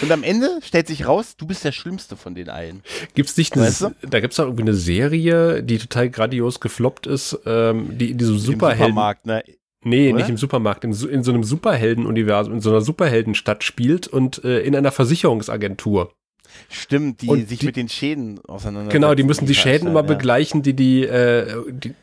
Und 0.01 0.11
am 0.11 0.23
Ende 0.23 0.59
stellt 0.61 0.87
sich 0.87 1.07
raus, 1.07 1.37
du 1.37 1.47
bist 1.47 1.63
der 1.63 1.71
Schlimmste 1.71 2.17
von 2.17 2.35
den 2.35 2.49
allen. 2.49 2.83
Gibt's 3.13 3.37
nicht 3.37 3.53
eine, 3.53 3.67
weißt 3.67 3.81
du? 3.81 3.95
da 4.01 4.19
gibt's 4.19 4.35
doch 4.35 4.45
irgendwie 4.45 4.63
eine 4.63 4.73
Serie, 4.73 5.63
die 5.63 5.77
total 5.77 6.09
grandios 6.09 6.59
gefloppt 6.59 7.07
ist, 7.07 7.39
ähm, 7.45 7.97
die 7.97 8.11
in 8.11 8.17
diesem 8.17 8.37
Superhelden. 8.37 8.87
Supermarkt, 8.87 9.25
ne? 9.25 9.43
Nee, 9.83 10.09
Oder? 10.09 10.17
nicht 10.17 10.29
im 10.29 10.37
Supermarkt, 10.37 10.83
in, 10.83 10.91
in 10.91 11.23
so 11.23 11.31
einem 11.31 11.43
Superhelden-Universum, 11.43 12.55
in 12.55 12.59
so 12.59 12.71
einer 12.71 12.81
Superheldenstadt 12.81 13.63
spielt 13.63 14.07
und 14.07 14.43
äh, 14.43 14.59
in 14.61 14.75
einer 14.75 14.91
Versicherungsagentur. 14.91 16.11
Stimmt, 16.69 17.21
die 17.21 17.27
und 17.27 17.47
sich 17.47 17.59
die, 17.59 17.65
mit 17.67 17.75
den 17.75 17.89
Schäden 17.89 18.39
auseinandersetzen. 18.45 18.93
Genau, 18.93 19.13
die 19.13 19.23
müssen 19.23 19.45
die 19.45 19.55
Schäden 19.55 19.87
immer 19.87 20.01
ja. 20.01 20.07
begleichen, 20.07 20.63
die 20.63 20.73
die, 20.73 21.03
äh, 21.03 21.63
die 21.71 21.93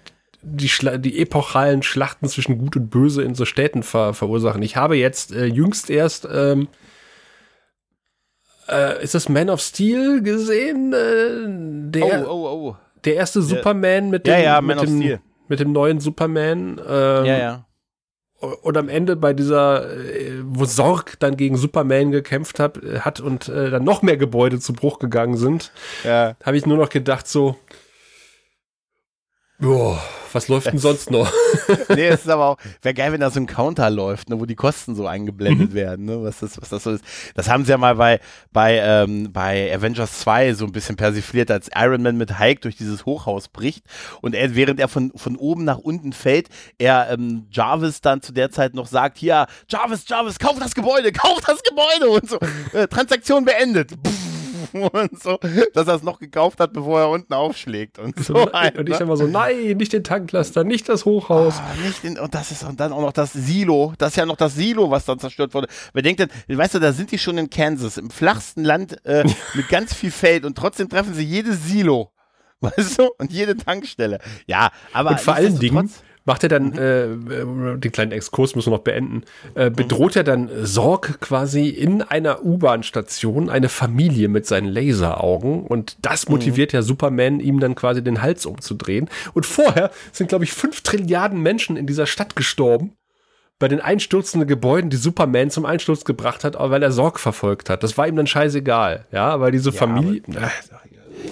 die, 0.43 0.69
Schla 0.69 0.99
die 0.99 1.19
epochalen 1.21 1.83
Schlachten 1.83 2.29
zwischen 2.29 2.59
Gut 2.59 2.77
und 2.77 2.91
Böse 2.91 3.23
in 3.23 3.35
so 3.35 3.45
Städten 3.45 3.83
ver 3.83 4.15
verursachen. 4.15 4.63
Ich 4.63 4.77
habe 4.77 4.97
jetzt 4.97 5.33
äh, 5.33 5.47
jüngst 5.47 5.91
erst 5.91 6.29
ähm, 6.31 6.69
äh, 8.69 9.03
ist 9.03 9.15
das 9.15 9.29
Man 9.29 9.51
of 9.51 9.61
Steel 9.61 10.23
gesehen? 10.23 10.93
Äh, 10.93 11.91
der, 11.91 12.29
oh, 12.29 12.33
oh, 12.33 12.69
oh. 12.69 12.77
Der 13.05 13.17
erste 13.17 13.41
der, 13.41 13.49
Superman 13.49 14.11
mit 14.11 14.27
dem, 14.27 14.35
ja, 14.35 14.41
ja, 14.41 14.61
mit, 14.61 14.81
dem 14.81 15.19
mit 15.49 15.61
dem 15.61 15.73
neuen 15.73 16.01
Superman. 16.01 16.81
Ähm, 16.87 17.25
ja, 17.25 17.39
ja. 17.39 17.67
Und 18.41 18.77
am 18.77 18.89
Ende 18.89 19.15
bei 19.15 19.35
dieser, 19.35 19.89
äh, 19.93 20.41
wo 20.45 20.65
Sorg 20.65 21.19
dann 21.21 21.37
gegen 21.37 21.57
Superman 21.57 22.11
gekämpft 22.11 22.59
hat, 22.59 22.81
hat 23.01 23.21
und 23.21 23.49
äh, 23.49 23.71
dann 23.71 23.85
noch 23.85 24.03
mehr 24.03 24.17
Gebäude 24.17 24.59
zu 24.59 24.73
Bruch 24.73 24.99
gegangen 24.99 25.37
sind, 25.37 25.71
ja. 26.03 26.35
habe 26.45 26.57
ich 26.57 26.67
nur 26.67 26.77
noch 26.77 26.89
gedacht 26.89 27.29
so, 27.29 27.57
Boah, 29.63 30.03
was 30.35 30.49
läuft 30.49 30.67
denn 30.67 30.79
sonst 30.79 31.11
noch? 31.11 31.33
nee, 31.89 32.09
es 32.09 32.21
ist 32.21 32.29
aber 32.29 32.47
auch, 32.47 32.59
wäre 32.83 32.95
geil, 32.95 33.13
wenn 33.13 33.21
da 33.21 33.31
so 33.31 33.41
ein 33.41 33.47
Counter 33.47 33.91
läuft, 33.91 34.29
ne, 34.29 34.41
wo 34.41 34.47
die 34.47 34.55
Kosten 34.55 34.95
so 34.95 35.07
eingeblendet 35.07 35.71
mhm. 35.71 35.75
werden, 35.75 36.05
ne, 36.07 36.23
was 36.23 36.41
das, 36.41 36.61
was 36.61 36.69
das 36.69 36.83
so 36.83 36.91
ist. 36.93 37.05
Das 37.35 37.49
haben 37.49 37.65
sie 37.65 37.71
ja 37.71 37.79
mal 37.79 37.97
bei, 37.97 38.21
bei, 38.53 38.79
ähm, 38.79 39.33
bei 39.33 39.75
Avengers 39.75 40.21
2 40.21 40.55
so 40.55 40.65
ein 40.65 40.73
bisschen 40.73 40.97
persifliert, 40.97 41.51
als 41.51 41.71
Iron 41.75 42.03
Man 42.03 42.17
mit 42.17 42.39
Hulk 42.39 42.63
durch 42.63 42.77
dieses 42.77 43.07
Hochhaus 43.07 43.49
bricht 43.49 43.85
und 44.21 44.35
er, 44.35 44.55
während 44.55 44.81
er 44.81 44.89
von, 44.89 45.13
von 45.17 45.37
oben 45.37 45.65
nach 45.65 45.79
unten 45.79 46.13
fällt, 46.13 46.49
er 46.79 47.11
ähm, 47.11 47.47
Jarvis 47.51 48.01
dann 48.01 48.23
zu 48.23 48.33
der 48.33 48.51
Zeit 48.51 48.75
noch 48.75 48.87
sagt, 48.87 49.19
hier, 49.19 49.47
Jarvis, 49.69 50.05
Jarvis, 50.09 50.39
kauf 50.39 50.59
das 50.59 50.75
Gebäude, 50.75 51.13
kauf 51.13 51.41
das 51.47 51.63
Gebäude 51.63 52.11
und 52.11 52.29
so, 52.29 52.39
äh, 52.73 52.87
Transaktion 52.89 53.45
beendet. 53.45 53.91
Pff 54.07 54.32
und 54.93 55.23
so, 55.23 55.39
dass 55.75 55.89
er 55.89 55.95
es 55.95 56.03
noch 56.03 56.19
gekauft 56.19 56.61
hat, 56.61 56.73
bevor 56.73 57.01
er 57.01 57.11
unten 57.11 57.33
aufschlägt 57.35 57.99
und 57.99 58.19
so. 58.25 58.35
und 58.35 58.53
halt, 58.53 58.79
ich 58.79 58.89
ne? 58.89 58.97
immer 58.97 59.17
so, 59.17 59.27
nein, 59.27 59.77
nicht 59.77 59.93
den 59.93 60.05
Tanklaster, 60.05 60.65
nicht 60.65 60.89
das 60.89 61.05
Hochhaus. 61.05 61.59
Ah, 61.59 61.75
nicht 61.85 62.03
den, 62.03 62.19
und 62.19 62.35
das 62.35 62.51
ist 62.51 62.65
und 62.65 62.81
dann 62.81 62.93
auch 62.93 63.01
noch 63.01 63.13
das 63.13 63.33
Silo. 63.33 63.95
Das 63.99 64.11
ist 64.11 64.17
ja 64.17 64.27
noch 64.27 64.37
das 64.37 64.55
Silo, 64.55 64.91
was 64.91 65.05
dann 65.05 65.19
zerstört 65.19 65.55
wurde. 65.55 65.69
Wer 65.93 66.03
denkt 66.03 66.21
denn, 66.21 66.31
weißt 66.49 66.75
du, 66.75 66.79
da 66.79 66.93
sind 66.93 67.11
die 67.11 67.19
schon 67.19 67.39
in 67.39 67.51
Kansas, 67.51 67.97
im 67.97 68.11
flachsten 68.11 68.65
Land 68.65 69.05
äh, 69.05 69.25
mit 69.55 69.69
ganz 69.69 69.95
viel 69.95 70.11
Feld 70.11 70.45
und 70.45 70.57
trotzdem 70.57 70.89
treffen 70.89 71.15
sie 71.15 71.25
jedes 71.25 71.65
Silo. 71.65 72.11
Weißt 72.63 73.01
du? 73.01 73.11
Und 73.19 73.33
jede 73.33 73.57
Tankstelle. 73.57 74.21
Ja, 74.47 74.71
aber. 74.93 75.11
Und 75.11 75.21
vor 75.21 75.35
allen 75.35 75.59
Dingen, 75.59 75.91
macht 76.25 76.43
er 76.43 76.49
dann, 76.49 76.71
mhm. 76.71 76.79
äh, 76.79 77.05
äh, 77.05 77.79
den 77.79 77.93
kleinen 77.93 78.13
Exkurs 78.13 78.55
müssen 78.55 78.71
wir 78.71 78.77
noch 78.77 78.85
beenden, 78.85 79.25
äh, 79.55 79.71
mhm. 79.71 79.75
bedroht 79.75 80.15
mhm. 80.15 80.19
er 80.21 80.25
dann 80.25 80.51
Sorg 80.63 81.21
quasi 81.21 81.69
in 81.69 82.03
einer 82.03 82.45
U-Bahn-Station 82.45 83.51
eine 83.51 83.69
Familie 83.69 84.29
mit 84.29 84.47
seinen 84.47 84.69
Laseraugen 84.69 85.67
und 85.67 85.97
das 86.03 86.29
mhm. 86.29 86.35
motiviert 86.35 86.73
mhm. 86.73 86.77
ja 86.77 86.83
Superman, 86.83 87.41
ihm 87.41 87.61
dann 87.61 87.75
quasi 87.75 88.03
den 88.03 88.23
Hals 88.23 88.47
umzudrehen. 88.47 89.09
Und 89.35 89.47
vorher 89.47 89.91
sind, 90.13 90.29
glaube 90.29 90.45
ich, 90.45 90.53
fünf 90.53 90.83
Trilliarden 90.83 91.41
Menschen 91.41 91.77
in 91.77 91.87
dieser 91.87 92.07
Stadt 92.07 92.37
gestorben 92.37 92.93
bei 93.59 93.69
den 93.69 93.81
einstürzenden 93.81 94.49
Gebäuden, 94.49 94.91
die 94.91 94.97
Superman 94.97 95.51
zum 95.51 95.67
Einsturz 95.67 96.05
gebracht 96.05 96.43
hat, 96.43 96.57
weil 96.59 96.83
er 96.83 96.91
Sorg 96.91 97.21
verfolgt 97.21 97.71
hat. 97.71 97.85
Das 97.85 97.97
war 97.97 98.09
ihm 98.09 98.17
dann 98.17 98.27
scheißegal, 98.27 99.07
ja, 99.13 99.39
weil 99.39 99.53
diese 99.53 99.71
ja, 99.71 99.77
Familie. 99.77 100.23
Aber, 100.27 100.51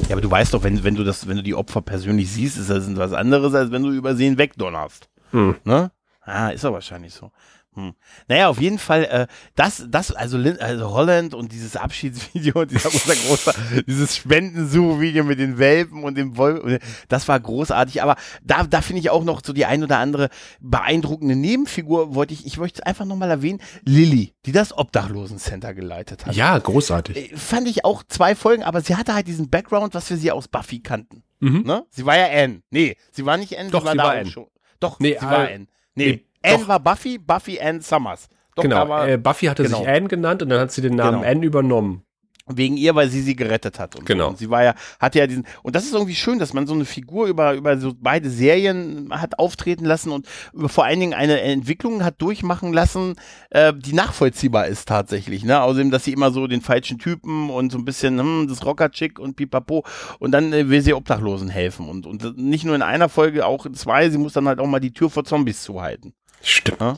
ja, 0.08 0.12
aber 0.12 0.20
du 0.20 0.30
weißt 0.30 0.54
doch, 0.54 0.62
wenn, 0.62 0.82
wenn 0.84 0.94
du 0.94 1.04
das, 1.04 1.26
wenn 1.28 1.36
du 1.36 1.42
die 1.42 1.54
Opfer 1.54 1.82
persönlich 1.82 2.30
siehst, 2.30 2.58
ist 2.58 2.70
das 2.70 2.96
was 2.96 3.12
anderes, 3.12 3.54
als 3.54 3.70
wenn 3.70 3.82
du 3.82 3.90
über 3.90 4.14
sie 4.14 4.24
hinwegdonnerst. 4.24 5.08
Hm. 5.30 5.56
Ne? 5.64 5.90
Ah, 6.22 6.48
ist 6.50 6.64
doch 6.64 6.72
wahrscheinlich 6.72 7.14
so. 7.14 7.30
Hm. 7.74 7.94
Naja, 8.26 8.48
auf 8.48 8.60
jeden 8.60 8.78
Fall, 8.78 9.04
äh, 9.04 9.26
das, 9.54 9.84
das, 9.88 10.10
also, 10.10 10.38
also 10.38 10.90
Holland 10.90 11.34
und 11.34 11.52
dieses 11.52 11.76
Abschiedsvideo, 11.76 12.64
dieser 12.66 12.92
unser 12.92 13.14
großer, 13.14 13.54
dieses 13.86 14.16
Spendensuchvideo 14.16 15.22
mit 15.22 15.38
den 15.38 15.56
Welpen 15.58 16.02
und 16.02 16.16
dem 16.16 16.36
Wolf, 16.36 16.80
das 17.08 17.28
war 17.28 17.38
großartig, 17.38 18.02
aber 18.02 18.16
da, 18.42 18.64
da 18.64 18.80
finde 18.82 19.00
ich 19.00 19.10
auch 19.10 19.22
noch 19.22 19.40
so 19.44 19.52
die 19.52 19.66
ein 19.66 19.84
oder 19.84 19.98
andere 19.98 20.30
beeindruckende 20.60 21.36
Nebenfigur, 21.36 22.16
wollte 22.16 22.34
ich, 22.34 22.44
ich 22.44 22.56
möchte 22.58 22.80
es 22.80 22.86
einfach 22.86 23.04
nochmal 23.04 23.30
erwähnen, 23.30 23.60
Lilly, 23.84 24.34
die 24.46 24.52
das 24.52 24.76
Obdachlosencenter 24.76 25.72
geleitet 25.72 26.26
hat. 26.26 26.34
Ja, 26.34 26.58
großartig. 26.58 27.32
Äh, 27.32 27.36
fand 27.36 27.68
ich 27.68 27.84
auch 27.84 28.02
zwei 28.08 28.34
Folgen, 28.34 28.64
aber 28.64 28.80
sie 28.80 28.96
hatte 28.96 29.14
halt 29.14 29.28
diesen 29.28 29.48
Background, 29.48 29.94
was 29.94 30.10
wir 30.10 30.16
sie 30.16 30.32
aus 30.32 30.48
Buffy 30.48 30.80
kannten. 30.80 31.22
Mhm. 31.38 31.62
Ne? 31.62 31.86
Sie 31.90 32.04
war 32.04 32.16
ja 32.16 32.26
Anne. 32.26 32.62
Nee, 32.70 32.96
sie 33.12 33.24
war 33.24 33.36
nicht 33.36 33.56
Anne, 33.56 33.70
Doch, 33.70 33.82
sie 33.82 33.86
war, 33.86 33.92
sie 33.92 33.98
war 33.98 34.10
Anne. 34.10 34.30
Schon. 34.30 34.46
Doch, 34.80 34.98
nee, 34.98 35.16
sie 35.18 35.24
war 35.24 35.48
äh, 35.48 35.54
Anne. 35.54 35.66
Nee. 35.94 36.06
nee 36.12 36.24
Anne 36.42 36.68
war 36.68 36.80
Buffy, 36.80 37.18
Buffy 37.18 37.60
Anne 37.60 37.80
Summers. 37.80 38.28
Doch, 38.56 38.62
genau, 38.62 38.88
war, 38.88 39.08
äh, 39.08 39.16
Buffy 39.16 39.46
hatte 39.46 39.62
genau. 39.62 39.78
sich 39.78 39.88
Anne 39.88 40.08
genannt 40.08 40.42
und 40.42 40.48
dann 40.48 40.60
hat 40.60 40.72
sie 40.72 40.82
den 40.82 40.96
Namen 40.96 41.20
genau. 41.20 41.30
Anne 41.30 41.46
übernommen. 41.46 42.04
Wegen 42.52 42.76
ihr, 42.76 42.96
weil 42.96 43.08
sie 43.08 43.20
sie 43.20 43.36
gerettet 43.36 43.78
hat. 43.78 43.94
Und 43.96 44.06
genau. 44.06 44.24
So. 44.24 44.30
Und 44.30 44.38
sie 44.38 44.50
war 44.50 44.64
ja, 44.64 44.74
hatte 44.98 45.20
ja 45.20 45.26
diesen, 45.28 45.46
und 45.62 45.76
das 45.76 45.84
ist 45.84 45.94
irgendwie 45.94 46.16
schön, 46.16 46.40
dass 46.40 46.52
man 46.52 46.66
so 46.66 46.74
eine 46.74 46.84
Figur 46.84 47.26
über, 47.26 47.54
über 47.54 47.78
so 47.78 47.92
beide 47.96 48.28
Serien 48.28 49.08
hat 49.12 49.38
auftreten 49.38 49.84
lassen 49.84 50.10
und 50.10 50.26
vor 50.66 50.84
allen 50.84 50.98
Dingen 50.98 51.14
eine 51.14 51.40
Entwicklung 51.40 52.02
hat 52.02 52.20
durchmachen 52.20 52.72
lassen, 52.72 53.14
äh, 53.50 53.72
die 53.72 53.92
nachvollziehbar 53.92 54.66
ist 54.66 54.88
tatsächlich. 54.88 55.44
Ne? 55.44 55.62
Außerdem, 55.62 55.92
dass 55.92 56.04
sie 56.04 56.12
immer 56.12 56.32
so 56.32 56.48
den 56.48 56.60
falschen 56.60 56.98
Typen 56.98 57.50
und 57.50 57.70
so 57.70 57.78
ein 57.78 57.84
bisschen 57.84 58.18
hm, 58.18 58.48
das 58.48 58.64
Rocker-Chick 58.64 59.20
und 59.20 59.36
pipapo 59.36 59.84
und 60.18 60.32
dann 60.32 60.52
äh, 60.52 60.68
will 60.68 60.82
sie 60.82 60.94
Obdachlosen 60.94 61.50
helfen. 61.50 61.88
Und, 61.88 62.06
und 62.06 62.36
nicht 62.36 62.64
nur 62.64 62.74
in 62.74 62.82
einer 62.82 63.08
Folge, 63.08 63.46
auch 63.46 63.64
in 63.64 63.74
zwei, 63.74 64.10
sie 64.10 64.18
muss 64.18 64.32
dann 64.32 64.48
halt 64.48 64.58
auch 64.58 64.66
mal 64.66 64.80
die 64.80 64.92
Tür 64.92 65.08
vor 65.08 65.24
Zombies 65.24 65.62
zuhalten. 65.62 66.14
Stimmt. 66.42 66.80
Ja? 66.80 66.96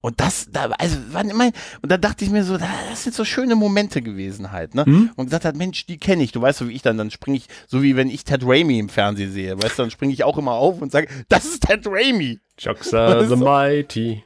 Und 0.00 0.20
das, 0.20 0.46
da, 0.50 0.66
also, 0.78 0.96
wann 1.10 1.28
immer, 1.28 1.50
und 1.82 1.90
da 1.90 1.96
dachte 1.96 2.24
ich 2.24 2.30
mir 2.30 2.44
so, 2.44 2.56
das 2.56 3.02
sind 3.02 3.16
so 3.16 3.24
schöne 3.24 3.56
Momente 3.56 4.00
gewesen 4.00 4.52
halt, 4.52 4.76
ne? 4.76 4.84
Mhm. 4.86 5.10
Und 5.16 5.26
gesagt 5.26 5.44
hat, 5.44 5.56
Mensch, 5.56 5.86
die 5.86 5.98
kenne 5.98 6.22
ich, 6.22 6.30
du 6.30 6.40
weißt 6.40 6.60
so 6.60 6.68
wie 6.68 6.72
ich 6.72 6.82
dann, 6.82 6.96
dann 6.96 7.10
springe 7.10 7.38
ich, 7.38 7.46
so 7.66 7.82
wie 7.82 7.96
wenn 7.96 8.08
ich 8.08 8.22
Ted 8.22 8.42
Raimi 8.44 8.78
im 8.78 8.88
Fernsehen 8.88 9.32
sehe, 9.32 9.60
weißt 9.60 9.76
du, 9.76 9.82
dann 9.82 9.90
springe 9.90 10.12
ich 10.12 10.22
auch 10.22 10.38
immer 10.38 10.52
auf 10.52 10.80
und 10.80 10.92
sage, 10.92 11.08
das 11.28 11.46
ist 11.46 11.64
Ted 11.64 11.84
Raimi. 11.86 12.38
Joxa 12.58 13.26
the 13.26 13.34
Mighty. 13.34 14.24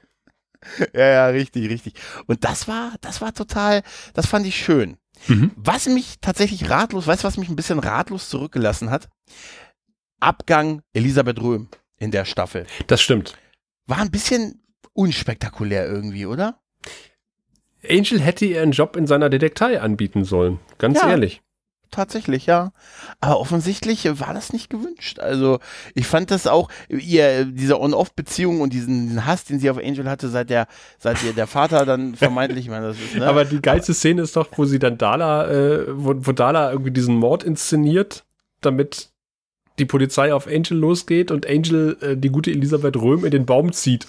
Ja, 0.92 1.06
ja, 1.06 1.26
richtig, 1.26 1.70
richtig. 1.70 1.94
Und 2.26 2.44
das 2.44 2.68
war, 2.68 2.92
das 3.00 3.20
war 3.20 3.32
total, 3.32 3.82
das 4.12 4.26
fand 4.26 4.46
ich 4.46 4.56
schön. 4.56 4.98
Mhm. 5.26 5.52
Was 5.56 5.86
mich 5.86 6.16
tatsächlich 6.20 6.68
ratlos, 6.68 7.06
weißt 7.06 7.24
du, 7.24 7.26
was 7.26 7.38
mich 7.38 7.48
ein 7.48 7.56
bisschen 7.56 7.78
ratlos 7.78 8.28
zurückgelassen 8.28 8.90
hat? 8.90 9.08
Abgang 10.20 10.82
Elisabeth 10.92 11.40
Röhm 11.40 11.68
in 11.96 12.10
der 12.10 12.24
Staffel. 12.24 12.66
Das 12.88 13.00
stimmt. 13.00 13.36
War 13.86 13.98
ein 13.98 14.10
bisschen 14.10 14.62
unspektakulär 14.92 15.86
irgendwie, 15.86 16.26
oder? 16.26 16.60
Angel 17.88 18.20
hätte 18.20 18.44
ihr 18.44 18.62
einen 18.62 18.72
Job 18.72 18.96
in 18.96 19.06
seiner 19.06 19.28
Detektei 19.28 19.80
anbieten 19.80 20.24
sollen, 20.24 20.60
ganz 20.78 21.00
ja, 21.00 21.10
ehrlich. 21.10 21.42
Tatsächlich, 21.92 22.46
ja. 22.46 22.72
Aber 23.20 23.38
offensichtlich 23.38 24.06
war 24.18 24.32
das 24.32 24.54
nicht 24.54 24.70
gewünscht. 24.70 25.18
Also, 25.18 25.58
ich 25.94 26.06
fand 26.06 26.30
das 26.30 26.46
auch, 26.46 26.70
ihr, 26.88 27.44
diese 27.44 27.78
On-Off-Beziehung 27.78 28.62
und 28.62 28.72
diesen 28.72 29.26
Hass, 29.26 29.44
den 29.44 29.58
sie 29.58 29.68
auf 29.68 29.76
Angel 29.76 30.08
hatte, 30.08 30.30
seit 30.30 30.48
der, 30.48 30.68
seit 30.98 31.22
ihr 31.22 31.34
der 31.34 31.46
Vater 31.46 31.84
dann 31.84 32.14
vermeintlich, 32.16 32.64
ich 32.64 32.70
meine, 32.70 32.88
das 32.88 32.98
ist, 32.98 33.14
ne? 33.14 33.26
Aber 33.26 33.44
die 33.44 33.60
geilste 33.60 33.92
Szene 33.92 34.22
ist 34.22 34.36
doch, 34.36 34.48
wo 34.56 34.64
sie 34.64 34.78
dann 34.78 34.96
Dala, 34.96 35.50
äh, 35.50 35.84
wo, 35.88 36.14
wo 36.16 36.32
Dala 36.32 36.70
irgendwie 36.70 36.92
diesen 36.92 37.16
Mord 37.16 37.44
inszeniert, 37.44 38.24
damit 38.62 39.11
die 39.78 39.84
Polizei 39.84 40.34
auf 40.34 40.46
Angel 40.46 40.76
losgeht 40.76 41.30
und 41.30 41.46
Angel 41.46 41.96
äh, 42.00 42.16
die 42.16 42.30
gute 42.30 42.50
Elisabeth 42.50 42.96
Röhm 42.96 43.24
in 43.24 43.30
den 43.30 43.46
Baum 43.46 43.72
zieht. 43.72 44.06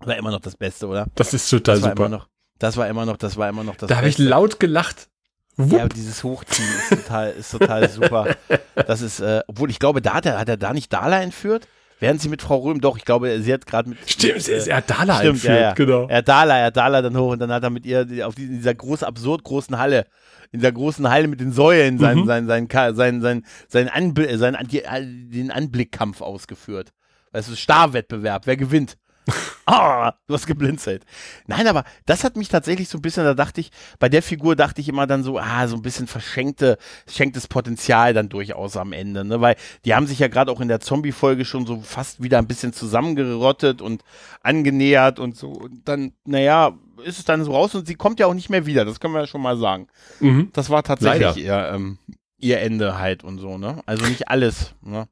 War 0.00 0.16
immer 0.16 0.30
noch 0.30 0.40
das 0.40 0.56
Beste, 0.56 0.86
oder? 0.86 1.06
Das 1.14 1.32
ist 1.32 1.48
total 1.48 1.80
das 1.80 1.90
super. 1.90 2.08
Noch, 2.08 2.28
das 2.58 2.76
war 2.76 2.88
immer 2.88 3.06
noch, 3.06 3.16
das 3.16 3.36
war 3.36 3.48
immer 3.48 3.64
noch 3.64 3.76
das 3.76 3.88
Da 3.88 3.96
habe 3.96 4.08
ich 4.08 4.18
laut 4.18 4.58
gelacht. 4.58 5.08
Wupp. 5.56 5.78
Ja, 5.78 5.88
dieses 5.88 6.24
Hochziehen 6.24 6.68
ist 6.78 7.04
total, 7.04 7.30
ist 7.32 7.50
total 7.50 7.88
super. 7.90 8.36
Das 8.74 9.02
ist, 9.02 9.20
äh, 9.20 9.42
obwohl 9.48 9.70
ich 9.70 9.78
glaube, 9.78 10.00
da 10.00 10.14
hat 10.14 10.24
er, 10.24 10.38
hat 10.38 10.48
er 10.48 10.56
da 10.56 10.72
nicht 10.72 10.90
Dala 10.90 11.20
entführt? 11.20 11.68
Während 12.02 12.20
sie 12.20 12.28
mit 12.28 12.42
Frau 12.42 12.58
Röhm, 12.58 12.80
doch, 12.80 12.96
ich 12.96 13.04
glaube, 13.04 13.40
sie 13.42 13.52
hat 13.54 13.64
gerade 13.64 13.88
mit. 13.88 13.98
Stimmt, 14.06 14.48
äh, 14.48 14.66
er 14.66 14.78
hat 14.78 14.90
Dala 14.90 15.18
stimmt, 15.18 15.34
entführt, 15.34 15.54
ja, 15.54 15.60
ja. 15.60 15.72
genau. 15.74 16.08
Er 16.08 16.16
hat 16.16 16.26
Dala, 16.26 16.58
er 16.58 16.66
hat 16.66 16.76
Dala 16.76 17.00
dann 17.00 17.16
hoch 17.16 17.30
und 17.30 17.38
dann 17.38 17.52
hat 17.52 17.62
er 17.62 17.70
mit 17.70 17.86
ihr 17.86 18.26
auf 18.26 18.34
die, 18.34 18.42
in 18.42 18.56
dieser 18.56 18.74
groß 18.74 19.04
absurd 19.04 19.44
großen 19.44 19.78
Halle, 19.78 20.06
in 20.50 20.58
dieser 20.58 20.72
großen 20.72 21.08
Halle 21.08 21.28
mit 21.28 21.38
den 21.38 21.52
Säulen 21.52 21.98
seinen, 21.98 22.22
mhm. 22.22 22.26
seinen, 22.26 22.46
seinen, 22.48 22.68
seinen, 22.68 22.96
seinen, 22.96 23.20
seinen, 23.20 23.46
seinen, 23.68 23.88
Anbl 23.88 24.36
seinen, 24.36 25.30
den 25.30 25.52
Anblickkampf 25.52 26.22
ausgeführt. 26.22 26.92
Weißt 27.30 27.48
du, 27.48 27.54
Starwettbewerb, 27.54 28.48
wer 28.48 28.56
gewinnt? 28.56 28.96
Ah, 29.64 30.14
du 30.26 30.34
hast 30.34 30.48
geblinzelt. 30.48 31.04
Nein, 31.46 31.68
aber 31.68 31.84
das 32.04 32.24
hat 32.24 32.36
mich 32.36 32.48
tatsächlich 32.48 32.88
so 32.88 32.98
ein 32.98 33.02
bisschen, 33.02 33.22
da 33.22 33.32
dachte 33.32 33.60
ich, 33.60 33.70
bei 34.00 34.08
der 34.08 34.20
Figur 34.20 34.56
dachte 34.56 34.80
ich 34.80 34.88
immer 34.88 35.06
dann 35.06 35.22
so, 35.22 35.38
ah, 35.38 35.68
so 35.68 35.76
ein 35.76 35.82
bisschen 35.82 36.08
verschenkte, 36.08 36.78
verschenktes 37.06 37.46
Potenzial 37.46 38.12
dann 38.12 38.28
durchaus 38.28 38.76
am 38.76 38.92
Ende, 38.92 39.24
ne? 39.24 39.40
Weil 39.40 39.54
die 39.84 39.94
haben 39.94 40.08
sich 40.08 40.18
ja 40.18 40.26
gerade 40.26 40.50
auch 40.50 40.60
in 40.60 40.66
der 40.66 40.80
Zombie-Folge 40.80 41.44
schon 41.44 41.64
so 41.64 41.80
fast 41.80 42.20
wieder 42.20 42.38
ein 42.38 42.48
bisschen 42.48 42.72
zusammengerottet 42.72 43.80
und 43.80 44.02
angenähert 44.42 45.20
und 45.20 45.36
so. 45.36 45.50
Und 45.50 45.86
dann, 45.86 46.12
naja, 46.24 46.76
ist 47.04 47.20
es 47.20 47.24
dann 47.24 47.44
so 47.44 47.52
raus 47.52 47.74
und 47.76 47.86
sie 47.86 47.94
kommt 47.94 48.18
ja 48.18 48.26
auch 48.26 48.34
nicht 48.34 48.50
mehr 48.50 48.66
wieder, 48.66 48.84
das 48.84 48.98
können 48.98 49.14
wir 49.14 49.20
ja 49.20 49.26
schon 49.28 49.42
mal 49.42 49.56
sagen. 49.56 49.86
Mhm. 50.18 50.50
Das 50.52 50.70
war 50.70 50.82
tatsächlich 50.82 51.36
ihr, 51.36 51.70
ähm, 51.72 51.98
ihr 52.38 52.60
Ende 52.60 52.98
halt 52.98 53.22
und 53.22 53.38
so, 53.38 53.58
ne? 53.58 53.80
Also 53.86 54.06
nicht 54.06 54.28
alles, 54.28 54.74
ne? 54.82 55.06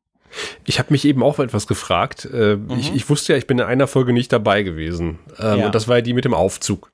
Ich 0.65 0.79
habe 0.79 0.93
mich 0.93 1.05
eben 1.05 1.23
auch 1.23 1.39
etwas 1.39 1.67
gefragt. 1.67 2.29
Äh, 2.33 2.57
mhm. 2.57 2.79
ich, 2.79 2.95
ich, 2.95 3.09
wusste 3.11 3.33
ja, 3.33 3.39
ich 3.39 3.47
bin 3.47 3.59
in 3.59 3.65
einer 3.65 3.87
Folge 3.87 4.13
nicht 4.13 4.33
dabei 4.33 4.63
gewesen. 4.63 5.19
Ähm, 5.39 5.61
ja. 5.61 5.67
Und 5.67 5.75
das 5.75 5.89
war 5.89 5.97
ja 5.97 6.03
die 6.03 6.15
mit 6.15 6.25
dem 6.25 6.35
Aufzug. 6.35 6.93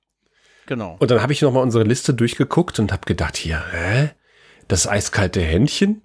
Genau. 0.66 0.96
Und 0.98 1.10
dann 1.10 1.22
habe 1.22 1.32
ich 1.32 1.42
nochmal 1.42 1.62
unsere 1.62 1.84
Liste 1.84 2.12
durchgeguckt 2.12 2.78
und 2.78 2.92
habe 2.92 3.06
gedacht, 3.06 3.36
hier, 3.36 3.62
hä? 3.70 4.10
Das 4.68 4.88
eiskalte 4.88 5.40
Händchen? 5.40 6.02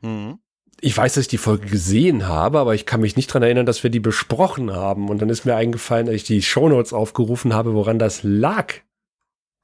Mhm. 0.00 0.38
Ich 0.80 0.96
weiß, 0.96 1.14
dass 1.14 1.22
ich 1.22 1.28
die 1.28 1.36
Folge 1.36 1.66
gesehen 1.66 2.26
habe, 2.26 2.58
aber 2.58 2.74
ich 2.74 2.86
kann 2.86 3.02
mich 3.02 3.14
nicht 3.14 3.26
dran 3.26 3.42
erinnern, 3.42 3.66
dass 3.66 3.82
wir 3.82 3.90
die 3.90 4.00
besprochen 4.00 4.72
haben. 4.72 5.10
Und 5.10 5.20
dann 5.20 5.28
ist 5.28 5.44
mir 5.44 5.54
eingefallen, 5.54 6.06
dass 6.06 6.14
ich 6.14 6.24
die 6.24 6.40
Shownotes 6.40 6.94
aufgerufen 6.94 7.52
habe, 7.52 7.74
woran 7.74 7.98
das 7.98 8.22
lag. 8.22 8.72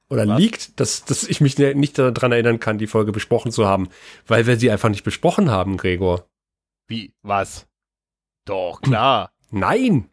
Oder 0.09 0.27
Was? 0.27 0.39
liegt, 0.39 0.79
dass, 0.79 1.03
dass 1.05 1.23
ich 1.23 1.41
mich 1.41 1.57
nicht 1.57 1.97
daran 1.97 2.31
erinnern 2.31 2.59
kann, 2.59 2.77
die 2.77 2.87
Folge 2.87 3.11
besprochen 3.11 3.51
zu 3.51 3.65
haben. 3.65 3.89
Weil 4.27 4.45
wir 4.45 4.57
sie 4.57 4.69
einfach 4.69 4.89
nicht 4.89 5.03
besprochen 5.03 5.49
haben, 5.49 5.77
Gregor. 5.77 6.27
Wie? 6.87 7.13
Was? 7.21 7.67
Doch, 8.45 8.81
klar. 8.81 9.31
Nein. 9.51 10.09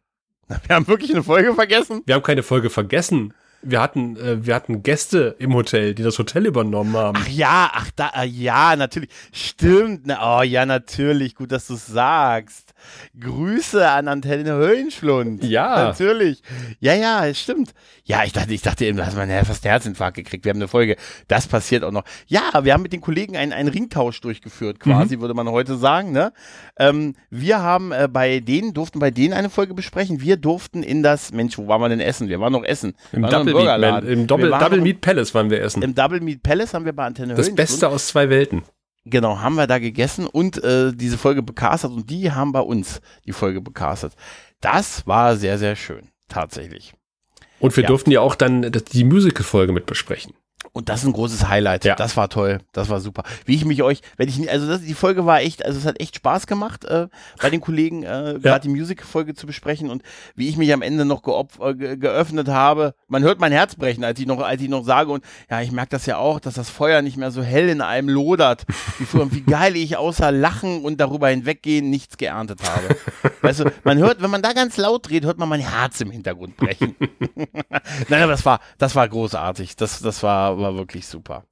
Wir 0.67 0.77
haben 0.77 0.89
wirklich 0.89 1.13
eine 1.13 1.23
Folge 1.23 1.55
vergessen? 1.55 2.03
Wir 2.05 2.17
haben 2.17 2.23
keine 2.23 2.43
Folge 2.43 2.69
vergessen. 2.69 3.33
Wir 3.65 3.81
hatten, 3.81 4.17
äh, 4.17 4.45
wir 4.45 4.55
hatten 4.55 4.83
Gäste 4.83 5.37
im 5.39 5.55
Hotel, 5.55 5.95
die 5.95 6.03
das 6.03 6.19
Hotel 6.19 6.47
übernommen 6.47 6.97
haben. 6.97 7.19
Ach 7.21 7.29
ja, 7.29 7.71
ach 7.73 7.91
da, 7.97 8.11
äh, 8.17 8.27
ja, 8.27 8.77
natürlich. 8.77 9.11
Stimmt. 9.33 10.03
Na, 10.07 10.39
oh 10.39 10.43
ja, 10.43 10.67
natürlich. 10.67 11.35
Gut, 11.35 11.53
dass 11.53 11.67
du 11.67 11.75
es 11.75 11.87
sagst. 11.87 12.75
Grüße 13.19 13.89
an 13.89 14.09
Antenne 14.09 14.53
Höllenschlund. 14.53 15.45
Ja. 15.45 15.85
Natürlich. 15.85 16.43
Ja, 16.81 16.95
ja, 16.95 17.27
es 17.27 17.41
stimmt. 17.41 17.73
Ja, 18.05 18.25
ich 18.25 18.33
dachte, 18.33 18.53
ich 18.53 18.61
dachte 18.61 18.85
eben, 18.85 18.99
du 18.99 19.07
hast 19.07 19.17
mal 19.17 19.27
fast 19.45 19.65
einen 19.65 19.71
Herzinfarkt 19.71 20.17
gekriegt. 20.17 20.45
Wir 20.45 20.51
haben 20.51 20.59
eine 20.59 20.69
Folge. 20.69 20.97
Das 21.29 21.47
passiert 21.47 21.85
auch 21.85 21.91
noch. 21.91 22.05
Ja, 22.27 22.43
wir 22.63 22.75
haben 22.75 22.83
mit 22.83 22.93
den 22.93 23.01
Kollegen 23.01 23.37
einen, 23.37 23.53
einen 23.53 23.69
Ringtausch 23.69 24.21
durchgeführt, 24.21 24.79
quasi, 24.79 25.17
mhm. 25.17 25.21
würde 25.23 25.35
man 25.35 25.49
heute 25.49 25.77
sagen. 25.77 26.13
Ne? 26.13 26.33
Ähm, 26.79 27.15
wir 27.31 27.61
haben 27.63 27.93
äh, 27.93 28.09
bei 28.11 28.41
denen, 28.41 28.75
durften 28.75 28.99
bei 28.99 29.11
denen 29.11 29.33
eine 29.33 29.49
Folge 29.49 29.73
besprechen. 29.73 30.21
Wir 30.21 30.37
durften 30.37 30.83
in 30.83 31.03
das, 31.03 31.33
Mensch, 31.33 31.57
wo 31.57 31.67
waren 31.67 31.81
wir 31.81 31.89
denn 31.89 32.01
essen? 32.01 32.29
Wir 32.29 32.41
waren 32.41 32.53
noch 32.53 32.65
essen. 32.65 32.95
Im 33.13 33.23
Double, 33.23 33.54
Meat, 33.55 33.81
Man, 33.81 34.07
im 34.07 34.27
Double, 34.27 34.51
Double 34.51 34.81
Meat 34.81 35.01
Palace 35.01 35.35
waren 35.35 35.51
wir 35.51 35.63
essen. 35.63 35.83
Im 35.83 35.95
Double 35.95 36.21
Meat 36.21 36.43
Palace 36.43 36.75
haben 36.75 36.85
wir 36.85 36.93
bei 36.93 37.05
Antenne 37.05 37.35
Das 37.35 37.55
Beste 37.55 37.89
aus 37.89 38.09
zwei 38.09 38.29
Welten. 38.31 38.63
Genau, 39.07 39.41
haben 39.41 39.57
wir 39.57 39.67
da 39.67 39.79
gegessen 39.79 40.27
und 40.27 40.63
äh, 40.65 40.93
diese 40.95 41.19
Folge 41.19 41.43
becastet 41.43 41.91
und 41.91 42.09
die 42.09 42.33
haben 42.33 42.53
bei 42.53 42.61
uns 42.61 43.03
die 43.27 43.33
Folge 43.33 43.61
becastet. 43.61 44.15
Das 44.61 45.07
war 45.07 45.37
sehr, 45.37 45.59
sehr 45.59 45.77
schön, 45.77 46.09
tatsächlich. 46.29 46.95
Und 47.59 47.77
wir 47.77 47.83
ja. 47.83 47.89
durften 47.89 48.11
ja 48.11 48.21
auch 48.21 48.35
dann 48.35 48.73
die 48.93 49.05
Musical-Folge 49.05 49.73
mit 49.73 49.87
besprechen. 49.87 50.33
Und 50.77 50.89
das 50.89 51.03
ist 51.03 51.07
ein 51.07 51.13
großes 51.13 51.49
Highlight. 51.49 51.85
Ja. 51.85 51.95
Das 51.95 52.17
war 52.17 52.29
toll. 52.29 52.59
Das 52.73 52.89
war 52.89 53.01
super. 53.01 53.23
Wie 53.45 53.55
ich 53.55 53.65
mich 53.65 53.85
euch, 53.85 54.01
wenn 54.17 54.29
ich, 54.29 54.51
also 54.51 54.67
das, 54.67 54.81
die 54.81 54.95
Folge 54.95 55.25
war 55.25 55.41
echt, 55.41 55.65
also 55.65 55.79
es 55.79 55.87
hat 55.87 56.01
echt 56.01 56.17
Spaß 56.17 56.49
gemacht, 56.49 56.85
äh, 56.85 57.07
bei 57.41 57.49
den 57.49 57.61
Kollegen 57.61 58.03
äh, 58.03 58.41
gerade 58.41 58.43
ja. 58.43 58.59
die 58.59 58.71
Music-Folge 58.71 59.35
zu 59.35 59.47
besprechen 59.47 59.89
und 59.89 60.03
wie 60.35 60.49
ich 60.49 60.57
mich 60.57 60.73
am 60.73 60.83
Ende 60.83 61.05
noch 61.05 61.23
äh, 61.61 61.75
ge 61.75 61.97
geöffnet 61.97 62.49
habe. 62.49 62.95
Man 63.07 63.23
hört 63.23 63.39
mein 63.39 63.53
Herz 63.53 63.77
brechen, 63.77 64.03
als 64.03 64.19
ich 64.19 64.27
noch, 64.27 64.41
als 64.41 64.61
ich 64.61 64.69
noch 64.69 64.85
sage 64.85 65.13
und 65.13 65.25
ja, 65.49 65.61
ich 65.61 65.71
merke 65.71 65.91
das 65.91 66.07
ja 66.07 66.17
auch, 66.17 66.41
dass 66.41 66.55
das 66.55 66.71
Feuer 66.71 67.03
nicht 67.03 67.17
mehr 67.17 67.31
so 67.31 67.41
hell 67.41 67.69
in 67.69 67.81
einem 67.81 68.09
lodert, 68.09 68.65
wie 68.99 69.05
früher, 69.05 69.31
wie 69.31 69.43
geil 69.43 69.77
ich 69.77 69.97
außer 69.97 70.33
Lachen 70.33 70.85
und 70.85 71.01
darüber 71.01 71.29
hinweggehen 71.29 71.89
nichts 71.89 72.17
geerntet 72.17 72.59
habe. 72.69 72.97
weißt 73.43 73.61
du, 73.61 73.73
man 73.85 73.99
hört, 73.99 74.23
wenn 74.23 74.31
man 74.31 74.43
da 74.43 74.53
ganz 74.53 74.77
laut 74.77 75.09
dreht, 75.09 75.25
hört 75.25 75.39
man 75.39 75.49
mein 75.49 75.61
Herz 75.61 76.01
im 76.01 76.11
Hintergrund 76.11 76.57
brechen. 76.57 76.97
Nein, 78.09 78.23
aber 78.23 78.33
das 78.33 78.45
war, 78.45 78.59
das 78.79 78.97
war 78.97 79.09
großartig. 79.09 79.77
Das, 79.77 80.01
das 80.01 80.23
war, 80.25 80.64
war 80.65 80.75
wirklich 80.75 81.07
super. 81.07 81.45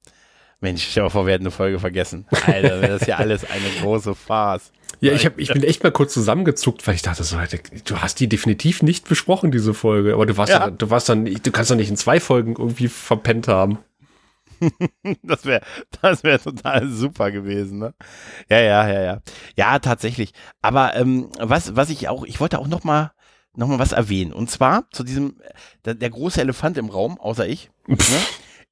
Mensch, 0.59 0.87
stell 0.89 1.03
dir 1.03 1.09
vor, 1.09 1.25
wir 1.25 1.33
hätten 1.33 1.43
eine 1.43 1.51
Folge 1.51 1.79
vergessen. 1.79 2.25
Alter, 2.45 2.81
wäre 2.81 2.97
das 2.97 3.07
ja 3.07 3.17
alles 3.17 3.43
eine 3.49 3.69
große 3.81 4.15
Farce. 4.15 4.71
Ja, 5.01 5.11
ich, 5.11 5.25
hab, 5.25 5.37
ich 5.37 5.49
bin 5.51 5.63
echt 5.63 5.83
mal 5.83 5.91
kurz 5.91 6.13
zusammengezuckt, 6.13 6.87
weil 6.87 6.95
ich 6.95 7.01
dachte 7.01 7.23
so, 7.23 7.37
du 7.85 7.97
hast 7.97 8.19
die 8.19 8.29
definitiv 8.29 8.81
nicht 8.81 9.07
besprochen, 9.07 9.51
diese 9.51 9.73
Folge. 9.73 10.13
Aber 10.13 10.25
du 10.25 10.37
warst, 10.37 10.53
ja. 10.53 10.69
du 10.69 10.89
warst 10.89 11.09
dann, 11.09 11.25
du 11.25 11.51
kannst 11.51 11.71
doch 11.71 11.75
nicht 11.75 11.89
in 11.89 11.97
zwei 11.97 12.19
Folgen 12.19 12.55
irgendwie 12.57 12.87
verpennt 12.87 13.47
haben. 13.47 13.79
das 15.23 15.45
wäre 15.45 15.61
das 16.01 16.23
wäre 16.23 16.39
total 16.39 16.87
super 16.87 17.31
gewesen, 17.31 17.79
ne? 17.79 17.93
Ja, 18.49 18.61
ja, 18.61 18.87
ja, 18.87 19.01
ja. 19.01 19.21
Ja, 19.57 19.79
tatsächlich. 19.79 20.31
Aber 20.61 20.95
ähm, 20.95 21.29
was, 21.39 21.75
was 21.75 21.89
ich 21.89 22.07
auch, 22.07 22.23
ich 22.23 22.39
wollte 22.39 22.59
auch 22.59 22.67
noch 22.67 22.83
mal, 22.85 23.11
noch 23.55 23.67
mal 23.67 23.79
was 23.79 23.91
erwähnen. 23.91 24.31
Und 24.31 24.49
zwar 24.49 24.89
zu 24.91 25.03
diesem, 25.03 25.35
der, 25.85 25.95
der 25.95 26.09
große 26.09 26.39
Elefant 26.39 26.77
im 26.77 26.89
Raum, 26.89 27.19
außer 27.19 27.45
ich, 27.45 27.71
ne, 27.87 27.97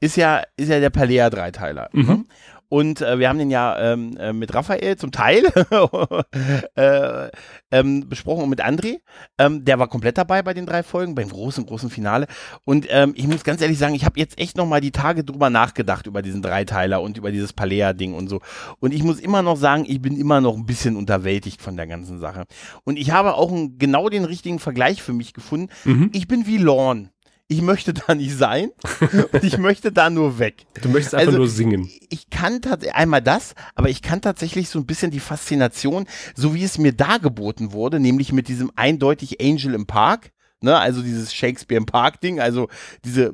ist 0.01 0.17
ja, 0.17 0.41
ist 0.57 0.69
ja 0.69 0.79
der 0.79 0.89
Palea-Dreiteiler. 0.89 1.89
Mhm. 1.93 2.05
Ne? 2.05 2.25
Und 2.71 3.01
äh, 3.01 3.19
wir 3.19 3.27
haben 3.27 3.37
den 3.37 3.51
ja 3.51 3.77
ähm, 3.77 4.15
äh, 4.15 4.31
mit 4.31 4.53
Raphael 4.53 4.95
zum 4.95 5.11
Teil 5.11 5.43
äh, 6.75 7.29
ähm, 7.69 8.07
besprochen 8.07 8.43
und 8.43 8.49
mit 8.49 8.63
André. 8.63 9.01
Ähm, 9.37 9.65
der 9.65 9.77
war 9.77 9.89
komplett 9.89 10.17
dabei 10.17 10.41
bei 10.41 10.53
den 10.53 10.65
drei 10.65 10.81
Folgen, 10.81 11.13
beim 11.13 11.27
großen, 11.27 11.65
großen 11.65 11.89
Finale. 11.89 12.27
Und 12.63 12.87
ähm, 12.89 13.11
ich 13.17 13.27
muss 13.27 13.43
ganz 13.43 13.61
ehrlich 13.61 13.77
sagen, 13.77 13.93
ich 13.93 14.05
habe 14.05 14.17
jetzt 14.17 14.39
echt 14.39 14.55
nochmal 14.55 14.79
die 14.79 14.91
Tage 14.91 15.25
drüber 15.25 15.49
nachgedacht, 15.49 16.07
über 16.07 16.21
diesen 16.21 16.41
Dreiteiler 16.41 17.01
und 17.01 17.17
über 17.17 17.33
dieses 17.33 17.51
Palea-Ding 17.51 18.13
und 18.13 18.29
so. 18.29 18.39
Und 18.79 18.93
ich 18.93 19.03
muss 19.03 19.19
immer 19.19 19.41
noch 19.41 19.57
sagen, 19.57 19.83
ich 19.85 20.01
bin 20.01 20.17
immer 20.17 20.39
noch 20.39 20.55
ein 20.55 20.65
bisschen 20.65 20.95
unterwältigt 20.95 21.61
von 21.61 21.75
der 21.75 21.87
ganzen 21.87 22.19
Sache. 22.19 22.45
Und 22.85 22.97
ich 22.97 23.11
habe 23.11 23.33
auch 23.33 23.51
einen, 23.51 23.79
genau 23.79 24.07
den 24.07 24.23
richtigen 24.23 24.59
Vergleich 24.59 25.03
für 25.03 25.13
mich 25.13 25.33
gefunden. 25.33 25.67
Mhm. 25.83 26.09
Ich 26.13 26.29
bin 26.29 26.47
wie 26.47 26.57
Lorne 26.57 27.09
ich 27.51 27.61
möchte 27.61 27.93
da 27.93 28.15
nicht 28.15 28.37
sein 28.37 28.71
und 29.33 29.43
ich 29.43 29.57
möchte 29.57 29.91
da 29.91 30.09
nur 30.09 30.39
weg. 30.39 30.65
Du 30.81 30.87
möchtest 30.87 31.15
einfach 31.15 31.27
also, 31.27 31.39
nur 31.39 31.49
singen. 31.49 31.89
Ich 32.09 32.29
kann 32.29 32.61
tatsächlich 32.61 32.95
einmal 32.95 33.21
das, 33.21 33.55
aber 33.75 33.89
ich 33.89 34.01
kann 34.01 34.21
tatsächlich 34.21 34.69
so 34.69 34.79
ein 34.79 34.85
bisschen 34.85 35.11
die 35.11 35.19
Faszination, 35.19 36.07
so 36.33 36.55
wie 36.55 36.63
es 36.63 36.77
mir 36.77 36.93
dargeboten 36.93 37.73
wurde, 37.73 37.99
nämlich 37.99 38.31
mit 38.31 38.47
diesem 38.47 38.71
eindeutig 38.77 39.41
Angel 39.41 39.73
im 39.73 39.85
Park, 39.85 40.31
Ne, 40.63 40.77
also 40.77 41.01
dieses 41.01 41.33
Shakespeare 41.33 41.79
im 41.79 41.87
Park-Ding, 41.87 42.39
also 42.39 42.67
diese 43.03 43.33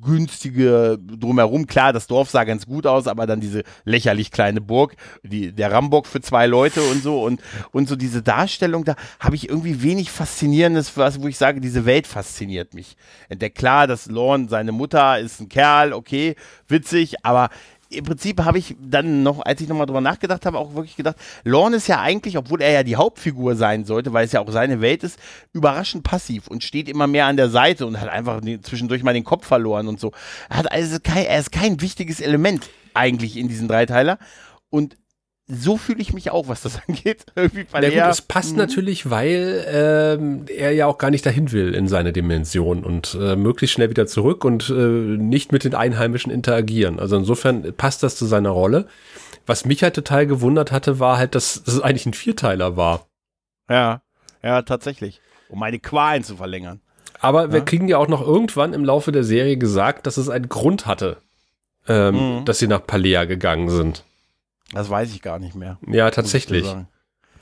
günstige 0.00 0.96
drumherum. 0.96 1.66
Klar, 1.66 1.92
das 1.92 2.06
Dorf 2.06 2.30
sah 2.30 2.44
ganz 2.44 2.66
gut 2.66 2.86
aus, 2.86 3.08
aber 3.08 3.26
dann 3.26 3.40
diese 3.40 3.64
lächerlich 3.84 4.30
kleine 4.30 4.60
Burg, 4.60 4.94
die, 5.24 5.50
der 5.50 5.72
Rambock 5.72 6.06
für 6.06 6.20
zwei 6.20 6.46
Leute 6.46 6.80
und 6.82 7.02
so 7.02 7.24
und, 7.24 7.40
und 7.72 7.88
so 7.88 7.96
diese 7.96 8.22
Darstellung, 8.22 8.84
da 8.84 8.94
habe 9.18 9.34
ich 9.34 9.48
irgendwie 9.48 9.82
wenig 9.82 10.12
Faszinierendes, 10.12 10.96
was, 10.96 11.20
wo 11.20 11.26
ich 11.26 11.36
sage, 11.36 11.60
diese 11.60 11.84
Welt 11.84 12.06
fasziniert 12.06 12.74
mich. 12.74 12.96
Der 13.28 13.50
klar, 13.50 13.88
dass 13.88 14.06
Lorne, 14.06 14.48
seine 14.48 14.70
Mutter 14.70 15.18
ist 15.18 15.40
ein 15.40 15.48
Kerl, 15.48 15.92
okay, 15.92 16.36
witzig, 16.68 17.24
aber 17.24 17.50
im 17.90 18.04
Prinzip 18.04 18.44
habe 18.44 18.58
ich 18.58 18.76
dann 18.80 19.22
noch, 19.22 19.44
als 19.44 19.60
ich 19.60 19.68
nochmal 19.68 19.86
drüber 19.86 20.00
nachgedacht 20.00 20.44
habe, 20.44 20.58
auch 20.58 20.74
wirklich 20.74 20.96
gedacht, 20.96 21.16
Lorne 21.44 21.76
ist 21.76 21.88
ja 21.88 22.00
eigentlich, 22.00 22.36
obwohl 22.36 22.60
er 22.60 22.70
ja 22.70 22.82
die 22.82 22.96
Hauptfigur 22.96 23.56
sein 23.56 23.84
sollte, 23.84 24.12
weil 24.12 24.26
es 24.26 24.32
ja 24.32 24.40
auch 24.40 24.50
seine 24.50 24.80
Welt 24.80 25.02
ist, 25.02 25.18
überraschend 25.52 26.04
passiv 26.04 26.48
und 26.48 26.62
steht 26.62 26.88
immer 26.88 27.06
mehr 27.06 27.26
an 27.26 27.36
der 27.36 27.48
Seite 27.48 27.86
und 27.86 28.00
hat 28.00 28.08
einfach 28.08 28.40
zwischendurch 28.62 29.02
mal 29.02 29.14
den 29.14 29.24
Kopf 29.24 29.46
verloren 29.46 29.88
und 29.88 29.98
so. 29.98 30.12
Er, 30.50 30.58
hat 30.58 30.70
also 30.70 30.98
kein, 31.02 31.24
er 31.24 31.38
ist 31.38 31.50
kein 31.50 31.80
wichtiges 31.80 32.20
Element 32.20 32.68
eigentlich 32.92 33.36
in 33.36 33.48
diesen 33.48 33.68
Dreiteiler. 33.68 34.18
Und 34.70 34.96
so 35.48 35.78
fühle 35.78 36.00
ich 36.00 36.12
mich 36.12 36.30
auch, 36.30 36.48
was 36.48 36.62
das 36.62 36.78
angeht. 36.88 37.24
Irgendwie 37.34 37.66
Na 37.72 37.88
gut, 37.88 38.10
es 38.10 38.22
passt 38.22 38.52
mhm. 38.52 38.58
natürlich, 38.58 39.10
weil 39.10 39.64
ähm, 39.68 40.44
er 40.54 40.72
ja 40.72 40.86
auch 40.86 40.98
gar 40.98 41.10
nicht 41.10 41.24
dahin 41.24 41.52
will 41.52 41.74
in 41.74 41.88
seine 41.88 42.12
Dimension 42.12 42.84
und 42.84 43.16
äh, 43.20 43.34
möglichst 43.34 43.74
schnell 43.74 43.90
wieder 43.90 44.06
zurück 44.06 44.44
und 44.44 44.68
äh, 44.68 44.72
nicht 44.72 45.52
mit 45.52 45.64
den 45.64 45.74
Einheimischen 45.74 46.30
interagieren. 46.30 47.00
Also 47.00 47.16
insofern 47.16 47.74
passt 47.74 48.02
das 48.02 48.16
zu 48.16 48.26
seiner 48.26 48.50
Rolle. 48.50 48.86
Was 49.46 49.64
mich 49.64 49.82
halt 49.82 49.94
total 49.94 50.26
gewundert 50.26 50.70
hatte, 50.70 51.00
war 51.00 51.16
halt, 51.16 51.34
dass, 51.34 51.62
dass 51.64 51.74
es 51.74 51.80
eigentlich 51.80 52.04
ein 52.04 52.14
Vierteiler 52.14 52.76
war. 52.76 53.06
Ja, 53.70 54.02
ja, 54.42 54.62
tatsächlich. 54.62 55.22
Um 55.48 55.58
meine 55.58 55.78
Qualen 55.78 56.22
zu 56.22 56.36
verlängern. 56.36 56.80
Aber 57.20 57.44
ja. 57.46 57.52
wir 57.52 57.60
kriegen 57.62 57.88
ja 57.88 57.96
auch 57.96 58.08
noch 58.08 58.20
irgendwann 58.20 58.74
im 58.74 58.84
Laufe 58.84 59.10
der 59.10 59.24
Serie 59.24 59.56
gesagt, 59.56 60.06
dass 60.06 60.18
es 60.18 60.28
einen 60.28 60.50
Grund 60.50 60.84
hatte, 60.86 61.16
ähm, 61.88 62.40
mhm. 62.40 62.44
dass 62.44 62.58
sie 62.58 62.66
nach 62.66 62.86
Palea 62.86 63.24
gegangen 63.24 63.70
sind. 63.70 64.04
Das 64.72 64.90
weiß 64.90 65.12
ich 65.12 65.22
gar 65.22 65.38
nicht 65.38 65.54
mehr. 65.54 65.78
Ja, 65.86 66.10
tatsächlich. 66.10 66.64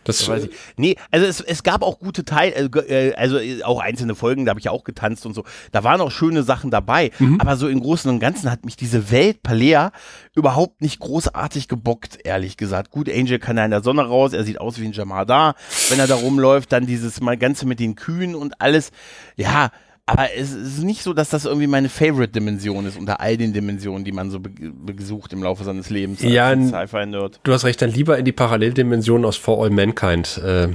Das, 0.07 0.19
das 0.19 0.29
weiß 0.29 0.45
ich. 0.45 0.51
Nee, 0.77 0.97
also 1.11 1.27
es, 1.27 1.41
es 1.41 1.65
gab 1.65 1.83
auch 1.83 1.99
gute 1.99 2.25
Teile, 2.25 2.55
äh, 2.55 3.15
also 3.15 3.39
auch 3.65 3.81
einzelne 3.81 4.15
Folgen, 4.15 4.45
da 4.45 4.51
habe 4.51 4.61
ich 4.61 4.67
ja 4.67 4.71
auch 4.71 4.85
getanzt 4.85 5.27
und 5.27 5.35
so. 5.35 5.45
Da 5.73 5.83
waren 5.83 6.01
auch 6.01 6.13
schöne 6.13 6.45
Sachen 6.45 6.71
dabei. 6.71 7.11
Mhm. 7.19 7.41
Aber 7.41 7.57
so 7.57 7.69
im 7.69 7.81
Großen 7.81 8.09
und 8.09 8.21
Ganzen 8.21 8.51
hat 8.51 8.65
mich 8.65 8.77
diese 8.77 9.11
Welt 9.11 9.43
Palea 9.43 9.91
überhaupt 10.35 10.81
nicht 10.81 11.01
großartig 11.01 11.67
gebockt, 11.67 12.19
ehrlich 12.25 12.57
gesagt. 12.57 12.93
Gut, 12.93 13.11
Angel 13.11 13.41
kann 13.41 13.57
ja 13.57 13.65
in 13.65 13.73
der 13.73 13.83
Sonne 13.83 14.03
raus, 14.07 14.33
er 14.33 14.45
sieht 14.45 14.61
aus 14.61 14.81
wie 14.81 14.87
ein 14.87 14.93
Jamadar, 14.93 15.57
wenn 15.91 15.99
er 15.99 16.07
da 16.07 16.15
rumläuft. 16.15 16.71
Dann 16.71 16.87
dieses 16.87 17.21
mal 17.21 17.37
Ganze 17.37 17.67
mit 17.67 17.81
den 17.81 17.97
Kühen 17.97 18.37
und 18.37 18.61
alles. 18.61 18.93
Ja, 19.35 19.71
aber 20.09 20.33
es 20.33 20.53
ist 20.53 20.85
nicht 20.85 21.03
so, 21.03 21.13
dass 21.13 21.31
das 21.31 21.47
irgendwie 21.47 21.67
meine 21.67 21.89
Favorite-Dimension 21.89 22.87
ist 22.87 22.97
unter 22.97 23.21
all 23.21 23.37
den 23.37 23.53
Dimensionen, 23.53 24.05
die 24.05 24.13
man 24.13 24.31
so 24.31 24.39
besucht 24.41 25.33
im 25.33 25.43
Laufe 25.43 25.65
seines 25.65 25.91
Lebens. 25.91 26.23
Ja, 26.23 26.55
Sci-Fi-Nerd. 26.57 27.41
Du 27.43 27.53
hast 27.53 27.65
recht, 27.65 27.83
dann 27.83 27.91
lieber 27.91 28.17
in 28.17 28.25
die 28.25 28.33
Paralleldimension 28.33 29.25
aus 29.25 29.37
For 29.37 29.65
All 29.65 29.71
Mankind. 29.71 30.39
Äh, 30.39 30.69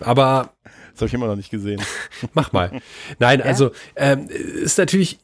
aber. 0.00 0.52
Das 0.92 1.02
habe 1.02 1.08
ich 1.08 1.14
immer 1.14 1.26
noch 1.26 1.36
nicht 1.36 1.50
gesehen. 1.50 1.80
Mach 2.34 2.52
mal. 2.52 2.80
Nein, 3.18 3.40
ja? 3.40 3.46
also 3.46 3.70
ähm, 3.96 4.28
ist 4.28 4.76
natürlich. 4.76 5.18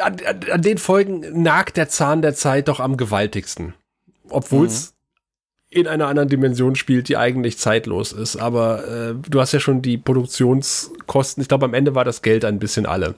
An, 0.00 0.16
an, 0.24 0.40
an, 0.52 0.62
den 0.62 0.78
Folgen 0.78 1.42
nagt 1.42 1.76
der 1.76 1.88
Zahn 1.88 2.22
der 2.22 2.34
Zeit 2.34 2.68
doch 2.68 2.78
am 2.78 2.96
gewaltigsten. 2.96 3.74
Obwohl 4.28 4.66
es 4.66 4.92
mhm 4.92 4.99
in 5.70 5.86
einer 5.86 6.08
anderen 6.08 6.28
Dimension 6.28 6.74
spielt, 6.74 7.08
die 7.08 7.16
eigentlich 7.16 7.58
zeitlos 7.58 8.12
ist. 8.12 8.36
Aber 8.36 8.86
äh, 8.86 9.14
du 9.28 9.40
hast 9.40 9.52
ja 9.52 9.60
schon 9.60 9.82
die 9.82 9.98
Produktionskosten. 9.98 11.40
Ich 11.40 11.48
glaube, 11.48 11.64
am 11.64 11.74
Ende 11.74 11.94
war 11.94 12.04
das 12.04 12.22
Geld 12.22 12.44
ein 12.44 12.58
bisschen 12.58 12.86
alle. 12.86 13.14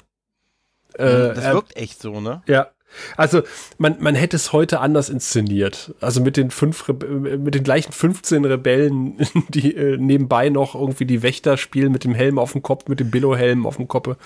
Äh, 0.94 1.34
das 1.34 1.54
wirkt 1.54 1.76
echt 1.76 2.00
so, 2.00 2.20
ne? 2.20 2.42
Ja. 2.46 2.68
Also 3.16 3.40
man, 3.78 3.96
man 4.00 4.14
hätte 4.14 4.36
es 4.36 4.52
heute 4.52 4.80
anders 4.80 5.08
inszeniert. 5.08 5.94
Also 6.02 6.20
mit 6.20 6.36
den 6.36 6.50
fünf 6.50 6.86
mit 6.88 7.54
den 7.54 7.64
gleichen 7.64 7.90
15 7.90 8.44
Rebellen, 8.44 9.16
die 9.48 9.74
äh, 9.74 9.96
nebenbei 9.96 10.50
noch 10.50 10.74
irgendwie 10.74 11.06
die 11.06 11.22
Wächter 11.22 11.56
spielen 11.56 11.90
mit 11.90 12.04
dem 12.04 12.14
Helm 12.14 12.38
auf 12.38 12.52
dem 12.52 12.62
Kopf, 12.62 12.86
mit 12.88 13.00
dem 13.00 13.10
Billo-Helm 13.10 13.66
auf 13.66 13.76
dem 13.76 13.88
Kopf. 13.88 14.16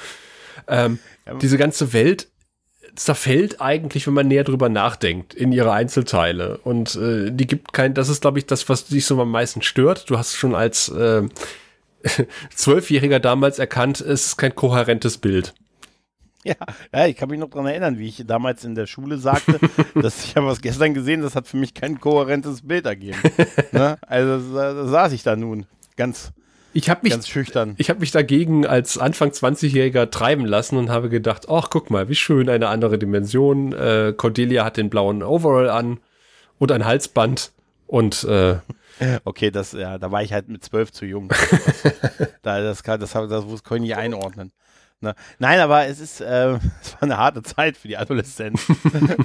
Ähm, 0.67 0.99
ja. 1.27 1.35
Diese 1.35 1.59
ganze 1.59 1.93
Welt 1.93 2.29
zerfällt 2.97 3.61
eigentlich, 3.61 4.07
wenn 4.07 4.15
man 4.15 4.29
näher 4.29 4.45
drüber 4.45 4.69
nachdenkt, 4.69 5.35
in 5.35 5.53
ihre 5.53 5.73
Einzelteile. 5.73 6.59
Und 6.59 6.97
äh, 6.97 7.31
die 7.31 7.47
gibt 7.47 7.73
kein, 7.73 7.95
das 7.95 8.09
ist, 8.09 8.23
glaube 8.23 8.39
ich, 8.39 8.47
das, 8.47 8.69
was 8.69 8.87
dich 8.87 9.07
so 9.07 9.21
am 9.21 9.31
meisten 9.31 9.63
stört. 9.63 10.11
Du 10.11 10.19
hast 10.19 10.35
schon 10.35 10.55
als 10.55 10.89
äh, 10.89 11.23
Zwölfjähriger 12.55 13.21
damals 13.21 13.59
erkannt, 13.59 14.01
es 14.01 14.27
ist 14.27 14.37
kein 14.37 14.55
kohärentes 14.55 15.19
Bild. 15.19 15.55
Ja, 16.45 16.55
ja, 16.95 17.07
ich 17.07 17.17
kann 17.17 17.29
mich 17.29 17.41
noch 17.41 17.51
daran 17.51 17.67
erinnern, 17.67 17.99
wie 17.99 18.07
ich 18.07 18.23
damals 18.25 18.65
in 18.65 18.77
der 18.77 18.87
Schule 18.87 19.19
sagte, 19.19 19.59
dass 19.95 20.25
ich 20.25 20.37
habe 20.37 20.47
was 20.47 20.61
gestern 20.61 20.95
gesehen, 20.95 21.23
das 21.23 21.35
hat 21.35 21.49
für 21.49 21.57
mich 21.57 21.75
kein 21.75 22.01
kohärentes 22.01 22.63
Bild 22.63 22.87
ergeben. 22.87 23.19
ne? 23.73 23.99
Also 24.03 24.55
da, 24.55 24.73
da 24.73 24.87
saß 24.87 25.13
ich 25.13 25.25
da 25.25 25.35
nun 25.35 25.67
ganz 25.97 26.33
ich 26.77 26.91
habe 26.91 27.01
mich, 27.03 27.13
Ganz 27.13 27.29
schüchtern. 27.29 27.75
Ich 27.79 27.89
habe 27.89 28.01
mich 28.01 28.11
dagegen 28.11 28.67
als 28.67 28.99
Anfang 28.99 29.31
20-Jähriger 29.31 30.11
treiben 30.11 30.45
lassen 30.45 30.77
und 30.77 30.91
habe 30.91 31.09
gedacht, 31.09 31.49
ach, 31.49 31.71
guck 31.71 31.91
mal, 31.91 32.09
wie 32.09 32.15
schön, 32.15 32.49
eine 32.49 32.69
andere 32.69 32.99
Dimension. 32.99 33.73
Äh, 33.73 34.13
Cordelia 34.17 34.65
hat 34.65 34.77
den 34.77 34.91
blauen 34.91 35.23
Overall 35.23 35.71
an 35.71 36.01
und 36.59 36.73
ein 36.73 36.85
Halsband 36.85 37.53
und 37.87 38.25
äh, 38.25 38.57
Okay, 39.25 39.51
das, 39.51 39.73
ja, 39.73 39.99
da 39.99 40.11
war 40.11 40.23
ich 40.23 40.33
halt 40.33 40.49
mit 40.49 40.65
zwölf 40.65 40.93
zu 40.93 41.05
jung. 41.05 41.29
da, 42.43 42.61
das, 42.61 42.83
kann, 42.83 43.01
das, 43.01 43.13
das, 43.13 43.29
das, 43.29 43.65
kann 43.65 43.79
ich 43.79 43.83
nicht 43.83 43.97
einordnen. 43.97 44.53
Ne? 45.03 45.15
Nein, 45.39 45.61
aber 45.61 45.87
es 45.87 46.01
ist, 46.01 46.21
äh, 46.21 46.59
es 46.83 46.95
war 46.95 47.03
eine 47.03 47.19
harte 47.19 47.43
Zeit 47.43 47.77
für 47.77 47.89
die 47.89 47.97
Adolescenten. 47.97 48.59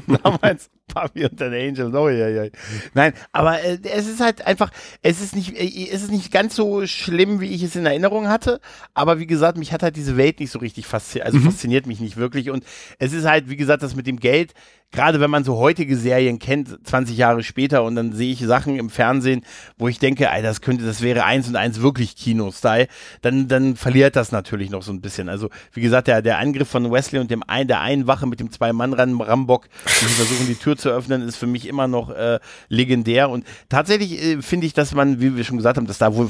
Damals 0.23 0.69
Papi 0.87 1.25
und 1.25 1.39
den 1.39 1.53
Angel. 1.53 1.95
Oh, 1.95 2.09
ja, 2.09 2.27
ja. 2.27 2.49
Nein, 2.93 3.13
aber 3.31 3.61
äh, 3.63 3.79
es 3.83 4.07
ist 4.07 4.19
halt 4.19 4.45
einfach, 4.45 4.71
es 5.01 5.21
ist 5.21 5.35
nicht, 5.35 5.55
äh, 5.57 5.89
es 5.89 6.03
ist 6.03 6.11
nicht 6.11 6.31
ganz 6.31 6.55
so 6.55 6.85
schlimm, 6.85 7.39
wie 7.39 7.47
ich 7.47 7.63
es 7.63 7.77
in 7.77 7.85
Erinnerung 7.85 8.27
hatte. 8.27 8.59
Aber 8.93 9.19
wie 9.19 9.27
gesagt, 9.27 9.57
mich 9.57 9.71
hat 9.71 9.83
halt 9.83 9.95
diese 9.95 10.17
Welt 10.17 10.41
nicht 10.41 10.51
so 10.51 10.59
richtig 10.59 10.85
fasziniert, 10.87 11.27
also 11.27 11.39
mhm. 11.39 11.43
fasziniert 11.43 11.87
mich 11.87 12.01
nicht 12.01 12.17
wirklich. 12.17 12.49
Und 12.49 12.65
es 12.99 13.13
ist 13.13 13.25
halt, 13.25 13.49
wie 13.49 13.57
gesagt, 13.57 13.81
das 13.81 13.95
mit 13.95 14.07
dem 14.07 14.19
Geld, 14.19 14.53
gerade 14.91 15.19
wenn 15.19 15.29
man 15.29 15.43
so 15.43 15.57
heutige 15.57 15.95
Serien 15.95 16.37
kennt, 16.39 16.85
20 16.85 17.15
Jahre 17.15 17.43
später, 17.43 17.83
und 17.83 17.95
dann 17.95 18.13
sehe 18.13 18.31
ich 18.31 18.39
Sachen 18.39 18.77
im 18.77 18.89
Fernsehen, 18.89 19.43
wo 19.77 19.87
ich 19.87 19.99
denke, 19.99 20.27
ey, 20.29 20.41
das 20.41 20.61
könnte, 20.61 20.85
das 20.85 21.01
wäre 21.01 21.23
eins 21.23 21.47
und 21.47 21.55
eins 21.55 21.81
wirklich 21.81 22.15
Kino-Style, 22.15 22.87
dann, 23.21 23.47
dann 23.47 23.75
verliert 23.75 24.15
das 24.15 24.31
natürlich 24.31 24.69
noch 24.69 24.81
so 24.81 24.91
ein 24.91 25.01
bisschen. 25.01 25.29
Also, 25.29 25.49
wie 25.73 25.81
gesagt, 25.81 26.07
der, 26.07 26.21
der 26.21 26.39
Angriff 26.39 26.67
von 26.67 26.91
Wesley 26.91 27.19
und 27.19 27.31
dem 27.31 27.43
ein, 27.47 27.67
der 27.67 27.79
einen 27.79 28.07
Wache 28.07 28.27
mit 28.27 28.39
dem 28.39 28.51
Zwei-Mann-Rambock, 28.51 29.69
die 29.85 30.05
versuchen, 30.05 30.47
die 30.47 30.55
Tür 30.55 30.75
zu 30.75 30.89
öffnen, 30.89 31.21
ist 31.21 31.37
für 31.37 31.47
mich 31.47 31.67
immer 31.67 31.87
noch 31.87 32.09
äh, 32.09 32.39
legendär. 32.67 33.29
Und 33.29 33.45
tatsächlich 33.69 34.21
äh, 34.21 34.41
finde 34.41 34.67
ich, 34.67 34.73
dass 34.73 34.93
man, 34.93 35.21
wie 35.21 35.37
wir 35.37 35.43
schon 35.45 35.57
gesagt 35.57 35.77
haben, 35.77 35.87
dass 35.87 35.99
da 35.99 36.13
wohl 36.15 36.29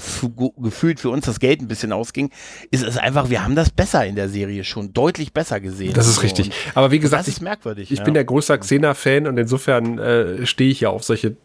gefühlt 0.57 0.99
für 0.99 1.09
uns 1.09 1.25
das 1.25 1.39
Geld 1.39 1.61
ein 1.61 1.67
bisschen 1.67 1.91
ausging, 1.91 2.29
ist 2.69 2.83
es 2.83 2.97
einfach, 2.97 3.29
wir 3.29 3.43
haben 3.43 3.55
das 3.55 3.71
besser 3.71 4.05
in 4.05 4.15
der 4.15 4.29
Serie 4.29 4.63
schon, 4.63 4.93
deutlich 4.93 5.33
besser 5.33 5.59
gesehen. 5.59 5.93
Das 5.93 6.07
ist 6.07 6.21
richtig. 6.21 6.51
Aber 6.75 6.91
wie 6.91 6.99
gesagt, 6.99 7.21
das 7.21 7.27
ist 7.27 7.41
merkwürdig. 7.41 7.91
Ich 7.91 7.99
ja. 7.99 8.05
bin 8.05 8.13
der 8.13 8.23
größte 8.23 8.50
großer 8.51 8.57
Xena-Fan 8.59 9.27
und 9.27 9.37
insofern 9.37 9.97
äh, 9.99 10.45
stehe 10.45 10.71
ich 10.71 10.81
ja 10.81 10.89
auf 10.89 11.03
solche. 11.03 11.35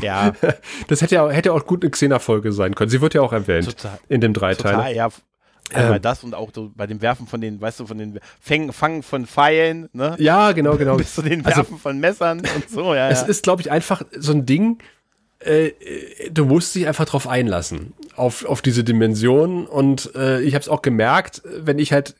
ja. 0.00 0.32
Das 0.88 1.02
hätte 1.02 1.14
ja 1.14 1.28
hätte 1.30 1.52
auch 1.52 1.66
gut 1.66 1.82
eine 1.82 1.90
Xena-Folge 1.90 2.52
sein 2.52 2.74
können. 2.74 2.90
Sie 2.90 3.00
wird 3.00 3.14
ja 3.14 3.22
auch 3.22 3.32
erwähnt 3.32 3.66
Total. 3.66 3.98
in 4.08 4.20
dem 4.20 4.32
Dreiteiler. 4.32 4.76
Total, 4.76 4.94
ja. 4.94 5.08
Einmal 5.72 5.96
ähm, 5.96 6.02
das 6.02 6.22
und 6.22 6.34
auch 6.34 6.50
so 6.54 6.70
bei 6.74 6.86
dem 6.86 7.00
Werfen 7.00 7.26
von 7.26 7.40
den, 7.40 7.60
weißt 7.60 7.80
du, 7.80 7.86
von 7.86 7.96
den 7.96 8.20
Fängen, 8.40 8.72
Fangen 8.72 9.02
von 9.02 9.26
Pfeilen, 9.26 9.88
ne? 9.92 10.14
Ja, 10.18 10.52
genau, 10.52 10.76
genau. 10.76 10.96
Bis 10.96 11.14
zu 11.14 11.22
den 11.22 11.44
also 11.44 11.56
Werfen 11.56 11.74
also, 11.74 11.76
von 11.78 11.98
Messern 11.98 12.40
und 12.40 12.68
so, 12.68 12.94
ja. 12.94 13.08
Es 13.08 13.22
ja. 13.22 13.26
ist, 13.28 13.42
glaube 13.44 13.62
ich, 13.62 13.70
einfach 13.70 14.02
so 14.16 14.32
ein 14.32 14.44
Ding, 14.44 14.78
äh, 15.40 15.70
du 16.30 16.44
musst 16.44 16.74
dich 16.74 16.86
einfach 16.86 17.06
drauf 17.06 17.26
einlassen, 17.26 17.94
auf, 18.14 18.44
auf 18.44 18.60
diese 18.60 18.84
Dimension. 18.84 19.66
Und 19.66 20.14
äh, 20.14 20.42
ich 20.42 20.54
habe 20.54 20.62
es 20.62 20.68
auch 20.68 20.82
gemerkt, 20.82 21.42
wenn 21.44 21.78
ich 21.78 21.92
halt 21.92 22.14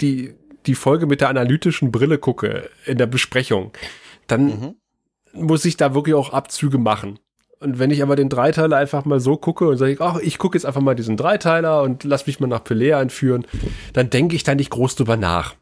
die, 0.00 0.34
die 0.66 0.74
Folge 0.74 1.06
mit 1.06 1.20
der 1.20 1.28
analytischen 1.28 1.92
Brille 1.92 2.18
gucke 2.18 2.68
in 2.86 2.98
der 2.98 3.06
Besprechung, 3.06 3.72
dann 4.26 4.46
mhm. 4.46 4.74
muss 5.32 5.64
ich 5.64 5.76
da 5.76 5.94
wirklich 5.94 6.14
auch 6.14 6.32
Abzüge 6.32 6.78
machen. 6.78 7.18
Und 7.60 7.78
wenn 7.78 7.90
ich 7.90 8.02
aber 8.02 8.16
den 8.16 8.28
Dreiteiler 8.28 8.76
einfach 8.76 9.04
mal 9.04 9.20
so 9.20 9.36
gucke 9.36 9.68
und 9.68 9.78
sage, 9.78 9.96
ach, 10.00 10.18
ich 10.18 10.38
gucke 10.38 10.56
jetzt 10.56 10.66
einfach 10.66 10.82
mal 10.82 10.94
diesen 10.94 11.16
Dreiteiler 11.16 11.82
und 11.82 12.04
lass 12.04 12.26
mich 12.26 12.40
mal 12.40 12.46
nach 12.46 12.62
Pelé 12.62 12.94
einführen, 12.96 13.46
dann 13.92 14.10
denke 14.10 14.36
ich 14.36 14.44
da 14.44 14.54
nicht 14.54 14.70
groß 14.70 14.96
drüber 14.96 15.16
nach. 15.16 15.54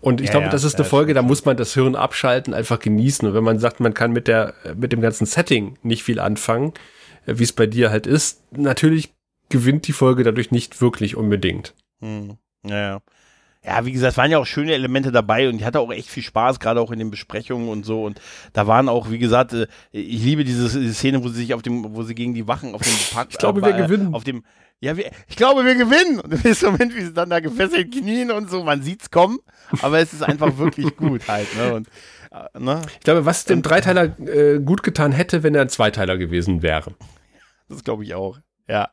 Und 0.00 0.20
ich 0.20 0.26
ja, 0.26 0.32
glaube, 0.32 0.46
ja, 0.46 0.52
das 0.52 0.62
ist 0.62 0.76
eine 0.76 0.84
ja, 0.84 0.90
Folge, 0.90 1.14
da 1.14 1.22
muss 1.22 1.44
man 1.44 1.56
das 1.56 1.74
Hirn 1.74 1.96
abschalten, 1.96 2.54
einfach 2.54 2.78
genießen. 2.78 3.26
Und 3.26 3.34
wenn 3.34 3.42
man 3.42 3.58
sagt, 3.58 3.80
man 3.80 3.94
kann 3.94 4.12
mit 4.12 4.28
der, 4.28 4.54
mit 4.76 4.92
dem 4.92 5.00
ganzen 5.00 5.26
Setting 5.26 5.76
nicht 5.82 6.04
viel 6.04 6.20
anfangen, 6.20 6.74
äh, 7.26 7.34
wie 7.38 7.44
es 7.44 7.52
bei 7.52 7.66
dir 7.66 7.90
halt 7.90 8.06
ist, 8.06 8.42
natürlich 8.56 9.14
gewinnt 9.48 9.88
die 9.88 9.92
Folge 9.92 10.22
dadurch 10.22 10.50
nicht 10.52 10.80
wirklich 10.80 11.16
unbedingt. 11.16 11.74
Hm. 12.00 12.36
Ja, 12.64 13.00
ja 13.68 13.84
wie 13.84 13.92
gesagt, 13.92 14.12
es 14.12 14.16
waren 14.16 14.30
ja 14.30 14.38
auch 14.38 14.46
schöne 14.46 14.72
Elemente 14.72 15.12
dabei 15.12 15.48
und 15.48 15.56
ich 15.56 15.64
hatte 15.64 15.80
auch 15.80 15.92
echt 15.92 16.08
viel 16.08 16.22
Spaß, 16.22 16.58
gerade 16.58 16.80
auch 16.80 16.90
in 16.90 16.98
den 16.98 17.10
Besprechungen 17.10 17.68
und 17.68 17.84
so. 17.84 18.04
Und 18.04 18.20
da 18.54 18.66
waren 18.66 18.88
auch, 18.88 19.10
wie 19.10 19.18
gesagt, 19.18 19.52
äh, 19.52 19.66
ich 19.92 20.22
liebe 20.22 20.44
diese, 20.44 20.80
diese 20.80 20.94
Szene, 20.94 21.22
wo 21.22 21.28
sie 21.28 21.42
sich 21.42 21.54
auf 21.54 21.62
dem, 21.62 21.94
wo 21.94 22.02
sie 22.02 22.14
gegen 22.14 22.32
die 22.34 22.48
Wachen 22.48 22.74
auf 22.74 22.80
dem 22.80 22.92
Park. 23.12 23.28
Ich 23.30 23.38
glaube, 23.38 23.60
äh, 23.60 23.64
wir 23.66 23.72
gewinnen. 23.74 24.14
Auf 24.14 24.24
dem, 24.24 24.42
ja, 24.80 24.96
wir, 24.96 25.10
ich 25.28 25.36
glaube, 25.36 25.64
wir 25.66 25.74
gewinnen. 25.74 26.20
Und 26.20 26.32
im 26.32 26.70
Moment, 26.70 26.96
wie 26.96 27.02
sie 27.02 27.12
dann 27.12 27.28
da 27.28 27.40
gefesselt 27.40 27.92
knien 27.92 28.30
und 28.30 28.48
so, 28.48 28.64
man 28.64 28.82
sieht's 28.82 29.10
kommen, 29.10 29.38
aber 29.82 29.98
es 29.98 30.14
ist 30.14 30.22
einfach 30.22 30.56
wirklich 30.56 30.96
gut 30.96 31.28
halt. 31.28 31.54
Ne? 31.56 31.74
Und, 31.74 31.88
äh, 32.30 32.58
ne? 32.58 32.80
Ich 32.94 33.00
glaube, 33.00 33.26
was 33.26 33.44
dem 33.44 33.60
Dreiteiler 33.60 34.18
äh, 34.20 34.60
gut 34.60 34.82
getan 34.82 35.12
hätte, 35.12 35.42
wenn 35.42 35.54
er 35.54 35.62
ein 35.62 35.68
Zweiteiler 35.68 36.16
gewesen 36.16 36.62
wäre. 36.62 36.94
Das 37.68 37.84
glaube 37.84 38.04
ich 38.04 38.14
auch. 38.14 38.38
Ja. 38.68 38.90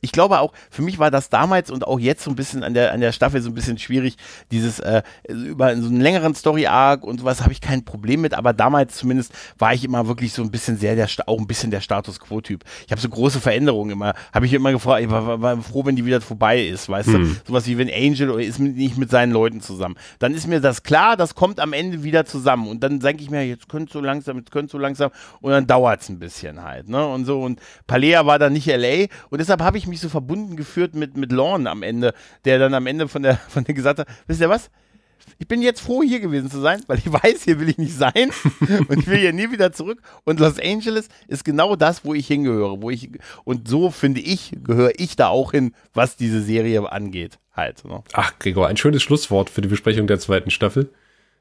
Ich 0.00 0.10
glaube 0.10 0.40
auch, 0.40 0.52
für 0.70 0.82
mich 0.82 0.98
war 0.98 1.12
das 1.12 1.28
damals 1.28 1.70
und 1.70 1.86
auch 1.86 2.00
jetzt 2.00 2.24
so 2.24 2.30
ein 2.30 2.34
bisschen 2.34 2.64
an 2.64 2.74
der, 2.74 2.92
an 2.92 3.00
der 3.00 3.12
Staffel 3.12 3.40
so 3.40 3.50
ein 3.50 3.54
bisschen 3.54 3.78
schwierig, 3.78 4.16
dieses 4.50 4.80
äh, 4.80 5.02
über 5.28 5.76
so 5.76 5.88
einen 5.88 6.00
längeren 6.00 6.34
Story-Arc 6.34 7.04
und 7.04 7.20
sowas 7.20 7.42
habe 7.42 7.52
ich 7.52 7.60
kein 7.60 7.84
Problem 7.84 8.22
mit, 8.22 8.34
aber 8.34 8.52
damals 8.52 8.96
zumindest 8.96 9.32
war 9.58 9.74
ich 9.74 9.84
immer 9.84 10.08
wirklich 10.08 10.32
so 10.32 10.42
ein 10.42 10.50
bisschen 10.50 10.76
sehr 10.76 10.96
der, 10.96 11.08
auch 11.26 11.38
ein 11.38 11.46
bisschen 11.46 11.70
der 11.70 11.80
Status 11.80 12.18
Quo-Typ. 12.18 12.64
Ich 12.84 12.90
habe 12.90 13.00
so 13.00 13.08
große 13.08 13.40
Veränderungen 13.40 13.92
immer, 13.92 14.14
habe 14.32 14.46
ich 14.46 14.52
immer 14.52 14.72
gefragt, 14.72 15.04
ich 15.04 15.10
war, 15.10 15.24
war, 15.24 15.40
war, 15.40 15.62
froh, 15.62 15.84
wenn 15.84 15.94
die 15.94 16.04
wieder 16.04 16.20
vorbei 16.20 16.60
ist, 16.60 16.88
weißt 16.88 17.08
hm. 17.08 17.22
du? 17.22 17.40
Sowas 17.46 17.66
wie 17.68 17.78
wenn 17.78 17.90
Angel 17.90 18.30
oder 18.30 18.42
ist 18.42 18.58
nicht 18.58 18.98
mit 18.98 19.10
seinen 19.10 19.30
Leuten 19.30 19.60
zusammen. 19.60 19.94
Dann 20.18 20.34
ist 20.34 20.48
mir 20.48 20.60
das 20.60 20.82
klar, 20.82 21.16
das 21.16 21.36
kommt 21.36 21.60
am 21.60 21.72
Ende 21.72 22.02
wieder 22.02 22.24
zusammen 22.24 22.66
und 22.66 22.82
dann 22.82 22.98
denke 22.98 23.22
ich 23.22 23.30
mir, 23.30 23.46
jetzt 23.46 23.68
könnte 23.68 23.92
so 23.92 24.00
langsam, 24.00 24.38
jetzt 24.38 24.50
könnte 24.50 24.72
so 24.72 24.78
langsam 24.78 25.12
und 25.40 25.52
dann 25.52 25.68
dauert 25.68 26.00
es 26.00 26.08
ein 26.08 26.18
bisschen 26.18 26.64
halt, 26.64 26.88
ne? 26.88 27.06
Und 27.06 27.24
so 27.24 27.40
und 27.40 27.60
Palea 27.86 28.26
war 28.26 28.40
dann 28.40 28.54
nicht 28.54 28.66
LA 28.66 29.06
und 29.30 29.38
deshalb 29.38 29.60
habe 29.60 29.78
ich 29.78 29.86
mich 29.86 30.00
so 30.00 30.08
verbunden 30.08 30.56
geführt 30.56 30.94
mit, 30.94 31.16
mit 31.16 31.32
Lorne 31.32 31.70
am 31.70 31.82
Ende, 31.82 32.14
der 32.44 32.58
dann 32.58 32.74
am 32.74 32.86
Ende 32.86 33.08
von 33.08 33.22
der, 33.22 33.36
von 33.48 33.64
der 33.64 33.74
gesagt 33.74 33.98
hat, 33.98 34.08
wisst 34.26 34.40
ihr 34.40 34.48
was? 34.48 34.70
Ich 35.38 35.46
bin 35.46 35.62
jetzt 35.62 35.80
froh, 35.80 36.02
hier 36.02 36.20
gewesen 36.20 36.50
zu 36.50 36.60
sein, 36.60 36.82
weil 36.88 36.98
ich 36.98 37.12
weiß, 37.12 37.44
hier 37.44 37.60
will 37.60 37.68
ich 37.68 37.78
nicht 37.78 37.94
sein 37.94 38.30
und 38.88 38.98
ich 38.98 39.06
will 39.06 39.18
hier 39.18 39.32
nie 39.32 39.50
wieder 39.50 39.72
zurück. 39.72 40.00
Und 40.24 40.40
Los 40.40 40.58
Angeles 40.58 41.08
ist 41.28 41.44
genau 41.44 41.76
das, 41.76 42.04
wo 42.04 42.14
ich 42.14 42.26
hingehöre, 42.26 42.82
wo 42.82 42.90
ich 42.90 43.10
und 43.44 43.68
so 43.68 43.90
finde 43.90 44.20
ich 44.20 44.52
gehöre 44.64 44.92
ich 44.96 45.16
da 45.16 45.28
auch 45.28 45.52
hin, 45.52 45.74
was 45.94 46.16
diese 46.16 46.42
Serie 46.42 46.90
angeht, 46.90 47.38
halt. 47.54 47.84
Ne? 47.84 48.02
Ach, 48.12 48.38
Gregor, 48.38 48.68
ein 48.68 48.76
schönes 48.76 49.02
Schlusswort 49.02 49.50
für 49.50 49.60
die 49.60 49.68
Besprechung 49.68 50.06
der 50.06 50.18
zweiten 50.18 50.50
Staffel. 50.50 50.90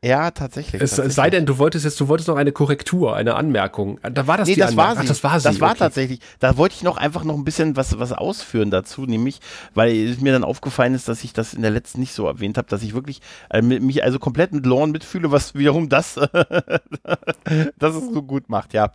Ja, 0.04 0.32
tatsächlich. 0.32 0.82
Es 0.82 0.92
tatsächlich. 0.92 1.14
sei 1.14 1.30
denn, 1.30 1.46
du 1.46 1.60
wolltest 1.60 1.86
jetzt, 1.86 2.00
du 2.00 2.08
wolltest 2.08 2.28
noch 2.28 2.36
eine 2.36 2.52
Korrektur, 2.52 3.16
eine 3.16 3.36
Anmerkung. 3.36 4.00
Da 4.02 4.26
war 4.26 4.38
das 4.38 4.48
nee, 4.48 4.56
die 4.56 4.60
das 4.60 4.72
Anmerkung. 4.72 4.90
war 4.90 4.96
sie. 4.96 5.02
Ach, 5.04 5.08
das 5.08 5.24
war 5.24 5.40
sie. 5.40 5.44
Das 5.48 5.62
war 5.62 5.70
okay. 5.70 5.80
tatsächlich. 5.80 6.20
Da 6.40 6.58
wollte 6.58 6.74
ich 6.74 6.82
noch 6.82 6.98
einfach 6.98 7.24
noch 7.24 7.36
ein 7.36 7.44
bisschen 7.44 7.76
was, 7.76 8.00
was 8.00 8.12
ausführen 8.12 8.72
dazu, 8.72 9.06
nämlich, 9.06 9.42
weil 9.76 10.18
mir 10.20 10.34
dann 10.34 10.44
aufgefallen 10.44 10.96
ist, 10.96 11.08
dass 11.08 11.24
ich 11.24 11.34
das 11.34 11.54
in 11.54 11.62
der 11.62 11.70
letzten 11.70 12.00
nicht 12.00 12.14
so 12.14 12.26
erwähnt 12.26 12.58
habe, 12.58 12.68
dass 12.68 12.82
ich 12.82 12.96
wirklich 12.96 13.22
äh, 13.52 13.62
mich 13.62 14.04
also 14.04 14.18
komplett 14.18 14.54
mit 14.54 14.66
Lorne 14.66 14.92
mitfühle, 14.92 15.32
was 15.32 15.54
wiederum 15.54 15.88
das, 15.88 16.16
das 17.78 17.96
es 17.96 18.12
so 18.12 18.24
gut 18.24 18.50
macht, 18.50 18.74
ja. 18.74 18.92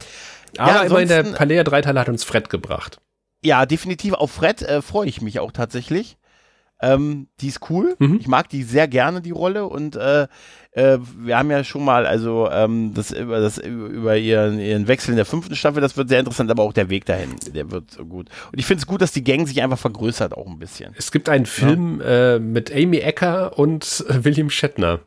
Aber 0.58 0.72
ja, 0.72 0.82
immerhin 0.82 1.08
der 1.08 1.22
Palea 1.22 1.62
Dreiteiler 1.62 2.00
hat 2.00 2.08
uns 2.08 2.24
Fred 2.24 2.50
gebracht. 2.50 3.00
Ja, 3.44 3.64
definitiv. 3.64 4.14
Auf 4.14 4.32
Fred 4.32 4.62
äh, 4.62 4.82
freue 4.82 5.08
ich 5.08 5.22
mich 5.22 5.38
auch 5.38 5.52
tatsächlich. 5.52 6.16
Ähm, 6.80 7.28
die 7.40 7.48
ist 7.48 7.70
cool. 7.70 7.96
Mhm. 7.98 8.18
Ich 8.20 8.28
mag 8.28 8.48
die 8.48 8.62
sehr 8.62 8.88
gerne, 8.88 9.22
die 9.22 9.30
Rolle. 9.30 9.66
Und 9.66 9.96
äh, 9.96 10.26
äh, 10.76 10.98
wir 11.18 11.38
haben 11.38 11.50
ja 11.50 11.64
schon 11.64 11.84
mal, 11.86 12.06
also 12.06 12.50
ähm, 12.50 12.92
das 12.92 13.10
über 13.10 13.40
das 13.40 13.56
über 13.56 14.18
ihren, 14.18 14.60
ihren 14.60 14.86
Wechsel 14.86 15.12
in 15.12 15.16
der 15.16 15.24
fünften 15.24 15.56
Staffel, 15.56 15.80
das 15.80 15.96
wird 15.96 16.10
sehr 16.10 16.20
interessant, 16.20 16.50
aber 16.50 16.62
auch 16.62 16.74
der 16.74 16.90
Weg 16.90 17.06
dahin, 17.06 17.34
der 17.54 17.70
wird 17.70 17.96
gut. 18.10 18.28
Und 18.52 18.58
ich 18.58 18.66
finde 18.66 18.82
es 18.82 18.86
gut, 18.86 19.00
dass 19.00 19.10
die 19.10 19.24
Gang 19.24 19.48
sich 19.48 19.62
einfach 19.62 19.78
vergrößert 19.78 20.34
auch 20.34 20.46
ein 20.46 20.58
bisschen. 20.58 20.92
Es 20.98 21.10
gibt 21.10 21.30
einen 21.30 21.46
Film 21.46 22.02
ja. 22.04 22.34
äh, 22.34 22.38
mit 22.38 22.70
Amy 22.70 22.98
Ecker 22.98 23.58
und 23.58 24.04
William 24.08 24.50
Shatner. 24.50 25.00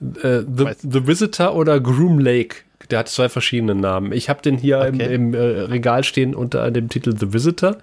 Äh, 0.00 0.42
The, 0.42 0.68
The 0.80 1.08
Visitor 1.08 1.56
oder 1.56 1.80
Groom 1.80 2.20
Lake. 2.20 2.58
Der 2.88 3.00
hat 3.00 3.08
zwei 3.08 3.28
verschiedene 3.28 3.74
Namen. 3.74 4.12
Ich 4.12 4.28
habe 4.28 4.42
den 4.42 4.58
hier 4.58 4.78
okay. 4.78 5.12
im, 5.12 5.34
im 5.34 5.34
äh, 5.34 5.38
Regal 5.38 6.04
stehen 6.04 6.36
unter 6.36 6.70
dem 6.70 6.88
Titel 6.88 7.16
The 7.18 7.32
Visitor. 7.32 7.78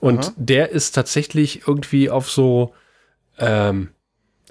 Und 0.00 0.20
Aha. 0.20 0.32
der 0.36 0.70
ist 0.70 0.92
tatsächlich 0.92 1.68
irgendwie 1.68 2.08
auf 2.08 2.30
so, 2.30 2.72
ähm, 3.38 3.90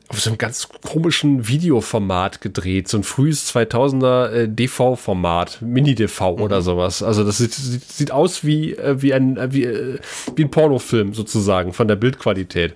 auf 0.08 0.20
so 0.20 0.30
einem 0.30 0.38
ganz 0.38 0.70
komischen 0.84 1.47
Videoformat 1.47 2.41
gedreht, 2.41 2.88
so 2.88 2.97
ein 2.97 3.03
frühes 3.03 3.53
2000er 3.53 4.30
äh, 4.32 4.47
DV-Format, 4.47 5.62
Mini-DV 5.62 6.38
mhm. 6.38 6.41
oder 6.41 6.62
sowas. 6.62 7.01
Also 7.01 7.24
das 7.24 7.39
sieht, 7.39 7.53
sieht, 7.53 7.84
sieht 7.84 8.12
aus 8.12 8.43
wie, 8.43 8.74
äh, 8.74 9.01
wie, 9.01 9.14
ein, 9.14 9.38
äh, 9.38 9.51
wie, 9.51 9.64
äh, 9.64 9.99
wie 10.36 10.43
ein 10.43 10.51
Pornofilm 10.51 11.14
sozusagen 11.14 11.74
von 11.74 11.88
der 11.88 11.95
Bildqualität. 11.95 12.76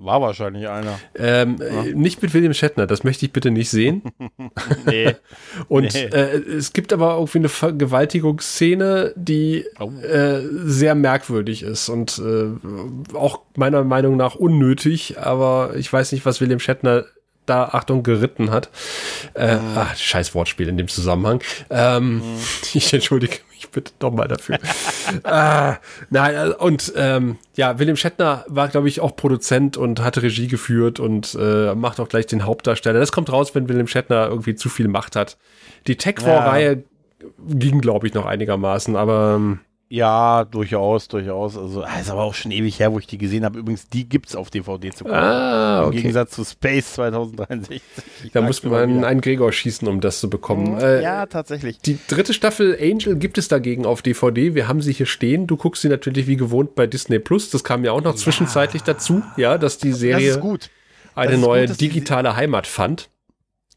War 0.00 0.20
wahrscheinlich 0.20 0.68
einer. 0.68 1.00
Ähm, 1.16 1.56
ja. 1.60 1.82
Nicht 1.92 2.22
mit 2.22 2.32
William 2.32 2.54
Shatner, 2.54 2.86
das 2.86 3.02
möchte 3.02 3.26
ich 3.26 3.32
bitte 3.32 3.50
nicht 3.50 3.68
sehen. 3.68 4.02
nee. 4.86 5.16
Und 5.68 5.92
nee. 5.92 6.04
Äh, 6.04 6.38
es 6.38 6.72
gibt 6.72 6.92
aber 6.92 7.14
irgendwie 7.14 7.38
eine 7.38 7.48
Vergewaltigungsszene, 7.48 9.12
die 9.16 9.64
oh. 9.80 9.90
äh, 10.00 10.40
sehr 10.64 10.94
merkwürdig 10.94 11.64
ist 11.64 11.88
und 11.88 12.22
äh, 12.24 13.16
auch 13.16 13.40
meiner 13.56 13.82
Meinung 13.82 14.16
nach 14.16 14.36
unnötig, 14.36 15.18
aber 15.18 15.72
ich 15.76 15.92
weiß 15.92 16.12
nicht, 16.12 16.24
was 16.24 16.40
William 16.40 16.60
Shatner 16.60 17.04
da, 17.48 17.64
Achtung, 17.64 18.02
geritten 18.02 18.50
hat. 18.50 18.70
Äh, 19.34 19.56
mhm. 19.56 19.60
ach, 19.76 19.96
scheiß 19.96 20.34
Wortspiel 20.34 20.68
in 20.68 20.76
dem 20.76 20.88
Zusammenhang. 20.88 21.42
Ähm, 21.70 22.16
mhm. 22.16 22.38
Ich 22.74 22.92
entschuldige 22.92 23.38
mich 23.50 23.70
bitte 23.70 23.92
nochmal 24.00 24.28
dafür. 24.28 24.58
ah, 25.24 25.76
nein, 26.10 26.34
äh, 26.34 26.54
und 26.54 26.92
ähm, 26.96 27.38
ja, 27.56 27.78
William 27.78 27.96
Shatner 27.96 28.44
war, 28.46 28.68
glaube 28.68 28.88
ich, 28.88 29.00
auch 29.00 29.16
Produzent 29.16 29.76
und 29.76 30.00
hatte 30.00 30.22
Regie 30.22 30.48
geführt 30.48 31.00
und 31.00 31.36
äh, 31.40 31.74
macht 31.74 31.98
auch 32.00 32.08
gleich 32.08 32.26
den 32.26 32.44
Hauptdarsteller. 32.44 33.00
Das 33.00 33.12
kommt 33.12 33.32
raus, 33.32 33.54
wenn 33.54 33.68
William 33.68 33.86
Shatner 33.86 34.28
irgendwie 34.28 34.54
zu 34.54 34.68
viel 34.68 34.88
Macht 34.88 35.16
hat. 35.16 35.38
Die 35.86 35.96
Tech 35.96 36.16
War-Reihe 36.22 36.84
ja. 37.20 37.26
ging, 37.48 37.80
glaube 37.80 38.06
ich, 38.06 38.14
noch 38.14 38.26
einigermaßen, 38.26 38.96
aber 38.96 39.34
ähm, 39.36 39.60
ja, 39.90 40.44
durchaus, 40.44 41.08
durchaus. 41.08 41.56
Also, 41.56 41.82
ah, 41.82 41.98
ist 41.98 42.10
aber 42.10 42.22
auch 42.22 42.34
schon 42.34 42.50
ewig 42.50 42.78
her, 42.78 42.92
wo 42.92 42.98
ich 42.98 43.06
die 43.06 43.16
gesehen 43.16 43.44
habe. 43.44 43.58
Übrigens, 43.58 43.88
die 43.88 44.06
gibt's 44.06 44.36
auf 44.36 44.50
DVD 44.50 44.90
zu 44.90 45.04
gucken. 45.04 45.18
Ah, 45.18 45.84
okay. 45.84 45.96
Im 45.96 46.02
Gegensatz 46.02 46.32
zu 46.32 46.44
Space 46.44 46.92
2063. 46.94 47.82
Ich 48.24 48.32
da 48.32 48.42
muss 48.42 48.62
man 48.62 49.04
einen 49.04 49.20
Gregor 49.22 49.50
schießen, 49.50 49.88
um 49.88 50.00
das 50.00 50.20
zu 50.20 50.28
bekommen. 50.28 50.74
Mhm, 50.74 50.80
äh, 50.80 51.02
ja, 51.02 51.24
tatsächlich. 51.24 51.78
Die 51.78 51.98
dritte 52.06 52.34
Staffel 52.34 52.76
Angel 52.80 53.16
gibt 53.16 53.38
es 53.38 53.48
dagegen 53.48 53.86
auf 53.86 54.02
DVD. 54.02 54.54
Wir 54.54 54.68
haben 54.68 54.82
sie 54.82 54.92
hier 54.92 55.06
stehen. 55.06 55.46
Du 55.46 55.56
guckst 55.56 55.80
sie 55.80 55.88
natürlich 55.88 56.26
wie 56.26 56.36
gewohnt 56.36 56.74
bei 56.74 56.86
Disney 56.86 57.18
Plus. 57.18 57.48
Das 57.48 57.64
kam 57.64 57.82
ja 57.84 57.92
auch 57.92 58.02
noch 58.02 58.14
ja. 58.14 58.18
zwischenzeitlich 58.18 58.82
dazu, 58.82 59.22
ja, 59.38 59.56
dass 59.56 59.78
die 59.78 59.92
Serie 59.92 60.38
eine 61.14 61.38
neue 61.38 61.66
gut, 61.66 61.80
digitale 61.80 62.36
Heimat 62.36 62.66
fand. 62.66 63.08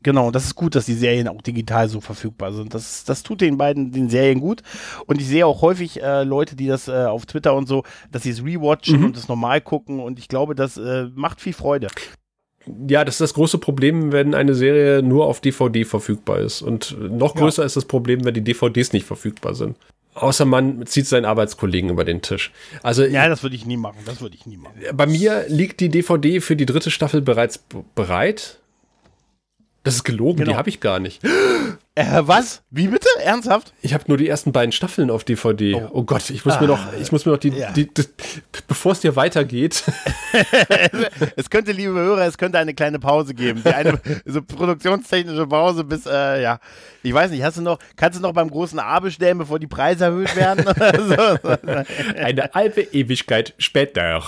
Genau, 0.04 0.32
das 0.32 0.46
ist 0.46 0.56
gut, 0.56 0.76
dass 0.76 0.86
die 0.86 0.96
Serien 0.96 1.28
auch 1.28 1.42
digital 1.42 1.88
so 1.88 2.02
verfügbar 2.02 2.54
sind. 2.54 2.74
Das, 2.74 3.04
das 3.04 3.22
tut 3.22 3.42
den 3.42 3.58
beiden, 3.58 3.92
den 3.92 4.10
Serien 4.10 4.40
gut. 4.40 4.62
Und 5.06 5.22
ich 5.22 5.28
sehe 5.28 5.46
auch 5.46 5.62
häufig 5.62 6.02
äh, 6.02 6.24
Leute, 6.24 6.56
die 6.56 6.68
das 6.68 6.88
äh, 6.88 7.06
auf 7.06 7.26
Twitter 7.26 7.54
und 7.54 7.68
so, 7.68 7.84
dass 8.12 8.24
sie 8.24 8.32
es 8.32 8.44
rewatchen 8.44 9.00
mhm. 9.00 9.06
und 9.08 9.18
es 9.18 9.28
normal 9.28 9.62
gucken. 9.62 10.00
Und 10.00 10.18
ich 10.18 10.28
glaube, 10.28 10.56
das 10.56 10.78
äh, 10.78 11.08
macht 11.14 11.40
viel 11.40 11.54
Freude. 11.54 11.88
Ja, 12.88 13.06
das 13.06 13.16
ist 13.16 13.22
das 13.22 13.34
große 13.34 13.58
Problem, 13.58 14.12
wenn 14.12 14.34
eine 14.34 14.56
Serie 14.56 15.04
nur 15.04 15.26
auf 15.26 15.40
DVD 15.40 15.84
verfügbar 15.84 16.40
ist. 16.40 16.62
Und 16.62 16.96
noch 17.00 17.36
größer 17.36 17.62
ja. 17.62 17.66
ist 17.66 17.76
das 17.76 17.86
Problem, 17.86 18.24
wenn 18.26 18.34
die 18.34 18.44
DVDs 18.44 18.94
nicht 18.94 19.06
verfügbar 19.06 19.56
sind. 19.56 19.78
Außer 20.14 20.46
man 20.46 20.86
zieht 20.88 21.08
seinen 21.08 21.26
Arbeitskollegen 21.26 21.90
über 21.90 22.04
den 22.04 22.22
Tisch. 22.22 22.52
Also 22.84 23.04
ja, 23.04 23.30
das 23.30 23.44
würde 23.44 23.56
ich 23.56 23.66
nie 23.66 23.78
machen. 23.78 24.00
Das 24.06 24.20
würde 24.20 24.36
ich 24.36 24.46
nie 24.46 24.58
machen. 24.58 24.76
Bei 24.94 25.06
mir 25.06 25.46
liegt 25.48 25.80
die 25.80 25.90
DVD 25.90 26.42
für 26.42 26.56
die 26.56 26.66
dritte 26.66 26.92
Staffel 26.92 27.22
bereits 27.22 27.64
bereit 27.96 28.61
Das 29.84 29.96
ist 29.96 30.04
gelogen, 30.04 30.38
genau. 30.38 30.52
die 30.52 30.58
habe 30.58 30.70
ich 30.70 30.80
gar 30.80 31.00
nicht. 31.00 31.24
Äh, 31.96 32.22
was? 32.22 32.64
Wie 32.70 32.88
bitte? 32.88 33.08
Ernsthaft? 33.22 33.74
Ich 33.82 33.94
habe 33.94 34.04
nur 34.08 34.18
die 34.18 34.28
ersten 34.28 34.52
beiden 34.52 34.72
Staffeln 34.72 35.10
auf 35.10 35.24
DVD. 35.24 35.76
Oh, 35.76 35.90
oh 35.94 36.04
Gott, 36.04 36.30
ich 36.30 36.46
muss 36.46 36.56
ah, 36.56 36.62
mir 36.62 36.68
noch, 36.68 36.80
ich 37.00 37.12
muss 37.12 37.26
mir 37.26 37.34
noch 37.34 37.40
die, 37.40 37.50
ja. 37.50 37.72
die, 37.72 37.92
die 37.94 38.04
bevor 38.68 38.94
es 38.94 39.02
dir 39.02 39.16
weitergeht. 39.16 39.84
es 41.36 41.50
könnte, 41.50 41.72
liebe 41.72 41.94
Hörer, 41.94 42.26
es 42.26 42.38
könnte 42.38 42.58
eine 42.58 42.74
kleine 42.74 43.00
Pause 43.00 43.34
geben. 43.34 43.64
Eine 43.66 44.00
so 44.26 44.42
produktionstechnische 44.42 45.48
Pause 45.48 45.84
bis, 45.84 46.06
äh, 46.06 46.42
ja, 46.42 46.60
ich 47.04 47.14
weiß 47.14 47.32
nicht, 47.32 47.44
hast 47.44 47.58
du 47.58 47.62
noch, 47.62 47.80
kannst 47.96 48.20
du 48.20 48.22
noch 48.22 48.34
beim 48.34 48.50
großen 48.50 48.80
A 48.80 49.00
bestellen, 49.00 49.38
bevor 49.40 49.60
die 49.60 49.68
Preise 49.68 50.06
erhöht 50.06 50.36
werden? 50.36 50.68
eine 52.18 52.50
halbe 52.54 52.82
Ewigkeit 52.82 53.54
später. 53.58 54.24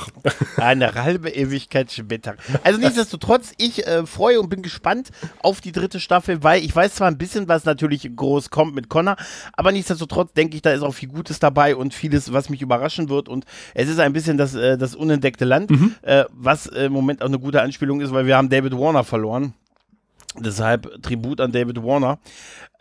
eine 0.58 0.94
halbe 0.94 1.30
Ewigkeit 1.30 1.92
später. 1.92 2.36
Also 2.64 2.80
nichtsdestotrotz, 2.80 3.54
ich 3.58 3.86
äh, 3.86 4.06
freue 4.06 4.40
und 4.40 4.50
bin 4.50 4.62
gespannt 4.62 5.10
auf 5.42 5.62
die 5.62 5.72
dritte 5.72 6.00
Staffel, 6.00 6.44
weil 6.44 6.64
ich 6.64 6.76
weiß 6.76 6.96
zwar 6.96 7.08
ein 7.08 7.18
bisschen, 7.18 7.48
was 7.48 7.66
natürlich 7.66 8.10
groß 8.16 8.50
kommt 8.50 8.76
mit 8.76 8.83
Connor, 8.90 9.16
aber 9.54 9.72
nichtsdestotrotz 9.72 10.34
denke 10.34 10.56
ich, 10.56 10.62
da 10.62 10.72
ist 10.72 10.82
auch 10.82 10.94
viel 10.94 11.10
Gutes 11.10 11.40
dabei 11.40 11.76
und 11.76 11.94
vieles, 11.94 12.34
was 12.34 12.50
mich 12.50 12.62
überraschen 12.62 13.10
wird 13.10 13.30
und 13.30 13.46
es 13.74 13.90
ist 13.90 14.00
ein 14.00 14.14
bisschen 14.14 14.38
das, 14.38 14.56
äh, 14.56 14.78
das 14.78 14.96
unentdeckte 14.96 15.46
Land, 15.46 15.72
mhm. 15.72 15.96
äh, 16.02 16.26
was 16.32 16.66
im 16.68 16.94
Moment 16.94 17.22
auch 17.22 17.28
eine 17.28 17.40
gute 17.40 17.62
Anspielung 17.62 18.02
ist, 18.02 18.12
weil 18.14 18.26
wir 18.26 18.38
haben 18.38 18.50
David 18.50 18.74
Warner 18.74 19.04
verloren. 19.04 19.54
Deshalb 20.40 21.04
Tribut 21.04 21.40
an 21.40 21.52
David 21.52 21.84
Warner. 21.84 22.18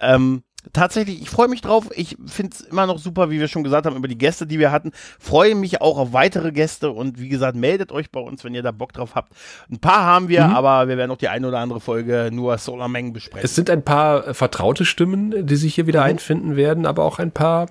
Ähm, 0.01 0.43
tatsächlich, 0.73 1.23
ich 1.23 1.31
freue 1.31 1.49
mich 1.49 1.61
drauf. 1.61 1.89
Ich 1.95 2.17
finde 2.27 2.57
es 2.57 2.61
immer 2.63 2.87
noch 2.87 2.99
super, 2.99 3.31
wie 3.31 3.41
wir 3.41 3.49
schon 3.49 3.65
gesagt 3.65 3.87
haben, 3.87 3.97
über 3.97 4.09
die 4.09 4.19
Gäste, 4.19 4.47
die 4.47 4.59
wir 4.59 4.71
hatten. 4.71 4.93
Freue 5.19 5.55
mich 5.55 5.81
auch 5.81 5.99
auf 5.99 6.13
weitere 6.13 6.53
Gäste 6.53 6.91
und 6.91 7.19
wie 7.19 7.29
gesagt, 7.29 7.57
meldet 7.57 7.93
euch 7.93 8.11
bei 8.11 8.21
uns, 8.21 8.45
wenn 8.45 8.55
ihr 8.55 8.63
da 8.63 8.71
Bock 8.71 8.93
drauf 8.93 9.15
habt. 9.15 9.33
Ein 9.71 9.79
paar 9.79 10.05
haben 10.05 10.29
wir, 10.29 10.47
mhm. 10.47 10.55
aber 10.55 10.89
wir 10.89 10.97
werden 10.97 11.11
auch 11.11 11.17
die 11.17 11.29
eine 11.29 11.49
oder 11.49 11.59
andere 11.59 11.81
Folge 11.81 12.31
nur 12.33 12.57
Solar 12.59 12.89
Mengen 12.89 13.13
besprechen. 13.13 13.45
Es 13.45 13.55
sind 13.55 13.71
ein 13.71 13.83
paar 13.83 14.29
äh, 14.29 14.35
vertraute 14.35 14.85
Stimmen, 14.85 15.47
die 15.47 15.57
sich 15.57 15.75
hier 15.75 15.87
wieder 15.87 16.01
mhm. 16.01 16.07
einfinden 16.07 16.57
werden, 16.57 16.87
aber 16.87 17.05
auch 17.05 17.19
ein 17.19 17.33
paar, 17.33 17.67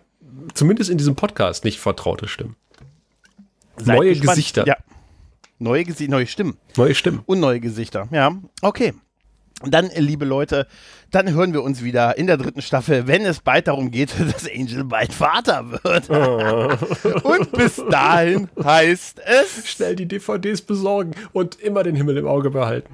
zumindest 0.54 0.90
in 0.90 0.98
diesem 0.98 1.16
Podcast, 1.16 1.64
nicht 1.64 1.80
vertraute 1.80 2.28
Stimmen. 2.28 2.56
Seid 3.78 3.98
neue 3.98 4.10
gespannt. 4.10 4.30
Gesichter. 4.30 4.68
Ja. 4.68 4.76
Neue 5.60 5.86
Gesichter, 5.86 6.12
neue 6.12 6.28
Stimmen. 6.28 6.58
Neue 6.76 6.96
Stimmen. 6.96 7.22
Und 7.26 7.40
neue 7.40 7.60
Gesichter. 7.60 8.08
Ja, 8.12 8.36
okay. 8.62 8.94
Dann, 9.66 9.90
liebe 9.96 10.26
Leute, 10.26 10.68
dann 11.12 11.34
hören 11.34 11.54
wir 11.54 11.62
uns 11.62 11.84
wieder 11.84 12.18
in 12.18 12.28
der 12.28 12.38
dritten 12.38 12.62
Staffel, 12.62 13.08
wenn 13.08 13.26
es 13.26 13.42
bald 13.42 13.68
darum 13.68 13.92
geht, 13.92 14.14
dass 14.34 14.50
Angel 14.50 14.84
bald 14.86 15.14
Vater 15.14 15.72
wird. 15.84 16.10
Oh. 16.10 16.72
und 17.24 17.52
bis 17.52 17.82
dahin 17.90 18.50
heißt 18.64 19.22
es: 19.26 19.68
Schnell 19.70 19.96
die 19.96 20.08
DVDs 20.08 20.62
besorgen 20.62 21.12
und 21.34 21.60
immer 21.60 21.84
den 21.84 21.96
Himmel 21.96 22.18
im 22.18 22.28
Auge 22.28 22.50
behalten. 22.50 22.94